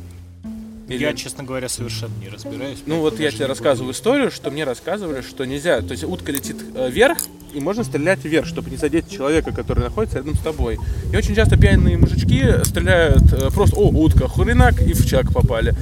Или- 0.87 1.03
Я, 1.03 1.13
честно 1.13 1.43
говоря, 1.43 1.67
совершенно 1.69 2.13
не 2.21 2.29
разбираюсь. 2.29 2.79
ну 2.85 2.99
вот 3.01 3.19
я 3.19 3.29
тебе 3.31 3.45
рассказываю 3.45 3.93
историю, 3.93 4.31
что 4.31 4.51
мне 4.51 4.63
рассказывали, 4.63 5.21
что 5.21 5.45
нельзя. 5.45 5.81
То 5.81 5.91
есть 5.91 6.03
утка 6.03 6.31
летит 6.31 6.57
э, 6.75 6.89
вверх, 6.89 7.17
и 7.53 7.59
можно 7.59 7.83
стрелять 7.83 8.23
вверх, 8.23 8.45
чтобы 8.47 8.69
не 8.69 8.77
задеть 8.77 9.09
человека, 9.09 9.51
который 9.51 9.83
находится 9.83 10.17
рядом 10.19 10.35
с 10.35 10.39
тобой. 10.39 10.77
И 11.11 11.15
очень 11.17 11.35
часто 11.35 11.57
пьяные 11.57 11.97
мужички 11.97 12.43
стреляют 12.63 13.23
э, 13.33 13.49
просто, 13.51 13.75
о, 13.75 13.89
утка, 13.89 14.27
хуренак, 14.27 14.81
и 14.81 14.93
в 14.93 15.05
чак 15.05 15.33
попали. 15.33 15.75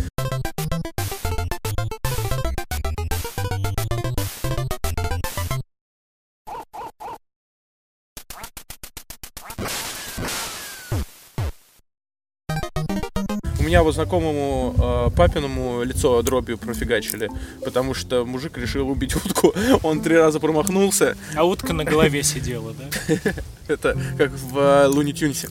Меня 13.66 13.84
вот 13.84 13.96
знакомому 13.96 14.76
э, 14.78 15.10
папиному 15.16 15.84
лицо 15.84 16.22
дробью 16.22 16.58
профигачили, 16.58 17.30
потому 17.64 17.94
что 17.94 18.26
мужик 18.26 18.58
решил 18.58 18.90
убить 18.90 19.16
утку. 19.16 19.54
Он 19.84 20.02
три 20.02 20.16
раза 20.16 20.40
промахнулся. 20.40 21.18
А 21.36 21.44
утка 21.44 21.74
на 21.74 21.84
голове 21.84 22.24
сидела, 22.24 22.74
да? 22.74 23.16
Это 23.68 23.98
как 24.18 24.32
в 24.32 24.88
Луни 24.88 25.14
Тюнсе. 25.14 25.50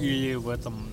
Или 0.00 0.34
в 0.34 0.48
этом 0.48 0.88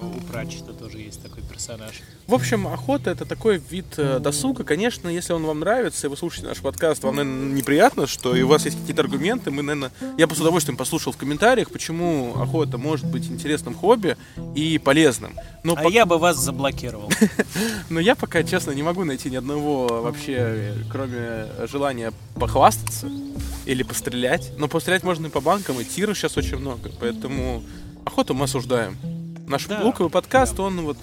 у 0.00 0.20
Пратчета 0.30 0.72
тоже 0.72 0.98
есть 0.98 1.22
такой 1.22 1.42
персонаж. 1.42 2.02
В 2.26 2.34
общем, 2.34 2.66
охота 2.66 3.10
это 3.10 3.24
такой 3.24 3.58
вид 3.70 3.86
э, 3.96 4.18
досуга. 4.18 4.64
Конечно, 4.64 5.08
если 5.08 5.32
он 5.32 5.44
вам 5.44 5.60
нравится, 5.60 6.06
и 6.06 6.10
вы 6.10 6.16
слушаете 6.16 6.48
наш 6.48 6.58
подкаст, 6.58 7.02
вам, 7.04 7.16
наверное, 7.16 7.52
неприятно, 7.52 8.06
что 8.06 8.34
и 8.36 8.42
у 8.42 8.48
вас 8.48 8.64
есть 8.64 8.78
какие-то 8.78 9.02
аргументы. 9.02 9.50
Мы, 9.50 9.62
наверное, 9.62 9.92
я 10.18 10.26
бы 10.26 10.34
с 10.34 10.40
удовольствием 10.40 10.76
послушал 10.76 11.12
в 11.12 11.16
комментариях, 11.16 11.70
почему 11.70 12.34
охота 12.36 12.78
может 12.78 13.06
быть 13.06 13.26
интересным 13.30 13.74
хобби 13.74 14.16
и 14.54 14.78
полезным. 14.78 15.34
Но, 15.64 15.74
А 15.74 15.82
пок- 15.84 15.92
я 15.92 16.06
бы 16.06 16.18
вас 16.18 16.36
заблокировал. 16.36 17.10
но 17.90 18.00
я 18.00 18.14
пока, 18.14 18.42
честно, 18.42 18.72
не 18.72 18.82
могу 18.82 19.04
найти 19.04 19.30
ни 19.30 19.36
одного 19.36 20.02
вообще, 20.02 20.74
кроме 20.90 21.46
желания 21.66 22.12
похвастаться 22.34 23.10
или 23.64 23.82
пострелять. 23.82 24.52
Но 24.58 24.68
пострелять 24.68 25.02
можно 25.02 25.26
и 25.26 25.30
по 25.30 25.40
банкам, 25.40 25.80
и 25.80 25.84
тиров 25.84 26.16
сейчас 26.18 26.36
очень 26.36 26.58
много. 26.58 26.90
Поэтому 27.00 27.62
охоту 28.04 28.34
мы 28.34 28.44
осуждаем. 28.44 28.96
Наш 29.48 29.66
Да, 29.66 29.80
луковый 29.82 30.10
подкаст, 30.10 30.58
он 30.60 30.80
вот... 30.82 30.96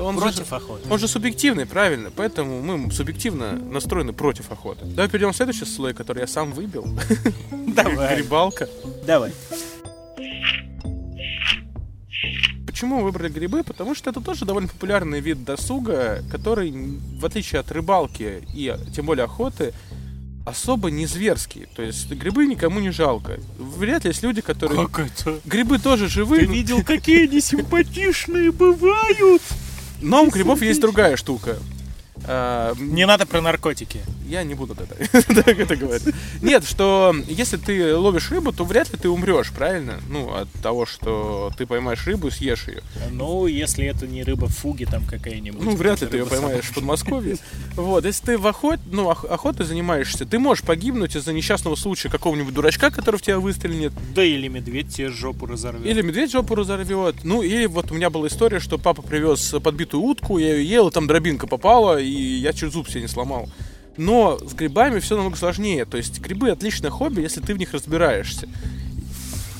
Он 0.00 0.14
же- 0.16 0.20
Против 0.22 0.52
охоты. 0.52 0.88
он 0.90 0.98
же 0.98 1.06
субъективный, 1.06 1.66
правильно, 1.66 2.10
поэтому 2.10 2.60
мы 2.60 2.90
субъективно 2.90 3.52
настроены 3.52 4.12
против 4.12 4.50
охоты. 4.50 4.84
Давай 4.86 5.08
перейдем 5.08 5.32
в 5.32 5.36
следующий 5.36 5.64
слой, 5.66 5.94
который 5.94 6.20
я 6.20 6.26
сам 6.26 6.50
выбил. 6.52 6.84
Давай. 7.68 8.16
Грибалка. 8.16 8.68
Давай. 9.06 9.32
Почему 12.66 13.02
выбрали 13.04 13.28
грибы? 13.28 13.62
Потому 13.62 13.94
что 13.94 14.10
это 14.10 14.20
тоже 14.20 14.44
довольно 14.44 14.68
популярный 14.68 15.20
вид 15.20 15.44
досуга, 15.44 16.24
который, 16.28 16.72
в 16.72 17.24
отличие 17.24 17.60
от 17.60 17.70
рыбалки 17.70 18.42
и 18.52 18.74
тем 18.92 19.06
более 19.06 19.26
охоты, 19.26 19.72
особо 20.44 20.90
не 20.90 21.06
зверский. 21.06 21.66
То 21.74 21.82
есть 21.82 22.10
грибы 22.10 22.46
никому 22.46 22.80
не 22.80 22.90
жалко. 22.90 23.38
Вряд 23.58 24.04
ли 24.04 24.10
есть 24.10 24.22
люди, 24.22 24.40
которые... 24.40 24.86
Как 24.88 25.06
это? 25.06 25.40
Грибы 25.44 25.78
тоже 25.78 26.08
живые, 26.08 26.42
Ты 26.42 26.48
но- 26.48 26.52
видел, 26.54 26.82
какие 26.82 27.26
они 27.28 27.40
симпатичные 27.40 28.50
бывают? 28.52 29.42
но 30.02 30.22
у 30.24 30.28
грибов 30.30 30.60
есть 30.60 30.80
другая 30.80 31.16
штука. 31.16 31.56
А, 32.26 32.74
Не 32.78 33.06
надо 33.06 33.26
про 33.26 33.40
наркотики. 33.40 34.00
Я 34.26 34.42
не 34.42 34.54
буду 34.54 34.74
это, 34.74 35.22
так 35.44 35.58
это 35.58 35.76
говорить. 35.76 36.14
Нет, 36.40 36.64
что 36.64 37.14
если 37.28 37.58
ты 37.58 37.94
ловишь 37.94 38.30
рыбу, 38.30 38.52
то 38.52 38.64
вряд 38.64 38.90
ли 38.90 38.98
ты 38.98 39.08
умрешь, 39.10 39.50
правильно? 39.50 40.00
Ну, 40.08 40.34
от 40.34 40.48
того, 40.62 40.86
что 40.86 41.52
ты 41.58 41.66
поймаешь 41.66 42.06
рыбу 42.06 42.28
и 42.28 42.30
съешь 42.30 42.66
ее. 42.68 42.82
Ну, 43.10 43.46
если 43.46 43.84
это 43.84 44.06
не 44.06 44.22
рыба 44.24 44.48
фуги 44.48 44.86
там 44.86 45.04
какая-нибудь. 45.04 45.62
Ну, 45.62 45.76
вряд 45.76 46.00
ли 46.00 46.06
ты 46.06 46.16
ее 46.16 46.26
поймаешь 46.26 46.64
в 46.64 46.74
Подмосковье. 46.74 47.36
Вот, 47.76 48.06
если 48.06 48.24
ты 48.24 48.38
в 48.38 48.46
охот, 48.46 48.80
ну, 48.90 49.08
ох- 49.10 49.26
охотой 49.26 49.66
занимаешься, 49.66 50.24
ты 50.24 50.38
можешь 50.38 50.64
погибнуть 50.64 51.16
из-за 51.16 51.34
несчастного 51.34 51.74
случая 51.76 52.08
какого-нибудь 52.08 52.54
дурачка, 52.54 52.90
который 52.90 53.16
в 53.16 53.22
тебя 53.22 53.38
выстрелит, 53.38 53.92
Да 54.14 54.24
или 54.24 54.48
медведь 54.48 54.94
тебе 54.94 55.10
жопу 55.10 55.44
разорвет. 55.46 55.84
или 55.84 56.00
медведь 56.00 56.32
жопу 56.32 56.54
разорвет. 56.54 57.16
Ну, 57.24 57.42
или 57.42 57.66
вот 57.66 57.90
у 57.90 57.94
меня 57.94 58.08
была 58.08 58.28
история, 58.28 58.58
что 58.58 58.78
папа 58.78 59.02
привез 59.02 59.54
подбитую 59.62 60.02
утку, 60.02 60.38
я 60.38 60.54
ее 60.56 60.66
ел, 60.68 60.88
и 60.88 60.92
там 60.92 61.06
дробинка 61.06 61.46
попала, 61.46 62.00
и 62.00 62.13
я 62.14 62.52
чуть 62.52 62.72
зуб 62.72 62.88
себе 62.88 63.02
не 63.02 63.08
сломал. 63.08 63.48
Но 63.96 64.38
с 64.38 64.54
грибами 64.54 64.98
все 64.98 65.16
намного 65.16 65.36
сложнее. 65.36 65.84
То 65.84 65.96
есть 65.96 66.20
грибы 66.20 66.50
отличное 66.50 66.90
хобби, 66.90 67.20
если 67.20 67.40
ты 67.40 67.54
в 67.54 67.58
них 67.58 67.72
разбираешься. 67.72 68.48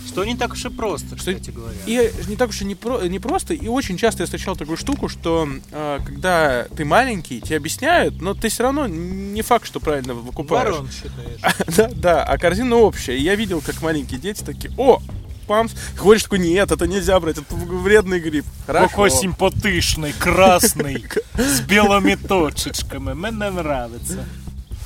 Что 0.06 0.24
не 0.24 0.36
так 0.36 0.52
уж 0.52 0.64
и 0.64 0.68
просто, 0.68 1.08
Что- 1.08 1.16
кстати 1.16 1.50
говоря. 1.50 1.76
И 1.86 2.10
не 2.28 2.36
так 2.36 2.50
уж 2.50 2.60
и 2.62 2.64
не, 2.64 2.76
про, 2.76 3.02
не 3.08 3.18
просто, 3.18 3.52
и 3.52 3.66
очень 3.66 3.96
часто 3.96 4.22
я 4.22 4.26
встречал 4.26 4.54
такую 4.54 4.76
штуку, 4.76 5.08
что 5.08 5.48
э, 5.72 5.98
когда 6.04 6.68
ты 6.76 6.84
маленький, 6.84 7.40
тебе 7.40 7.56
объясняют, 7.56 8.20
но 8.22 8.34
ты 8.34 8.48
все 8.48 8.62
равно 8.62 8.86
не 8.86 9.42
факт, 9.42 9.66
что 9.66 9.80
правильно 9.80 10.14
выкупаешь. 10.14 10.70
Ворон 10.72 10.88
считаешь. 10.88 11.56
Да, 11.76 11.90
да, 11.94 12.24
а 12.24 12.38
корзина 12.38 12.76
общая. 12.76 13.16
И 13.16 13.22
я 13.22 13.34
видел, 13.34 13.60
как 13.60 13.82
маленькие 13.82 14.20
дети 14.20 14.44
такие, 14.44 14.72
о, 14.76 15.00
памс. 15.44 15.72
Говоришь 15.96 16.24
такой, 16.24 16.38
нет, 16.40 16.70
это 16.70 16.86
нельзя 16.86 17.18
брать, 17.20 17.38
это 17.38 17.54
вредный 17.54 18.20
гриб. 18.20 18.44
Хорошо. 18.66 18.88
Какой 18.88 19.10
симпатичный, 19.10 20.12
красный, 20.12 21.04
с 21.34 21.60
белыми 21.60 22.14
точечками. 22.14 23.12
Мне 23.12 23.50
нравится. 23.50 24.24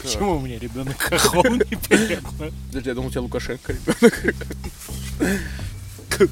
Почему 0.03 0.39
мне 0.39 0.59
ребенок 0.59 1.01
хохол 1.01 1.45
неприятно? 1.45 2.51
Подожди, 2.69 2.89
я 2.89 2.95
думал, 2.95 3.09
у 3.09 3.11
тебя 3.11 3.23
Лукашенко 3.23 3.73
ребенок. 3.73 4.37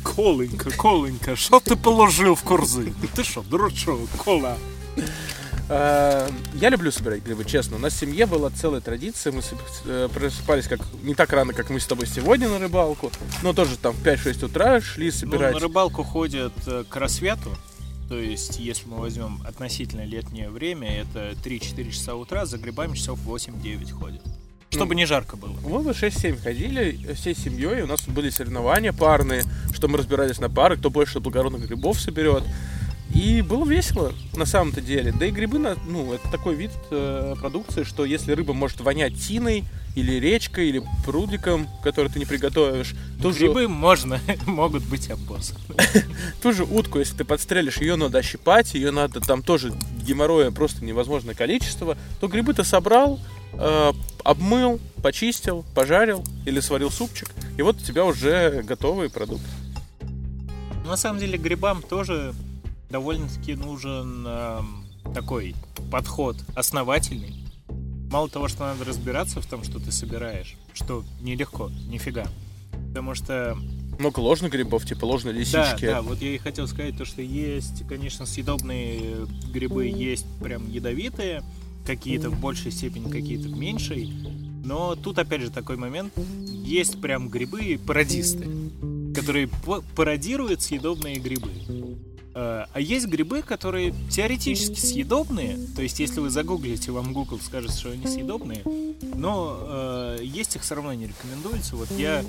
Коленька, 0.03 0.71
Коленька, 0.71 1.37
что 1.37 1.61
ты 1.61 1.77
положил 1.77 2.35
в 2.35 2.43
корзину? 2.43 2.95
Ты 3.15 3.25
что, 3.25 3.43
дурачок, 3.43 4.09
кола? 4.17 4.57
Э, 5.69 6.29
Я 6.55 6.71
люблю 6.71 6.91
собирать 6.93 7.23
грибы, 7.25 7.45
честно. 7.45 7.77
У 7.77 7.79
нас 7.81 7.93
в 7.95 7.99
семье 7.99 8.27
была 8.27 8.51
целая 8.51 8.81
традиция. 8.81 9.33
Мы 9.33 9.43
э, 9.87 10.09
просыпались 10.13 10.69
как 10.69 10.81
не 11.03 11.15
так 11.15 11.33
рано, 11.33 11.53
как 11.53 11.71
мы 11.71 11.81
с 11.81 11.87
тобой 11.87 12.07
сегодня 12.07 12.49
на 12.49 12.59
рыбалку, 12.59 13.11
но 13.43 13.53
тоже 13.53 13.77
там 13.77 13.93
в 13.95 14.03
5-6 14.03 14.45
утра 14.45 14.81
шли 14.81 15.07
Ну, 15.07 15.13
собирать. 15.13 15.55
на 15.55 15.61
рыбалку 15.61 16.03
ходят 16.05 16.53
э, 16.67 16.85
к 16.89 16.97
рассвету. 16.97 17.51
То 18.09 18.17
есть, 18.21 18.61
если 18.61 18.87
мы 18.87 18.99
возьмем 18.99 19.41
относительно 19.45 20.05
летнее 20.05 20.49
время, 20.49 21.01
это 21.01 21.33
3-4 21.45 21.91
часа 21.91 22.15
утра, 22.15 22.47
за 22.47 22.57
грибами 22.59 22.95
часов 22.95 23.19
8-9 23.27 23.91
ходят. 23.91 24.23
Чтобы 24.71 24.95
Ну. 24.95 24.99
не 25.01 25.07
жарко 25.07 25.37
было. 25.37 25.55
Мы 25.65 25.81
в 25.81 25.89
6-7 25.89 26.41
ходили 26.41 27.13
всей 27.15 27.35
семьей, 27.35 27.83
у 27.83 27.87
нас 27.89 28.07
были 28.07 28.31
соревнования 28.31 28.93
парные, 28.93 29.43
что 29.75 29.89
мы 29.89 29.99
разбирались 29.99 30.39
на 30.39 30.49
пары, 30.49 30.77
кто 30.77 30.91
больше 30.91 31.19
благородных 31.19 31.67
грибов 31.67 32.01
соберет. 32.01 32.45
И 33.15 33.41
было 33.43 33.65
весело, 33.65 34.13
на 34.35 34.47
самом-то 34.47 34.81
деле. 34.81 35.13
Да 35.13 35.27
и 35.27 35.31
грибы, 35.31 35.59
ну, 35.59 36.13
это 36.13 36.29
такой 36.31 36.55
вид 36.55 36.73
э, 36.91 37.35
продукции, 37.39 37.85
что 37.85 38.05
если 38.05 38.33
рыба 38.33 38.53
может 38.53 38.81
вонять 38.81 39.19
тиной, 39.21 39.65
или 39.97 40.21
речкой, 40.21 40.69
или 40.69 40.83
прудиком, 41.05 41.67
который 41.83 42.13
ты 42.13 42.19
не 42.19 42.27
приготовишь, 42.27 42.95
же, 43.19 43.31
Грибы 43.33 43.67
можно, 43.67 44.21
могут 44.47 44.85
быть 44.85 45.11
опоссаны. 45.11 45.59
ту 46.43 46.53
же 46.53 46.65
утку, 46.65 46.99
если 46.99 47.17
ты 47.17 47.25
подстрелишь, 47.25 47.79
ее 47.79 47.97
надо 47.97 48.19
ощипать, 48.19 48.75
ее 48.75 48.91
надо 48.91 49.21
там 49.21 49.43
тоже 49.43 49.73
геморроя 50.03 50.51
просто 50.51 50.85
невозможное 50.85 51.35
количество, 51.35 51.97
то 52.21 52.29
грибы 52.29 52.53
ты 52.53 52.63
собрал, 52.63 53.19
э, 53.55 53.93
обмыл, 54.23 54.81
почистил, 55.03 55.65
пожарил 55.75 56.23
или 56.45 56.61
сварил 56.61 56.91
супчик, 56.91 57.31
и 57.57 57.63
вот 57.63 57.77
у 57.77 57.81
тебя 57.81 58.05
уже 58.05 58.63
готовый 58.63 59.09
продукт. 59.09 59.45
На 60.85 60.99
самом 60.99 61.19
деле 61.19 61.39
грибам 61.39 61.81
тоже 61.81 62.35
довольно-таки 62.91 63.55
нужен 63.55 64.25
эм, 64.27 64.87
такой 65.15 65.55
подход 65.91 66.37
основательный. 66.55 67.35
Мало 68.11 68.29
того, 68.29 68.49
что 68.49 68.61
надо 68.61 68.85
разбираться 68.85 69.41
в 69.41 69.47
том, 69.47 69.65
что 69.65 69.79
ты 69.81 69.91
собираешь, 69.91 70.57
что 70.75 71.05
нелегко, 71.21 71.71
нифига. 71.89 72.27
Потому 72.89 73.15
что 73.15 73.59
Много 73.99 74.21
ложных 74.21 74.53
грибов, 74.53 74.87
типа 74.87 75.05
ложной 75.05 75.33
Да, 75.33 75.39
лисички. 75.41 75.87
да, 75.87 76.03
вот 76.03 76.21
я 76.23 76.35
и 76.35 76.39
хотел 76.39 76.67
сказать 76.69 76.97
то, 76.97 77.05
что 77.05 77.21
есть, 77.23 77.87
конечно, 77.89 78.27
съедобные 78.27 79.27
грибы, 79.53 79.87
есть 79.87 80.27
прям 80.43 80.71
ядовитые, 80.71 81.43
какие-то 81.85 82.31
в 82.31 82.39
большей 82.41 82.71
степени, 82.73 83.11
какие-то 83.11 83.49
в 83.49 83.59
меньшей. 83.59 84.13
Но 84.65 84.95
тут 84.97 85.19
опять 85.19 85.43
же 85.43 85.51
такой 85.51 85.77
момент, 85.77 86.13
есть 86.65 87.01
прям 87.01 87.29
грибы 87.29 87.79
пародисты, 87.87 88.47
которые 89.15 89.49
пародируют 89.95 90.63
съедобные 90.63 91.17
грибы. 91.19 91.51
Э, 92.39 92.67
А 92.71 92.81
есть 92.81 93.07
грибы, 93.07 93.41
которые 93.41 93.95
теоретически 94.11 94.79
съедобные, 94.79 95.57
то 95.75 95.81
есть 95.81 95.99
если 96.01 96.21
вы 96.21 96.29
загуглите, 96.29 96.93
вам 96.93 97.15
Google 97.15 97.41
скажет, 97.41 97.73
что 97.73 97.91
они 97.91 98.07
съедобные, 98.07 98.63
но 99.15 99.59
э, 99.63 100.19
есть 100.23 100.55
их 100.55 100.61
все 100.63 100.75
равно 100.75 100.93
не 100.93 101.07
рекомендуется. 101.07 101.77
Вот 101.77 101.91
я 101.93 102.23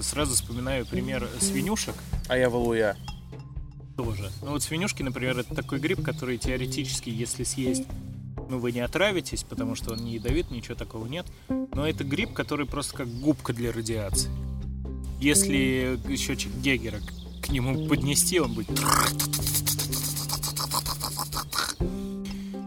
сразу 0.00 0.34
вспоминаю 0.34 0.86
пример 0.86 1.28
свинюшек, 1.40 1.94
А 2.28 2.38
я 2.38 2.48
валуя. 2.48 2.96
тоже. 3.98 4.30
Ну 4.40 4.52
вот 4.52 4.62
свинюшки, 4.62 5.02
например, 5.02 5.38
это 5.38 5.54
такой 5.54 5.78
гриб, 5.78 6.02
который 6.02 6.38
теоретически, 6.38 7.10
если 7.10 7.44
съесть, 7.44 7.84
ну 8.48 8.58
вы 8.58 8.72
не 8.72 8.80
отравитесь, 8.80 9.42
потому 9.42 9.74
что 9.74 9.92
он 9.92 9.98
не 9.98 10.14
ядовит, 10.14 10.50
ничего 10.50 10.74
такого 10.74 11.06
нет. 11.06 11.26
Но 11.50 11.86
это 11.86 12.02
гриб, 12.02 12.32
который 12.32 12.64
просто 12.64 12.96
как 12.96 13.08
губка 13.08 13.52
для 13.52 13.72
радиации. 13.72 14.30
Если 15.20 16.00
счетчик 16.16 16.50
Гегера 16.62 17.00
к- 17.42 17.48
нему 17.50 17.86
поднести, 17.88 18.40
он 18.40 18.52
будет... 18.54 18.68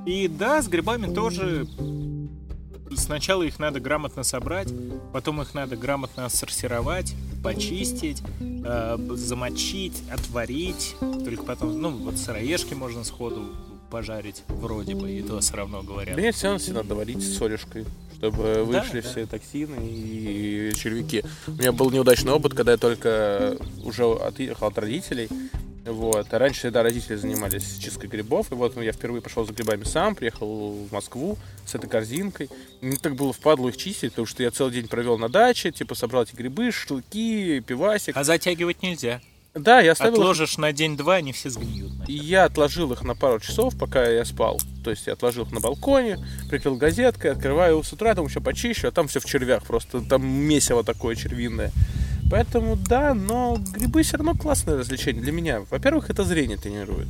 И 0.06 0.28
да, 0.28 0.62
с 0.62 0.68
грибами 0.68 1.14
тоже 1.14 1.66
сначала 2.98 3.44
их 3.44 3.60
надо 3.60 3.80
грамотно 3.80 4.24
собрать, 4.24 4.68
потом 5.12 5.42
их 5.42 5.54
надо 5.54 5.76
грамотно 5.76 6.26
отсортировать, 6.26 7.16
почистить, 7.44 8.22
э, 8.40 8.98
замочить, 9.12 10.04
отварить. 10.12 10.96
Только 11.00 11.44
потом, 11.44 11.82
ну, 11.82 11.90
вот 11.90 12.18
сыроежки 12.18 12.74
можно 12.74 13.04
сходу 13.04 13.46
пожарить, 13.94 14.44
вроде 14.48 14.96
бы, 14.96 15.12
и 15.12 15.22
то 15.22 15.40
все 15.40 15.56
равно 15.56 15.84
говорят. 15.84 16.16
Да 16.16 16.22
равно 16.24 16.58
все 16.58 16.74
надо 16.74 16.96
варить 16.96 17.22
с 17.22 17.38
солюшкой, 17.38 17.86
чтобы 18.18 18.64
вышли 18.64 19.02
да. 19.02 19.08
все 19.08 19.28
токсины 19.28 19.78
и 19.82 20.72
червяки. 20.76 21.24
У 21.46 21.52
меня 21.52 21.72
был 21.72 21.92
неудачный 21.92 22.32
опыт, 22.32 22.56
когда 22.56 22.72
я 22.72 22.80
только 22.80 23.56
уже 23.84 24.06
отъехал 24.06 24.66
от 24.66 24.80
родителей. 24.80 25.30
Вот. 25.86 26.34
А 26.34 26.40
раньше 26.40 26.62
всегда 26.62 26.82
родители 26.82 27.18
занимались 27.18 27.78
чисткой 27.78 28.10
грибов. 28.10 28.52
И 28.52 28.56
вот 28.56 28.76
я 28.82 28.94
впервые 28.94 29.22
пошел 29.22 29.46
за 29.46 29.54
грибами 29.54 29.84
сам, 29.84 30.16
приехал 30.16 30.72
в 30.72 30.92
Москву 30.92 31.38
с 31.64 31.76
этой 31.76 31.88
корзинкой. 31.88 32.50
Мне 32.82 32.98
так 32.98 33.14
было 33.14 33.32
впадло 33.32 33.70
их 33.70 33.78
чистить, 33.78 34.14
потому 34.14 34.26
что 34.26 34.42
я 34.42 34.50
целый 34.50 34.74
день 34.74 34.88
провел 34.88 35.20
на 35.20 35.30
даче, 35.30 35.72
типа 35.72 35.94
собрал 35.94 36.24
эти 36.24 36.36
грибы, 36.36 36.72
шашлыки, 36.72 37.60
пивасик. 37.60 38.18
А 38.18 38.24
затягивать 38.24 38.82
нельзя. 38.82 39.22
Да, 39.56 39.82
я 39.82 39.92
оставил 39.92 40.14
их 40.16 40.20
Отложишь 40.22 40.58
на 40.58 40.74
день-два, 40.74 41.16
они 41.16 41.32
все 41.32 41.50
сгниют. 41.50 41.92
и 42.08 42.14
я 42.14 42.46
отложил 42.46 42.92
их 42.92 43.04
на 43.04 43.14
пару 43.16 43.40
часов, 43.40 43.78
пока 43.78 44.04
я 44.10 44.26
спал. 44.26 44.60
То 44.84 44.90
есть 44.90 45.06
я 45.06 45.14
отложил 45.14 45.44
их 45.46 45.52
на 45.52 45.60
балконе, 45.60 46.18
прикрыл 46.50 46.76
газеткой, 46.76 47.32
открываю 47.34 47.84
с 47.84 47.94
утра, 47.94 48.16
там 48.16 48.26
еще 48.26 48.42
почищу, 48.42 48.88
а 48.88 48.92
там 48.92 49.08
все 49.08 49.20
в 49.20 49.26
червях 49.26 49.64
просто. 49.64 50.02
Там 50.02 50.26
месиво 50.26 50.84
такое 50.84 51.16
червинное. 51.16 51.72
Поэтому 52.32 52.76
да, 52.76 53.14
но 53.14 53.60
грибы 53.74 54.02
все 54.02 54.18
равно 54.18 54.34
классное 54.34 54.76
развлечение 54.76 55.22
для 55.22 55.32
меня. 55.32 55.62
Во-первых, 55.70 56.10
это 56.10 56.24
зрение 56.24 56.58
тренирует. 56.58 57.10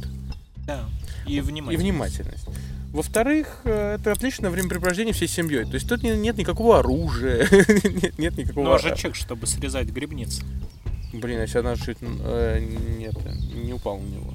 Да. 0.67 0.83
И 1.25 1.37
И 1.37 1.39
внимательно. 1.39 1.81
внимательность. 1.81 2.45
Во-вторых, 2.91 3.61
э, 3.63 3.95
это 3.99 4.11
отличное 4.11 4.49
времяпрепровождение 4.49 5.13
всей 5.13 5.29
семьей. 5.29 5.63
То 5.65 5.75
есть 5.75 5.87
тут 5.87 6.03
не- 6.03 6.17
нет 6.17 6.37
никакого 6.37 6.79
оружия, 6.79 7.47
нет, 8.01 8.19
нет 8.19 8.37
никакого... 8.37 8.65
Ножичек, 8.73 9.15
чтобы 9.15 9.47
срезать 9.47 9.87
грибницы. 9.87 10.43
Блин, 11.13 11.39
я 11.39 11.47
себя 11.47 11.75
чуть 11.75 11.99
э, 12.01 12.59
нет, 12.97 13.15
не 13.53 13.73
упал 13.73 13.99
на 13.99 14.07
него. 14.07 14.33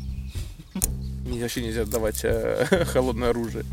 Мне 1.27 1.43
вообще 1.43 1.63
нельзя 1.63 1.85
давать 1.85 2.21
э, 2.23 2.85
холодное 2.93 3.31
оружие. 3.31 3.65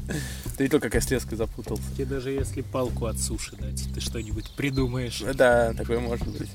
Ты 0.57 0.63
видел, 0.63 0.79
как 0.79 0.95
я 0.95 1.01
с 1.01 1.09
леской 1.09 1.37
запутался? 1.37 1.83
Тебе 1.93 2.05
даже 2.05 2.31
если 2.31 2.61
палку 2.61 3.05
от 3.05 3.19
суши 3.19 3.55
дать, 3.55 3.87
ты 3.93 4.01
что-нибудь 4.01 4.51
придумаешь. 4.55 5.23
Да, 5.35 5.73
такое 5.73 5.99
может 5.99 6.27
быть. 6.27 6.49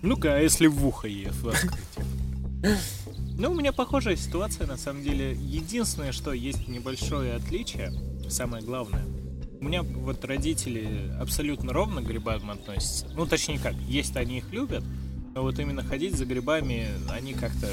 Ну-ка, 0.00 0.36
а 0.36 0.40
если 0.40 0.68
в 0.68 0.86
ухо 0.86 1.06
ей 1.06 1.28
воткнуть? 1.42 1.74
Ну, 3.36 3.52
у 3.52 3.54
меня 3.54 3.72
похожая 3.72 4.16
ситуация, 4.16 4.66
на 4.66 4.76
самом 4.76 5.02
деле. 5.02 5.32
Единственное, 5.32 6.12
что 6.12 6.32
есть 6.32 6.66
небольшое 6.66 7.34
отличие, 7.34 7.92
самое 8.28 8.64
главное. 8.64 9.04
У 9.60 9.64
меня 9.64 9.82
вот 9.82 10.24
родители 10.24 11.12
абсолютно 11.20 11.72
ровно 11.72 12.00
к 12.00 12.06
грибам 12.06 12.50
относятся. 12.50 13.06
Ну, 13.14 13.26
точнее 13.26 13.58
как, 13.58 13.74
есть 13.74 14.16
они 14.16 14.38
их 14.38 14.52
любят, 14.52 14.82
но 15.38 15.44
вот 15.44 15.56
именно 15.60 15.84
ходить 15.84 16.16
за 16.16 16.24
грибами 16.24 16.88
они 17.08 17.32
как-то 17.32 17.68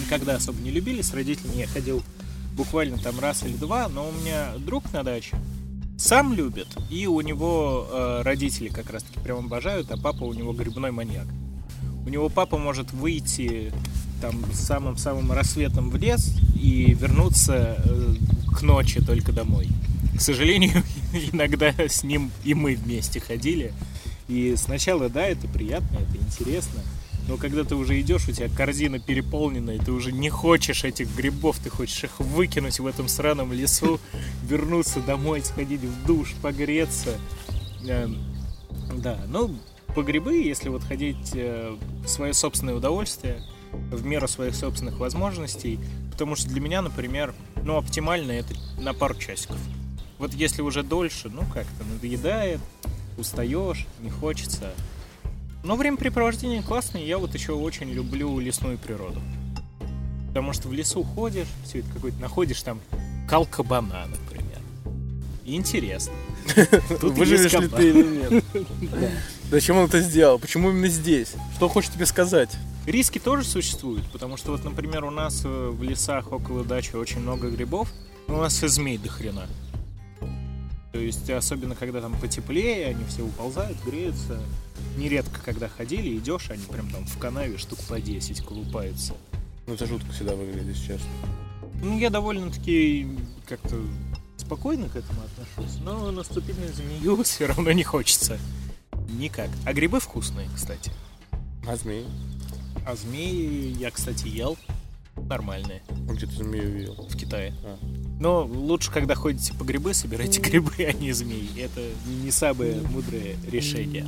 никогда 0.00 0.34
особо 0.34 0.60
не 0.60 0.72
любили. 0.72 1.00
С 1.00 1.14
родителями 1.14 1.60
я 1.60 1.68
ходил 1.68 2.02
буквально 2.56 2.98
там 2.98 3.20
раз 3.20 3.44
или 3.44 3.52
два, 3.52 3.88
но 3.88 4.08
у 4.08 4.10
меня 4.10 4.48
друг 4.58 4.92
на 4.92 5.04
даче 5.04 5.36
сам 5.96 6.32
любит, 6.32 6.66
и 6.90 7.06
у 7.06 7.20
него 7.20 7.86
э, 7.88 8.22
родители 8.24 8.70
как 8.70 8.90
раз-таки 8.90 9.20
прям 9.20 9.38
обожают, 9.46 9.92
а 9.92 9.96
папа 9.96 10.24
у 10.24 10.32
него 10.32 10.52
грибной 10.52 10.90
маньяк. 10.90 11.28
У 12.04 12.08
него 12.08 12.28
папа 12.28 12.58
может 12.58 12.92
выйти 12.92 13.72
там 14.20 14.44
самым-самым 14.52 15.30
рассветом 15.30 15.90
в 15.90 15.96
лес 15.96 16.34
и 16.60 16.92
вернуться 16.92 17.76
э, 17.84 18.14
к 18.52 18.62
ночи 18.62 19.00
только 19.00 19.30
домой. 19.30 19.68
К 20.16 20.20
сожалению, 20.20 20.82
иногда 21.32 21.72
с 21.78 22.02
ним 22.02 22.32
и 22.42 22.54
мы 22.54 22.74
вместе 22.74 23.20
ходили. 23.20 23.72
И 24.28 24.54
сначала, 24.56 25.08
да, 25.08 25.26
это 25.26 25.48
приятно, 25.48 25.96
это 25.96 26.16
интересно. 26.16 26.80
Но 27.28 27.36
когда 27.36 27.64
ты 27.64 27.76
уже 27.76 28.00
идешь, 28.00 28.28
у 28.28 28.32
тебя 28.32 28.48
корзина 28.48 28.98
переполнена, 28.98 29.72
и 29.72 29.78
ты 29.78 29.92
уже 29.92 30.10
не 30.10 30.28
хочешь 30.28 30.84
этих 30.84 31.14
грибов, 31.14 31.58
ты 31.58 31.70
хочешь 31.70 32.02
их 32.04 32.18
выкинуть 32.18 32.80
в 32.80 32.86
этом 32.86 33.08
сраном 33.08 33.52
лесу, 33.52 34.00
вернуться 34.42 35.00
домой, 35.00 35.42
сходить 35.42 35.82
в 35.82 36.06
душ, 36.06 36.34
погреться. 36.42 37.16
Эм, 37.86 38.18
Да, 38.96 39.18
ну, 39.28 39.56
по 39.94 40.02
грибы, 40.02 40.42
если 40.42 40.68
вот 40.68 40.82
ходить 40.82 41.32
э, 41.34 41.76
в 42.04 42.08
свое 42.08 42.34
собственное 42.34 42.74
удовольствие, 42.74 43.42
в 43.72 44.04
меру 44.04 44.28
своих 44.28 44.54
собственных 44.54 44.98
возможностей, 44.98 45.78
потому 46.10 46.36
что 46.36 46.48
для 46.48 46.60
меня, 46.60 46.82
например, 46.82 47.34
ну, 47.62 47.76
оптимально 47.76 48.32
это 48.32 48.54
на 48.78 48.94
пару 48.94 49.14
часиков. 49.14 49.56
Вот 50.18 50.34
если 50.34 50.62
уже 50.62 50.82
дольше, 50.82 51.30
ну, 51.30 51.42
как-то 51.52 51.84
надоедает, 51.84 52.60
устаешь, 53.18 53.86
не 54.00 54.10
хочется. 54.10 54.72
Но 55.64 55.76
времяпрепровождение 55.76 56.62
классное, 56.62 57.02
я 57.02 57.18
вот 57.18 57.34
еще 57.34 57.52
очень 57.52 57.90
люблю 57.90 58.38
лесную 58.40 58.78
природу. 58.78 59.20
Потому 60.28 60.52
что 60.52 60.68
в 60.68 60.72
лесу 60.72 61.04
ходишь, 61.04 61.46
все 61.64 61.80
это 61.80 61.88
какой-то 61.92 62.18
находишь 62.18 62.62
там 62.62 62.80
кал 63.28 63.46
кабана, 63.46 64.06
например. 64.06 64.58
И 65.44 65.54
интересно. 65.56 66.14
Тут 67.00 67.14
Выживешь 67.14 67.52
ли 67.52 67.68
ты 67.68 67.90
или 67.90 68.02
нет? 68.32 68.44
Да. 68.54 69.10
Зачем 69.50 69.76
он 69.76 69.84
это 69.84 70.00
сделал? 70.00 70.38
Почему 70.38 70.70
именно 70.70 70.88
здесь? 70.88 71.34
Что 71.56 71.68
хочет 71.68 71.92
тебе 71.92 72.06
сказать? 72.06 72.50
Риски 72.86 73.18
тоже 73.18 73.44
существуют, 73.44 74.04
потому 74.10 74.36
что 74.36 74.52
вот, 74.52 74.64
например, 74.64 75.04
у 75.04 75.10
нас 75.10 75.42
э, 75.44 75.48
в 75.48 75.82
лесах 75.82 76.32
около 76.32 76.64
дачи 76.64 76.96
очень 76.96 77.20
много 77.20 77.48
грибов. 77.48 77.92
У 78.26 78.32
нас 78.32 78.62
и 78.62 78.66
змей 78.66 78.98
до 78.98 79.08
хрена. 79.08 79.46
То 80.92 80.98
есть, 80.98 81.28
особенно 81.30 81.74
когда 81.74 82.02
там 82.02 82.14
потеплее, 82.20 82.88
они 82.88 83.04
все 83.06 83.22
уползают, 83.22 83.78
греются. 83.84 84.38
Нередко, 84.98 85.40
когда 85.42 85.68
ходили, 85.68 86.18
идешь, 86.18 86.50
они 86.50 86.64
прям 86.66 86.90
там 86.90 87.06
в 87.06 87.18
канаве 87.18 87.56
штук 87.56 87.78
по 87.88 87.98
10 87.98 88.44
колупаются. 88.44 89.14
Ну, 89.66 89.74
это 89.74 89.86
жутко 89.86 90.12
всегда 90.12 90.34
выглядит, 90.34 90.66
если 90.66 90.88
честно. 90.88 91.08
Ну, 91.82 91.98
я 91.98 92.10
довольно-таки 92.10 93.08
как-то 93.46 93.80
спокойно 94.36 94.88
к 94.90 94.96
этому 94.96 95.22
отношусь, 95.22 95.78
но 95.82 96.10
наступить 96.10 96.58
на 96.58 96.68
змею 96.68 97.22
все 97.24 97.46
равно 97.46 97.72
не 97.72 97.84
хочется. 97.84 98.38
Никак. 99.08 99.48
А 99.64 99.72
грибы 99.72 99.98
вкусные, 99.98 100.48
кстати. 100.54 100.90
А 101.66 101.76
змеи? 101.76 102.04
А 102.86 102.96
змеи 102.96 103.74
я, 103.78 103.90
кстати, 103.90 104.28
ел. 104.28 104.58
Нормальные. 105.16 105.82
А 106.08 106.12
где 106.12 106.26
ты 106.26 106.36
змею 106.36 106.70
видел? 106.70 106.94
В 107.08 107.16
Китае. 107.16 107.54
А. 107.64 107.78
Но 108.22 108.44
лучше, 108.44 108.92
когда 108.92 109.16
ходите 109.16 109.52
по 109.52 109.64
грибы, 109.64 109.94
собирайте 109.94 110.40
грибы, 110.48 110.72
а 110.78 110.92
не 110.92 111.10
змеи. 111.10 111.60
Это 111.60 111.80
не 112.06 112.30
самое 112.30 112.80
мудрое 112.80 113.36
решение. 113.50 114.06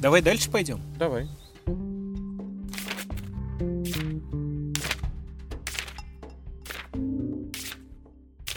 Давай 0.00 0.22
дальше 0.22 0.50
пойдем. 0.50 0.80
Давай. 0.98 1.28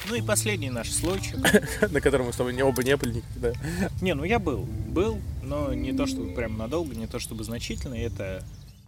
Ну 0.08 0.16
и 0.16 0.22
последний 0.22 0.70
наш 0.70 0.92
слойчик. 0.92 1.36
На 1.92 2.00
котором 2.00 2.28
мы 2.28 2.32
с 2.32 2.38
тобой 2.38 2.58
оба 2.62 2.84
не 2.84 2.96
были 2.96 3.16
никогда. 3.16 3.52
Не, 4.00 4.14
ну 4.14 4.24
я 4.24 4.40
был. 4.40 4.60
Был, 4.88 5.20
но 5.42 5.74
не 5.74 5.92
то 5.92 6.06
чтобы 6.08 6.34
прям 6.34 6.58
надолго, 6.58 6.96
не 6.96 7.08
то 7.08 7.20
чтобы 7.20 7.44
значительно. 7.44 7.96
Это 7.96 8.42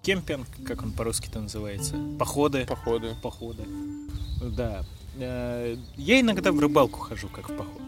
кемпинг, 0.03 0.47
как 0.65 0.83
он 0.83 0.93
по-русски-то 0.93 1.41
называется. 1.41 1.97
Походы. 2.17 2.65
Походы. 2.65 3.13
Походы. 3.21 3.63
Да. 4.41 4.85
Э, 5.17 5.77
Я 5.95 6.19
иногда 6.19 6.51
в 6.51 6.59
рыбалку 6.59 6.99
хожу, 6.99 7.27
как 7.29 7.49
в 7.49 7.55
поход. 7.55 7.81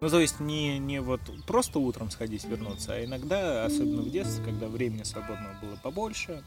Ну, 0.00 0.08
то 0.08 0.18
есть 0.18 0.40
не, 0.40 0.78
не 0.78 1.00
вот 1.00 1.20
просто 1.46 1.78
утром 1.78 2.10
сходить, 2.10 2.44
вернуться, 2.44 2.94
а 2.94 3.04
иногда, 3.04 3.66
особенно 3.66 4.00
в 4.00 4.10
детстве, 4.10 4.42
когда 4.42 4.66
времени 4.66 5.02
свободного 5.02 5.54
было 5.60 5.76
побольше, 5.82 6.42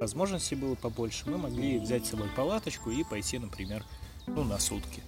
возможностей 0.00 0.54
было 0.54 0.74
побольше, 0.74 1.24
мы 1.26 1.38
могли 1.38 1.78
взять 1.78 2.04
с 2.04 2.10
собой 2.10 2.28
палаточку 2.36 2.90
и 2.90 3.02
пойти, 3.02 3.38
например, 3.38 3.84
ну, 4.26 4.44
на 4.44 4.58
сутки 4.58 5.02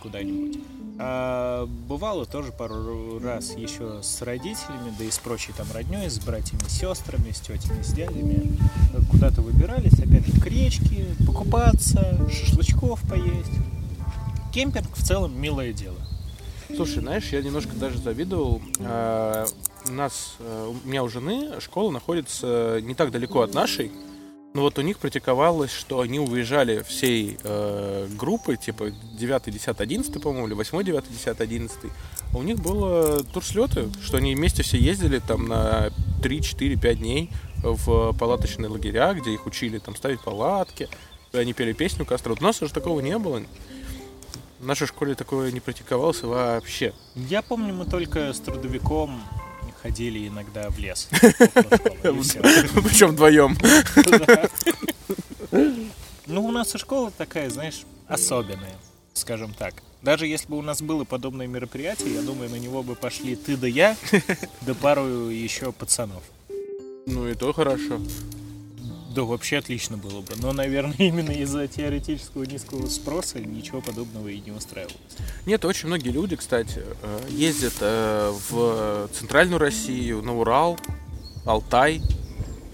куда-нибудь. 0.00 0.60
А 1.00 1.66
бывало 1.66 2.26
тоже 2.26 2.52
пару 2.52 3.18
раз 3.18 3.56
еще 3.56 4.02
с 4.02 4.22
родителями, 4.22 4.94
да 4.96 5.04
и 5.04 5.10
с 5.10 5.18
прочей 5.18 5.52
там 5.56 5.66
родней, 5.72 6.08
с 6.08 6.20
братьями, 6.20 6.62
сестрами, 6.68 7.32
с 7.32 7.40
тетями, 7.40 7.82
с 7.82 7.92
дядями. 7.92 8.56
Куда-то 9.10 9.42
выбирались, 9.42 9.98
опять 9.98 10.26
же, 10.26 10.40
к 10.40 10.46
речке, 10.46 11.06
покупаться, 11.26 12.16
шашлычков 12.30 13.00
поесть. 13.08 13.50
Кемпинг 14.52 14.96
в 14.96 15.02
целом 15.06 15.40
милое 15.40 15.72
дело. 15.72 15.96
Слушай, 16.74 17.00
знаешь, 17.00 17.28
я 17.30 17.42
немножко 17.42 17.74
даже 17.76 17.98
завидовал. 17.98 18.60
А, 18.80 19.46
У 19.88 19.92
нас, 19.92 20.34
э, 20.40 20.72
у 20.84 20.88
меня 20.88 21.04
у 21.04 21.08
жены 21.08 21.60
школа 21.60 21.92
находится 21.92 22.80
не 22.82 22.94
так 22.94 23.12
далеко 23.12 23.42
от 23.42 23.54
нашей. 23.54 23.92
Но 24.52 24.62
вот 24.62 24.78
у 24.78 24.82
них 24.82 24.98
практиковалось, 24.98 25.70
что 25.70 26.00
они 26.00 26.18
уезжали 26.18 26.82
всей 26.82 27.38
э, 27.44 28.08
группой, 28.18 28.56
типа 28.56 28.90
9, 29.18 29.52
10, 29.52 29.80
11, 29.80 30.22
по-моему, 30.22 30.46
или 30.46 30.54
8, 30.54 30.82
9, 30.82 31.04
10, 31.10 31.40
11. 31.40 31.78
А 32.32 32.36
у 32.38 32.42
них 32.42 32.56
было 32.56 33.22
турслеты, 33.22 33.88
что 34.02 34.16
они 34.16 34.34
вместе 34.34 34.62
все 34.62 34.78
ездили 34.78 35.18
там 35.18 35.46
на 35.46 35.90
3, 36.22 36.42
4, 36.42 36.76
5 36.76 36.98
дней 36.98 37.30
в 37.62 38.16
палаточные 38.18 38.68
лагеря, 38.68 39.12
где 39.12 39.34
их 39.34 39.46
учили 39.46 39.78
там 39.78 39.94
ставить 39.94 40.20
палатки, 40.22 40.88
они 41.32 41.52
пели 41.52 41.72
песню 41.72 42.04
у 42.04 42.06
костра. 42.06 42.30
Вот 42.30 42.40
У 42.40 42.44
нас 42.44 42.60
уже 42.62 42.72
такого 42.72 43.00
не 43.00 43.18
было. 43.18 43.42
В 44.58 44.66
нашей 44.66 44.86
школе 44.86 45.14
такое 45.14 45.52
не 45.52 45.60
практиковалось 45.60 46.22
вообще. 46.22 46.94
Я 47.14 47.42
помню, 47.42 47.74
мы 47.74 47.84
только 47.84 48.32
с 48.32 48.40
трудовиком 48.40 49.22
ходили 49.86 50.26
иногда 50.26 50.68
в 50.70 50.78
лес. 50.78 51.08
Причем 52.02 53.08
вдвоем. 53.12 53.56
Ну, 56.28 56.44
у 56.44 56.50
нас 56.50 56.74
и 56.74 56.78
школа 56.78 57.12
такая, 57.16 57.48
знаешь, 57.50 57.82
особенная, 58.08 58.74
скажем 59.14 59.54
так. 59.54 59.74
Даже 60.02 60.26
если 60.26 60.48
бы 60.48 60.58
у 60.58 60.62
нас 60.62 60.82
было 60.82 61.04
подобное 61.04 61.46
мероприятие, 61.46 62.14
я 62.14 62.22
думаю, 62.22 62.50
на 62.50 62.56
него 62.56 62.82
бы 62.82 62.96
пошли 62.96 63.36
ты 63.36 63.56
да 63.56 63.68
я, 63.68 63.96
да 64.62 64.74
пару 64.74 65.28
еще 65.28 65.70
пацанов. 65.70 66.24
Ну 67.06 67.28
и 67.28 67.34
то 67.34 67.52
хорошо. 67.52 68.00
Да, 69.16 69.22
вообще 69.22 69.56
отлично 69.56 69.96
было 69.96 70.20
бы. 70.20 70.34
Но, 70.36 70.52
наверное, 70.52 70.94
именно 70.98 71.30
из-за 71.30 71.66
теоретического 71.66 72.44
низкого 72.44 72.86
спроса 72.86 73.40
ничего 73.40 73.80
подобного 73.80 74.28
и 74.28 74.38
не 74.40 74.52
устраивалось. 74.52 74.94
Нет, 75.46 75.64
очень 75.64 75.86
многие 75.86 76.10
люди, 76.10 76.36
кстати, 76.36 76.82
э, 77.02 77.20
ездят 77.30 77.72
э, 77.80 78.30
в 78.50 79.08
центральную 79.18 79.58
Россию, 79.58 80.20
на 80.20 80.38
Урал, 80.38 80.78
Алтай 81.46 82.02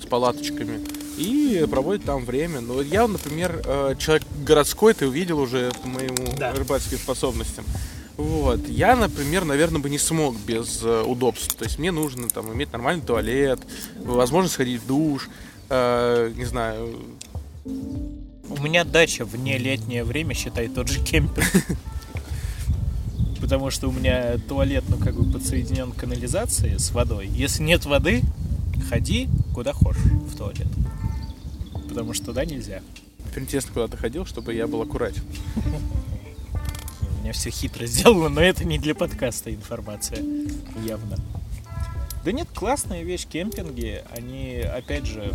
с 0.03 0.07
палаточками 0.07 0.81
и 1.17 1.65
проводят 1.71 2.05
там 2.05 2.25
время. 2.25 2.61
Но 2.61 2.75
вот 2.75 2.87
я, 2.87 3.07
например, 3.07 3.63
э, 3.65 3.95
человек 4.01 4.25
городской, 4.45 4.95
ты 4.95 5.07
увидел 5.07 5.39
уже 5.39 5.71
по 5.81 5.87
моим 5.87 6.17
Да. 6.37 6.53
рыбацким 6.55 6.99
способностям. 6.99 7.65
Вот. 8.17 8.69
Я, 8.69 8.97
например, 8.97 9.45
наверное, 9.45 9.81
бы 9.81 9.89
не 9.89 9.99
смог 9.99 10.37
без 10.37 10.83
удобств. 10.83 11.55
То 11.55 11.65
есть 11.67 11.79
мне 11.79 11.93
нужно 11.93 12.29
там 12.29 12.53
иметь 12.53 12.73
нормальный 12.73 13.05
туалет, 13.05 13.61
возможность 14.05 14.55
сходить 14.55 14.83
в 14.83 14.87
душ, 14.87 15.29
э, 15.73 16.33
не 16.37 16.45
знаю, 16.45 16.99
У 17.65 18.63
меня 18.63 18.85
дача 18.85 19.25
в 19.25 19.37
нелетнее 19.37 20.05
время, 20.05 20.35
считай, 20.35 20.69
тот 20.69 20.89
же 20.89 21.01
кемпинг. 21.03 21.47
Потому 23.41 23.71
что 23.71 23.89
у 23.89 23.93
меня 23.93 24.39
туалет, 24.49 24.85
ну, 24.89 24.99
как 24.99 25.15
бы 25.15 25.31
подсоединен 25.31 25.93
к 25.93 25.97
канализации 25.97 26.77
с 26.77 26.93
водой. 26.93 27.27
Если 27.27 27.63
нет 27.63 27.87
воды, 27.87 28.23
ходи 28.89 29.29
куда 29.55 29.73
хочешь 29.73 30.03
в 30.03 30.37
туалет. 30.37 30.69
Потому 31.89 32.13
что 32.13 32.27
туда 32.27 32.45
нельзя. 32.45 32.81
теперь 33.31 33.45
интересно, 33.45 33.73
куда 33.73 33.89
ты 33.89 33.97
ходил, 33.97 34.27
чтобы 34.27 34.55
я 34.55 34.67
был 34.67 34.83
аккуратен. 34.83 35.23
У 37.19 37.23
меня 37.23 37.33
все 37.33 37.51
хитро 37.51 37.87
сделано, 37.87 38.29
но 38.29 38.41
это 38.41 38.65
не 38.65 38.79
для 38.79 38.95
подкаста 38.95 39.53
информация. 39.53 40.19
Явно. 40.87 41.17
Да 42.25 42.31
нет, 42.31 42.49
классная 42.55 43.03
вещь, 43.03 43.27
кемпинги. 43.27 44.05
Они, 44.17 44.59
опять 44.59 45.07
же, 45.07 45.35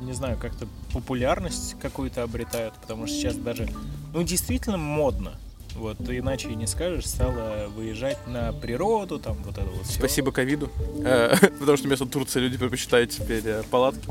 не 0.00 0.12
знаю, 0.12 0.38
как-то 0.38 0.66
популярность 0.92 1.76
какую-то 1.80 2.22
обретают, 2.22 2.74
потому 2.74 3.06
что 3.06 3.16
сейчас 3.16 3.36
даже, 3.36 3.68
ну, 4.12 4.22
действительно 4.22 4.76
модно. 4.76 5.32
Вот, 5.74 5.98
иначе 6.08 6.48
и 6.48 6.54
не 6.54 6.66
скажешь, 6.66 7.06
стало 7.06 7.68
выезжать 7.68 8.16
на 8.26 8.52
природу, 8.52 9.18
там 9.18 9.36
вот 9.44 9.58
это 9.58 9.66
вот. 9.66 9.84
Спасибо 9.84 10.32
ковиду. 10.32 10.70
Э, 11.04 11.36
Потому 11.58 11.76
что 11.76 11.86
вместо 11.86 12.06
Турции 12.06 12.40
люди 12.40 12.56
предпочитают 12.56 13.10
теперь 13.10 13.42
э, 13.44 13.62
палатки. 13.70 14.08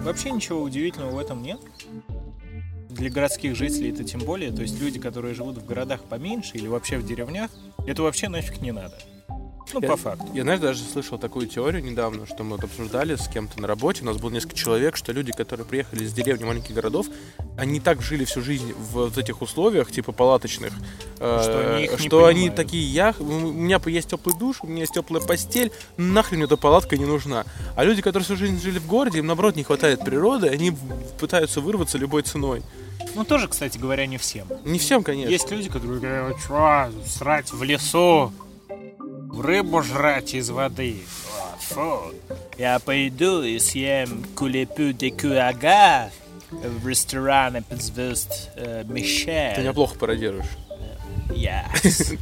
Вообще 0.00 0.30
ничего 0.32 0.60
удивительного 0.62 1.12
в 1.12 1.18
этом 1.18 1.42
нет. 1.42 1.60
Для 2.90 3.10
городских 3.10 3.54
жителей 3.54 3.90
это 3.92 4.02
тем 4.02 4.20
более. 4.20 4.50
То 4.50 4.62
есть 4.62 4.80
люди, 4.80 4.98
которые 4.98 5.34
живут 5.34 5.58
в 5.58 5.66
городах 5.66 6.02
поменьше 6.02 6.56
или 6.56 6.66
вообще 6.66 6.98
в 6.98 7.06
деревнях, 7.06 7.50
это 7.86 8.02
вообще 8.02 8.28
нафиг 8.28 8.60
не 8.60 8.72
надо. 8.72 8.98
Ну, 9.74 9.80
Я- 9.82 9.88
по 9.88 9.96
факту. 9.96 10.26
Я, 10.32 10.42
знаешь, 10.42 10.60
даже 10.60 10.82
слышал 10.84 11.18
такую 11.18 11.46
теорию 11.48 11.82
недавно, 11.82 12.26
что 12.26 12.44
мы 12.44 12.52
вот 12.56 12.64
обсуждали 12.64 13.16
с 13.16 13.26
кем-то 13.28 13.60
на 13.60 13.66
работе. 13.66 14.02
У 14.02 14.06
нас 14.06 14.16
было 14.16 14.30
несколько 14.30 14.54
человек, 14.54 14.96
что 14.96 15.12
люди, 15.12 15.32
которые 15.32 15.66
приехали 15.66 16.04
из 16.04 16.12
деревни 16.12 16.44
маленьких 16.44 16.74
городов, 16.74 17.06
они 17.58 17.80
так 17.80 18.00
жили 18.00 18.24
всю 18.24 18.42
жизнь 18.42 18.72
в 18.74 18.92
вот 18.92 19.18
этих 19.18 19.42
условиях, 19.42 19.90
типа 19.90 20.12
палаточных, 20.12 20.72
э, 21.18 21.40
Что 21.42 21.74
они 21.74 21.84
их 21.84 21.98
что 21.98 22.26
они 22.26 22.34
понимают. 22.48 22.54
такие, 22.56 22.86
я, 22.92 23.14
у 23.18 23.24
меня 23.24 23.80
есть 23.86 24.08
теплый 24.10 24.38
душ, 24.38 24.58
у 24.62 24.66
меня 24.66 24.80
есть 24.80 24.94
теплая 24.94 25.22
постель, 25.22 25.72
нахрен 25.96 26.36
мне 26.38 26.44
эта 26.46 26.56
палатка 26.56 26.96
не 26.96 27.04
нужна. 27.04 27.44
А 27.74 27.84
люди, 27.84 28.02
которые 28.02 28.24
всю 28.24 28.36
жизнь 28.36 28.60
жили 28.60 28.78
в 28.78 28.86
городе, 28.86 29.18
им 29.18 29.26
наоборот 29.26 29.56
не 29.56 29.64
хватает 29.64 30.00
природы, 30.04 30.48
они 30.48 30.72
пытаются 31.18 31.60
вырваться 31.60 31.98
любой 31.98 32.22
ценой. 32.22 32.62
Ну, 33.14 33.24
тоже, 33.24 33.48
кстати 33.48 33.78
говоря, 33.78 34.06
не 34.06 34.18
всем. 34.18 34.46
Не 34.64 34.78
всем, 34.78 35.02
конечно. 35.02 35.30
Есть 35.30 35.50
люди, 35.50 35.68
которые 35.70 36.00
говорят, 36.00 36.38
что, 36.40 36.90
срать 37.06 37.50
в 37.52 37.62
лесу, 37.62 38.32
рыбу 39.32 39.82
жрать 39.82 40.34
из 40.34 40.50
воды. 40.50 40.96
А, 41.40 41.56
Фу. 41.60 42.12
Я 42.58 42.78
пойду 42.78 43.42
и 43.42 43.58
съем 43.58 44.24
кулепу 44.34 44.92
де 44.92 45.10
куага 45.10 46.10
в 46.50 46.86
ресторане 46.86 47.62
под 47.62 47.82
звезд 47.82 48.50
э, 48.56 48.84
Ты 48.86 48.92
Мишель. 48.92 49.64
неплохо 49.66 49.96
пародируешь. 49.98 50.46
Yes. 51.30 52.18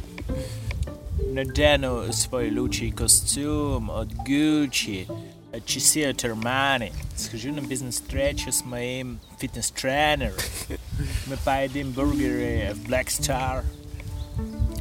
Надену 1.31 2.11
свой 2.13 2.49
лучший 2.49 2.91
костюм 2.91 3.91
от 3.91 4.07
Gucci, 4.27 5.05
от 5.53 5.65
часы 5.65 6.03
от 6.05 6.23
Armani. 6.23 6.91
Схожу 7.15 7.53
на 7.53 7.59
бизнес-встречу 7.61 8.51
с 8.51 8.63
моим 8.65 9.19
фитнес-тренером. 9.39 10.33
Мы 11.27 11.37
поедим 11.43 11.91
бургеры 11.91 12.73
в 12.73 12.89
Black 12.89 13.07
Star. 13.07 13.63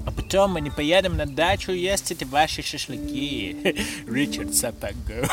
А 0.07 0.11
потом 0.11 0.53
мы 0.53 0.61
не 0.61 0.71
поедем 0.71 1.17
на 1.17 1.27
дачу 1.27 1.73
есть 1.73 2.11
эти 2.11 2.25
ваши 2.25 2.63
шашлыки. 2.63 3.77
Ричард 4.07 4.55
Сапаго. 4.55 5.29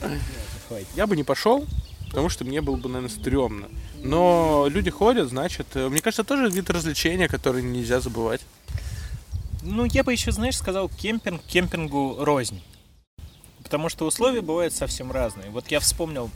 Я 0.94 1.06
бы 1.06 1.16
не 1.16 1.24
пошел, 1.24 1.66
потому 2.08 2.28
что 2.28 2.44
мне 2.44 2.60
было 2.60 2.76
бы, 2.76 2.88
наверное, 2.88 3.14
стрёмно. 3.14 3.68
Но 4.02 4.66
люди 4.70 4.90
ходят, 4.90 5.28
значит, 5.28 5.66
э, 5.74 5.88
мне 5.88 6.00
кажется, 6.00 6.24
тоже 6.24 6.48
вид 6.48 6.70
развлечения, 6.70 7.28
который 7.28 7.62
нельзя 7.62 8.00
забывать. 8.00 8.40
Ну, 9.62 9.84
я 9.84 10.04
бы 10.04 10.12
еще, 10.12 10.32
знаешь, 10.32 10.56
сказал 10.56 10.88
кемпинг 10.88 11.42
кемпингу 11.42 12.16
рознь. 12.20 12.62
Потому 13.62 13.88
что 13.88 14.06
условия 14.06 14.40
бывают 14.40 14.72
совсем 14.72 15.12
разные. 15.12 15.50
Вот 15.50 15.68
я 15.68 15.80
вспомнил, 15.80 16.30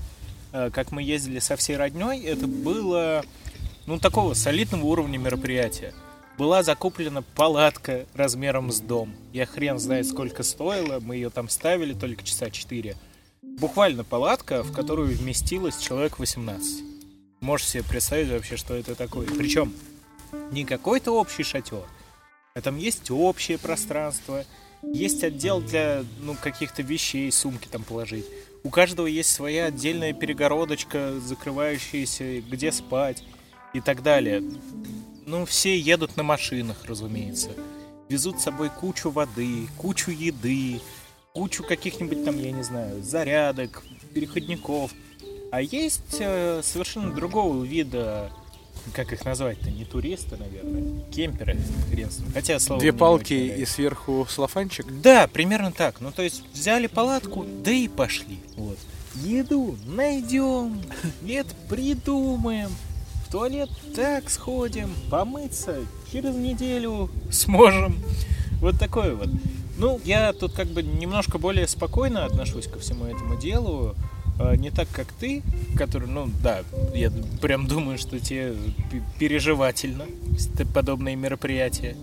э, 0.52 0.70
как 0.70 0.92
мы 0.92 1.02
ездили 1.02 1.38
со 1.38 1.56
всей 1.56 1.76
родней, 1.76 2.22
это 2.24 2.46
было, 2.46 3.24
ну, 3.86 3.98
такого 3.98 4.34
солидного 4.34 4.84
уровня 4.84 5.18
мероприятия. 5.18 5.94
Была 6.36 6.64
закуплена 6.64 7.22
палатка 7.22 8.06
размером 8.14 8.72
с 8.72 8.80
дом. 8.80 9.14
Я 9.32 9.46
хрен 9.46 9.78
знает, 9.78 10.06
сколько 10.06 10.42
стоила. 10.42 10.98
Мы 10.98 11.14
ее 11.14 11.30
там 11.30 11.48
ставили 11.48 11.94
только 11.94 12.24
часа 12.24 12.50
4. 12.50 12.96
Буквально 13.42 14.02
палатка, 14.02 14.64
в 14.64 14.72
которую 14.72 15.16
вместилось 15.16 15.78
человек 15.78 16.18
18. 16.18 16.82
Можешь 17.40 17.68
себе 17.68 17.84
представить 17.84 18.30
вообще, 18.30 18.56
что 18.56 18.74
это 18.74 18.96
такое. 18.96 19.28
Причем 19.28 19.72
не 20.50 20.64
какой-то 20.64 21.12
общий 21.12 21.44
шатер, 21.44 21.84
а 22.54 22.60
там 22.60 22.78
есть 22.78 23.12
общее 23.12 23.58
пространство, 23.58 24.44
есть 24.82 25.22
отдел 25.22 25.60
для 25.60 26.04
ну, 26.20 26.34
каких-то 26.34 26.82
вещей, 26.82 27.30
сумки 27.30 27.68
там 27.68 27.84
положить. 27.84 28.26
У 28.64 28.70
каждого 28.70 29.06
есть 29.06 29.30
своя 29.30 29.66
отдельная 29.66 30.12
перегородочка, 30.12 31.20
закрывающаяся, 31.20 32.40
где 32.40 32.72
спать 32.72 33.22
и 33.72 33.80
так 33.80 34.02
далее. 34.02 34.42
Ну, 35.26 35.44
все 35.46 35.78
едут 35.78 36.16
на 36.16 36.22
машинах, 36.22 36.84
разумеется. 36.84 37.50
Везут 38.08 38.40
с 38.40 38.44
собой 38.44 38.70
кучу 38.70 39.10
воды, 39.10 39.66
кучу 39.78 40.10
еды, 40.10 40.80
кучу 41.32 41.64
каких-нибудь 41.64 42.24
там, 42.24 42.38
я 42.38 42.52
не 42.52 42.62
знаю, 42.62 43.02
зарядок, 43.02 43.82
переходников. 44.12 44.92
А 45.50 45.62
есть 45.62 46.16
э, 46.20 46.60
совершенно 46.62 47.14
другого 47.14 47.64
вида, 47.64 48.30
как 48.92 49.12
их 49.12 49.24
назвать-то, 49.24 49.70
не 49.70 49.84
туристы, 49.84 50.36
наверное, 50.36 51.00
кемперы, 51.10 51.56
хрен. 51.90 52.10
Хотя, 52.32 52.58
слово 52.58 52.80
Две 52.80 52.92
палки 52.92 53.34
и 53.34 53.64
сверху 53.64 54.26
салофанчик. 54.28 54.86
Да, 55.00 55.26
примерно 55.26 55.72
так. 55.72 56.00
Ну, 56.00 56.12
то 56.12 56.22
есть 56.22 56.42
взяли 56.52 56.86
палатку, 56.86 57.46
да 57.64 57.70
и 57.70 57.88
пошли. 57.88 58.38
Вот. 58.56 58.78
Еду 59.16 59.78
найдем, 59.86 60.82
нет, 61.22 61.46
придумаем. 61.68 62.70
Туалет 63.34 63.68
так 63.96 64.30
сходим, 64.30 64.90
помыться 65.10 65.78
через 66.12 66.36
неделю 66.36 67.10
сможем. 67.32 67.96
Вот 68.60 68.78
такое 68.78 69.16
вот. 69.16 69.28
Ну, 69.76 70.00
я 70.04 70.32
тут 70.32 70.52
как 70.52 70.68
бы 70.68 70.84
немножко 70.84 71.38
более 71.38 71.66
спокойно 71.66 72.26
отношусь 72.26 72.68
ко 72.68 72.78
всему 72.78 73.06
этому 73.06 73.36
делу. 73.36 73.96
Э, 74.38 74.54
Не 74.54 74.70
так, 74.70 74.88
как 74.92 75.08
ты, 75.12 75.42
который, 75.76 76.06
ну 76.06 76.30
да, 76.44 76.60
я 76.94 77.10
прям 77.42 77.66
думаю, 77.66 77.98
что 77.98 78.20
тебе 78.20 78.54
пе- 78.92 79.02
переживательно 79.18 80.04
подобные 80.72 81.16
мероприятия. 81.16 81.96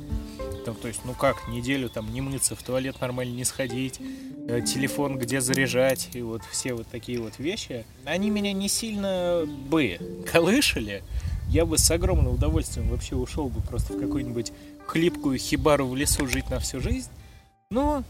Там, 0.66 0.76
то 0.76 0.88
есть, 0.88 1.02
ну 1.06 1.14
как, 1.14 1.48
неделю 1.48 1.90
там 1.90 2.14
не 2.14 2.22
мыться, 2.22 2.56
в 2.56 2.64
туалет 2.64 3.02
нормально 3.02 3.34
не 3.34 3.46
сходить, 3.46 4.00
э, 4.48 4.62
телефон 4.62 5.18
где 5.18 5.42
заряжать, 5.42 6.10
и 6.14 6.22
вот 6.22 6.44
все 6.52 6.74
вот 6.74 6.88
такие 6.88 7.20
вот 7.20 7.40
вещи, 7.40 7.86
они 8.06 8.30
меня 8.30 8.54
не 8.54 8.68
сильно 8.68 9.44
бы 9.46 9.98
колышали. 10.32 11.04
Я 11.50 11.66
бы 11.66 11.78
с 11.78 11.90
огромным 11.92 12.36
удовольствием 12.36 12.90
вообще 12.90 13.16
ушел 13.16 13.50
бы 13.50 13.62
просто 13.62 13.94
в 13.94 14.00
какую-нибудь 14.00 14.54
хлипкую 14.86 15.38
хибару 15.38 15.88
в 15.88 15.96
лесу 15.96 16.28
жить 16.28 16.50
на 16.50 16.60
всю 16.60 16.80
жизнь. 16.80 17.10
Но 17.70 18.04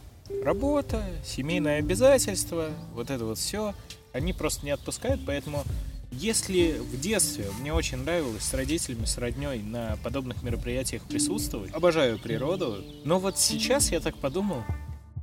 работа, 0.43 1.03
семейные 1.25 1.77
обязательства, 1.77 2.69
вот 2.93 3.09
это 3.09 3.25
вот 3.25 3.37
все, 3.37 3.73
они 4.13 4.33
просто 4.33 4.65
не 4.65 4.71
отпускают, 4.71 5.21
поэтому 5.25 5.63
если 6.11 6.73
в 6.79 6.99
детстве 6.99 7.47
мне 7.59 7.73
очень 7.73 7.97
нравилось 7.97 8.43
с 8.43 8.53
родителями, 8.53 9.05
с 9.05 9.17
родней 9.17 9.59
на 9.59 9.97
подобных 10.03 10.43
мероприятиях 10.43 11.03
присутствовать, 11.03 11.73
обожаю 11.73 12.19
природу, 12.19 12.83
но 13.05 13.17
вот 13.17 13.39
сейчас 13.39 13.91
я 13.91 13.99
так 13.99 14.17
подумал, 14.17 14.63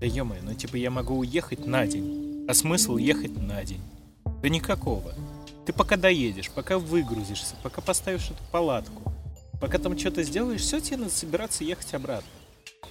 да 0.00 0.06
ё 0.06 0.24
ну 0.24 0.54
типа 0.54 0.76
я 0.76 0.90
могу 0.90 1.18
уехать 1.18 1.66
на 1.66 1.86
день, 1.86 2.46
а 2.48 2.54
смысл 2.54 2.96
ехать 2.96 3.36
на 3.36 3.62
день? 3.64 3.82
Да 4.42 4.48
никакого. 4.48 5.14
Ты 5.66 5.72
пока 5.72 5.96
доедешь, 5.96 6.50
пока 6.50 6.78
выгрузишься, 6.78 7.54
пока 7.62 7.82
поставишь 7.82 8.30
эту 8.30 8.42
палатку, 8.50 9.12
пока 9.60 9.78
там 9.78 9.98
что-то 9.98 10.22
сделаешь, 10.22 10.62
все 10.62 10.80
тебе 10.80 10.98
надо 10.98 11.10
собираться 11.10 11.64
ехать 11.64 11.92
обратно. 11.92 12.30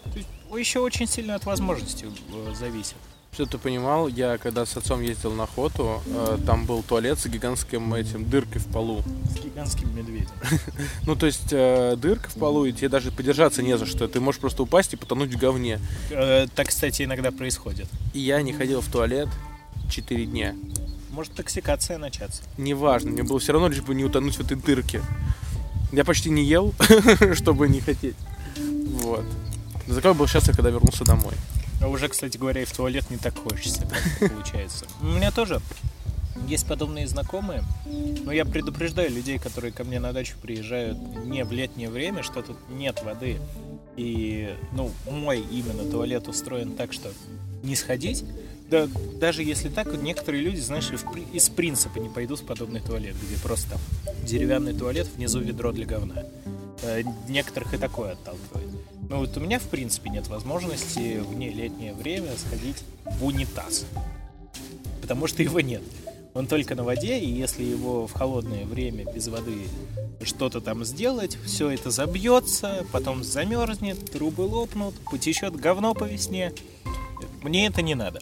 То 0.03 0.17
есть 0.17 0.29
еще 0.55 0.79
очень 0.79 1.07
сильно 1.07 1.35
от 1.35 1.45
возможностей 1.45 2.05
э, 2.05 2.53
зависит. 2.55 2.97
Что 3.37 3.45
ты 3.45 3.59
понимал, 3.59 4.07
я 4.07 4.39
когда 4.39 4.65
с 4.65 4.75
отцом 4.77 4.99
ездил 4.99 5.31
на 5.31 5.43
охоту, 5.43 6.01
э, 6.07 6.39
там 6.43 6.65
был 6.65 6.81
туалет 6.81 7.19
с 7.19 7.27
гигантским 7.27 7.93
этим 7.93 8.27
дыркой 8.27 8.59
в 8.59 8.65
полу. 8.65 9.03
С 9.29 9.43
гигантским 9.43 9.95
медведем. 9.95 10.31
Ну, 11.05 11.15
то 11.15 11.27
есть 11.27 11.49
э, 11.51 11.95
дырка 11.97 12.31
в 12.31 12.33
полу, 12.33 12.65
и 12.65 12.73
тебе 12.73 12.89
даже 12.89 13.11
подержаться 13.11 13.61
не 13.61 13.77
за 13.77 13.85
что. 13.85 14.07
Ты 14.07 14.19
можешь 14.19 14.41
просто 14.41 14.63
упасть 14.63 14.93
и 14.93 14.95
потонуть 14.95 15.35
в 15.35 15.37
говне. 15.37 15.79
Э, 16.09 16.47
Так, 16.55 16.69
кстати, 16.69 17.03
иногда 17.03 17.31
происходит. 17.31 17.87
И 18.15 18.21
я 18.21 18.41
не 18.41 18.53
ходил 18.53 18.81
в 18.81 18.91
туалет 18.91 19.29
4 19.91 20.25
дня. 20.25 20.55
Может 21.11 21.33
токсикация 21.33 21.99
начаться. 21.99 22.41
Неважно, 22.57 23.11
мне 23.11 23.21
было 23.21 23.37
все 23.37 23.53
равно 23.53 23.67
лишь 23.67 23.83
бы 23.83 23.93
не 23.93 24.03
утонуть 24.03 24.33
в 24.33 24.39
этой 24.39 24.57
дырке. 24.57 25.03
Я 25.91 26.03
почти 26.05 26.31
не 26.31 26.43
ел, 26.43 26.73
чтобы 27.35 27.69
не 27.69 27.81
хотеть. 27.81 28.15
Вот. 28.57 29.25
Я 29.85 30.13
был 30.15 30.25
счастлив, 30.25 30.55
когда 30.55 30.71
вернулся 30.71 31.05
домой. 31.05 31.35
А 31.81 31.87
уже, 31.87 32.07
кстати 32.07 32.37
говоря, 32.37 32.61
и 32.61 32.65
в 32.65 32.71
туалет 32.71 33.09
не 33.09 33.17
так 33.17 33.37
хочется, 33.37 33.87
получается. 34.19 34.85
У 35.01 35.05
меня 35.05 35.31
тоже 35.31 35.61
есть 36.47 36.67
подобные 36.67 37.07
знакомые, 37.07 37.63
но 38.23 38.31
я 38.31 38.45
предупреждаю 38.45 39.11
людей, 39.11 39.37
которые 39.37 39.71
ко 39.71 39.83
мне 39.83 39.99
на 39.99 40.13
дачу 40.13 40.35
приезжают 40.41 40.97
не 41.25 41.43
в 41.43 41.51
летнее 41.51 41.89
время, 41.89 42.23
что 42.23 42.41
тут 42.41 42.57
нет 42.69 43.01
воды. 43.03 43.37
И, 43.95 44.55
ну, 44.73 44.91
мой 45.09 45.39
именно 45.39 45.83
туалет 45.89 46.27
устроен 46.27 46.73
так, 46.73 46.93
что 46.93 47.11
не 47.63 47.75
сходить. 47.75 48.23
Да, 48.69 48.87
даже 49.19 49.43
если 49.43 49.69
так, 49.69 49.91
некоторые 50.01 50.43
люди, 50.43 50.59
знаешь, 50.59 50.91
из 51.33 51.49
принципа 51.49 51.99
не 51.99 52.09
пойдут 52.09 52.41
в 52.41 52.45
подобный 52.45 52.81
туалет, 52.81 53.15
где 53.23 53.41
просто 53.41 53.71
там 53.71 53.79
деревянный 54.25 54.73
туалет, 54.73 55.07
внизу 55.15 55.39
ведро 55.39 55.71
для 55.71 55.85
говна. 55.85 56.23
Э, 56.83 57.01
Некоторых 57.27 57.73
и 57.73 57.77
такое 57.77 58.11
отталкивает. 58.11 58.66
Ну 59.09 59.19
вот 59.19 59.37
у 59.37 59.39
меня, 59.39 59.57
в 59.59 59.63
принципе, 59.63 60.09
нет 60.09 60.27
возможности 60.27 61.19
в 61.19 61.33
нелетнее 61.33 61.93
время 61.93 62.31
сходить 62.35 62.83
в 63.05 63.23
унитаз. 63.25 63.85
Потому 65.01 65.27
что 65.27 65.43
его 65.43 65.61
нет. 65.61 65.81
Он 66.33 66.45
только 66.45 66.75
на 66.75 66.83
воде, 66.83 67.17
и 67.17 67.29
если 67.29 67.63
его 67.63 68.05
в 68.05 68.13
холодное 68.13 68.65
время 68.65 69.05
без 69.11 69.27
воды 69.27 69.63
что-то 70.21 70.61
там 70.61 70.83
сделать, 70.83 71.37
все 71.45 71.69
это 71.69 71.89
забьется, 71.89 72.85
потом 72.91 73.23
замерзнет, 73.23 74.11
трубы 74.11 74.41
лопнут, 74.41 74.93
потечет 75.09 75.55
говно 75.55 75.93
по 75.93 76.03
весне. 76.03 76.53
Мне 77.41 77.67
это 77.67 77.81
не 77.81 77.95
надо. 77.95 78.19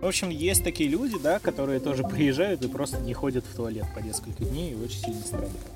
В 0.00 0.06
общем, 0.06 0.28
есть 0.28 0.64
такие 0.64 0.90
люди, 0.90 1.16
да, 1.18 1.38
которые 1.38 1.80
тоже 1.80 2.02
приезжают 2.02 2.62
и 2.62 2.68
просто 2.68 2.98
не 2.98 3.14
ходят 3.14 3.44
в 3.46 3.56
туалет 3.56 3.86
по 3.94 4.00
несколько 4.00 4.44
дней 4.44 4.72
и 4.72 4.74
очень 4.74 4.98
сильно 4.98 5.22
страдают. 5.22 5.73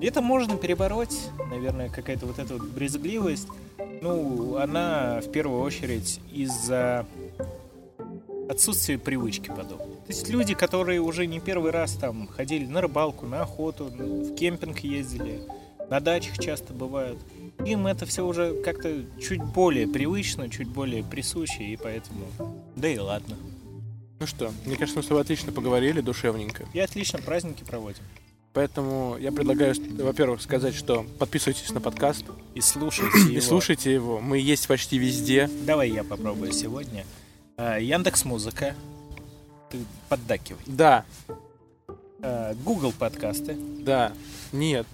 Это 0.00 0.20
можно 0.20 0.56
перебороть, 0.56 1.16
наверное, 1.50 1.88
какая-то 1.88 2.26
вот 2.26 2.38
эта 2.38 2.54
вот 2.54 2.68
брезгливость. 2.68 3.48
Ну, 4.00 4.56
она 4.56 5.20
в 5.20 5.30
первую 5.30 5.60
очередь 5.60 6.20
из-за 6.32 7.06
отсутствия 8.48 8.98
привычки 8.98 9.48
подобной. 9.48 9.96
То 9.96 10.08
есть 10.08 10.28
люди, 10.28 10.54
которые 10.54 11.00
уже 11.00 11.26
не 11.26 11.38
первый 11.40 11.70
раз 11.70 11.92
там 11.92 12.26
ходили 12.26 12.66
на 12.66 12.80
рыбалку, 12.80 13.26
на 13.26 13.42
охоту, 13.42 13.84
в 13.84 14.34
кемпинг 14.34 14.80
ездили, 14.80 15.42
на 15.88 16.00
дачах 16.00 16.38
часто 16.38 16.72
бывают, 16.72 17.18
им 17.64 17.86
это 17.86 18.06
все 18.06 18.26
уже 18.26 18.54
как-то 18.62 19.04
чуть 19.20 19.42
более 19.42 19.86
привычно, 19.86 20.48
чуть 20.48 20.68
более 20.68 21.04
присуще, 21.04 21.64
и 21.64 21.76
поэтому... 21.76 22.26
Да 22.74 22.88
и 22.88 22.98
ладно. 22.98 23.36
Ну 24.18 24.26
что, 24.26 24.52
мне 24.66 24.76
кажется, 24.76 24.98
мы 24.98 25.02
с 25.02 25.06
тобой 25.06 25.22
отлично 25.22 25.52
поговорили, 25.52 26.00
душевненько. 26.00 26.66
И 26.72 26.80
отлично 26.80 27.18
праздники 27.20 27.64
проводим. 27.64 28.02
Поэтому 28.52 29.16
я 29.18 29.30
предлагаю, 29.30 29.74
во-первых, 30.02 30.42
сказать, 30.42 30.74
что 30.74 31.06
подписывайтесь 31.20 31.70
на 31.70 31.80
подкаст 31.80 32.24
И 32.54 32.60
слушайте 32.60 33.18
и 33.30 33.34
его. 33.34 33.42
слушайте 33.42 33.92
его. 33.94 34.20
Мы 34.20 34.38
есть 34.38 34.66
почти 34.66 34.98
везде. 34.98 35.48
Давай 35.64 35.90
я 35.90 36.02
попробую 36.02 36.52
сегодня. 36.52 37.04
Яндекс 37.56 38.24
Музыка. 38.24 38.74
Ты 39.70 39.78
поддакивай. 40.08 40.60
Да, 40.66 41.04
А, 42.22 42.54
Google 42.64 42.92
подкасты. 42.92 43.56
да. 43.80 44.12
Нет, 44.52 44.84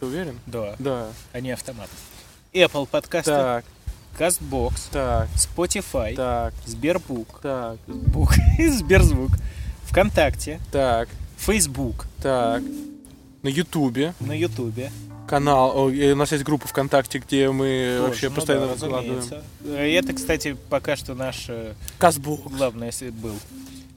ты 0.00 0.06
уверен? 0.06 0.40
Да, 0.46 0.74
Да. 0.80 1.08
они 1.32 1.52
автоматы. 1.52 1.92
Apple 2.52 2.88
подкасты. 2.88 3.30
Так, 3.30 3.64
Castbox. 4.18 4.72
так, 4.90 5.28
Spotify. 5.36 6.16
так, 6.16 6.52
Сбербук. 6.64 7.38
так, 7.40 7.78
Бук. 7.86 8.32
Сберзвук. 8.58 9.30
ВКонтакте. 9.84 10.58
так, 10.72 11.08
Facebook. 11.38 12.06
так. 12.20 12.62
На 13.46 13.50
Ютубе 13.50 14.12
На 14.18 14.32
Ютубе. 14.36 14.90
канал, 15.28 15.72
о, 15.76 15.88
и 15.88 16.10
у 16.10 16.16
нас 16.16 16.32
есть 16.32 16.42
группа 16.42 16.66
ВКонтакте, 16.66 17.20
где 17.20 17.48
мы 17.48 17.94
Тоже, 17.96 18.02
вообще 18.08 18.28
ну 18.28 18.34
постоянно 18.34 18.66
да, 18.66 18.74
выкладываем. 18.74 19.24
Э, 19.66 19.86
Это, 19.98 20.14
кстати, 20.14 20.56
пока 20.68 20.96
что 20.96 21.14
наш 21.14 21.44
э, 21.48 21.74
Казбук. 21.98 22.50
главный 22.52 22.88
если 22.88 23.10
был. 23.10 23.36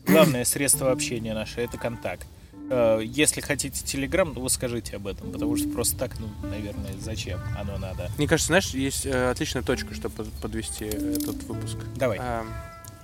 Главное 0.06 0.45
средство 0.45 0.91
общения 0.91 1.34
наше— 1.34 1.62
это 1.62 1.80
контакт. 1.80 2.28
Э, 2.70 3.00
Если 3.04 3.41
хотите 3.41 3.84
Телеграм, 3.84 4.36
то 4.36 4.39
вы 4.39 4.52
скажите 4.52 4.97
об 4.97 5.08
этом, 5.08 5.32
потому 5.32 5.58
что 5.58 5.68
просто 5.70 5.97
так, 5.97 6.20
ну, 6.20 6.28
наверное, 6.47 6.93
зачем 7.02 7.39
оно 7.60 7.80
надо. 7.80 8.12
Мне 8.20 8.28
кажется, 8.28 8.50
знаешь, 8.50 8.70
есть 8.76 9.08
э, 9.08 9.32
отличная 9.32 9.64
точка, 9.64 9.95
чтобы 9.95 10.14
под- 10.14 10.32
подвести 10.34 10.86
этот 10.86 11.41
выпуск. 11.45 11.78
Давай. 11.95 12.20
А, 12.22 12.45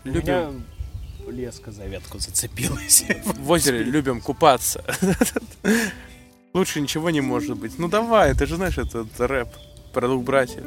любим 0.03 0.21
меня 0.21 0.49
леска 1.27 1.71
за 1.71 1.85
ветку 1.87 2.19
зацепилась. 2.19 3.03
в 3.25 3.49
озере, 3.49 3.81
любим 3.83 4.21
купаться. 4.21 4.83
Лучше 6.55 6.79
ничего 6.79 7.09
не 7.09 7.19
может 7.19 7.57
быть. 7.57 7.77
Ну 7.77 7.89
давай, 7.89 8.33
ты 8.33 8.45
же 8.45 8.55
знаешь 8.55 8.77
этот 8.77 9.09
рэп 9.19 9.49
про 9.91 10.07
двух 10.07 10.23
братьев. 10.23 10.63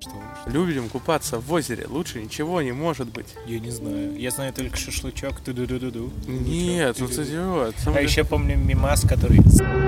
Что? 0.00 0.10
Любим 0.46 0.88
купаться 0.88 1.38
в 1.38 1.52
озере, 1.52 1.86
лучше 1.88 2.20
ничего 2.20 2.60
не 2.60 2.72
может 2.72 3.06
быть. 3.06 3.28
Я 3.46 3.60
не 3.60 3.70
знаю. 3.70 4.18
Я 4.18 4.32
знаю 4.32 4.52
только 4.52 4.76
шашлычок. 4.76 5.38
Ту-ду-ду-ду-ду. 5.38 6.10
Нет, 6.26 6.96
ну 6.98 7.06
ты 7.06 7.22
идиот. 7.22 7.76
А 7.86 8.02
еще 8.02 8.24
помню 8.24 8.56
мимас, 8.56 9.02
который 9.02 9.40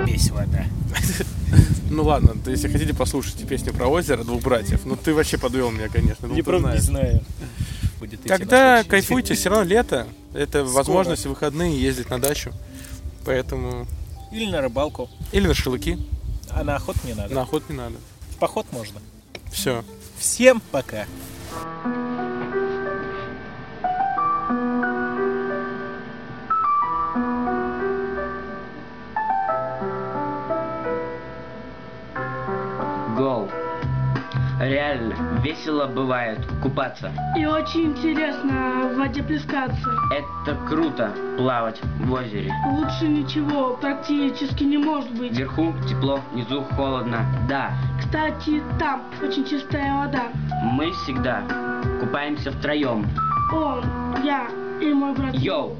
весь 0.07 0.31
вода. 0.31 0.65
Ну 1.91 2.03
ладно, 2.03 2.35
если 2.47 2.67
хотите 2.69 2.93
послушать 2.93 3.47
песню 3.47 3.73
про 3.73 3.87
озеро 3.87 4.25
двух 4.25 4.43
братьев, 4.43 4.81
ну 4.85 4.97
ты 4.97 5.15
вообще 5.15 5.39
подвел 5.39 5.71
меня, 5.71 5.89
конечно. 5.89 6.27
ну 6.27 6.35
Я 6.35 6.43
ты 6.43 6.51
правда 6.51 6.73
не 6.73 6.79
знаю. 6.79 7.21
Будет 8.01 8.21
идти 8.21 8.29
Когда 8.29 8.83
кайфуйте, 8.83 9.35
все 9.35 9.51
равно 9.51 9.65
лето. 9.65 10.09
Это 10.33 10.65
Скоро. 10.65 10.77
возможность 10.77 11.27
в 11.27 11.29
выходные 11.29 11.81
ездить 11.81 12.11
на 12.11 12.21
дачу. 12.21 12.53
Поэтому... 13.25 13.87
Или 14.35 14.51
на 14.51 14.61
рыбалку. 14.61 15.09
Или 15.31 15.47
на 15.47 15.55
шашлыки. 15.55 15.97
А 16.51 16.65
на 16.65 16.75
охоту 16.75 16.99
не 17.05 17.15
надо. 17.15 17.33
На 17.33 17.43
охоту 17.43 17.67
не 17.73 17.79
надо. 17.79 17.95
В 18.31 18.37
поход 18.39 18.67
можно. 18.73 19.01
Все. 19.53 19.85
Всем 20.19 20.61
пока. 20.73 21.07
Гол. 33.17 33.49
Реально, 34.59 35.34
весело 35.45 35.87
бывает 35.87 36.39
купаться. 36.63 37.13
И 37.37 37.45
очень 37.45 37.93
интересно 37.93 38.89
в 38.93 38.97
воде 38.97 39.23
плескаться. 39.23 39.91
Это 40.11 40.57
круто, 40.67 41.11
плавать 41.37 41.79
в 42.01 42.13
озере. 42.13 42.51
Лучше 42.71 43.07
ничего 43.07 43.77
практически 43.77 44.65
не 44.65 44.79
может 44.79 45.11
быть. 45.13 45.33
Вверху 45.37 45.75
тепло, 45.89 46.21
внизу 46.33 46.63
холодно. 46.63 47.19
Да, 47.49 47.73
Кстати, 48.01 48.63
там 48.79 49.03
очень 49.23 49.45
чистая 49.45 49.95
вода. 49.99 50.25
мы 50.63 50.91
всегда 50.93 51.43
купаемся 52.01 52.51
втроем. 52.51 53.07
Он, 53.53 53.85
я 54.25 54.47
и 54.81 54.93
мой 54.95 55.15
брат. 55.15 55.35
Йоу, 55.35 55.77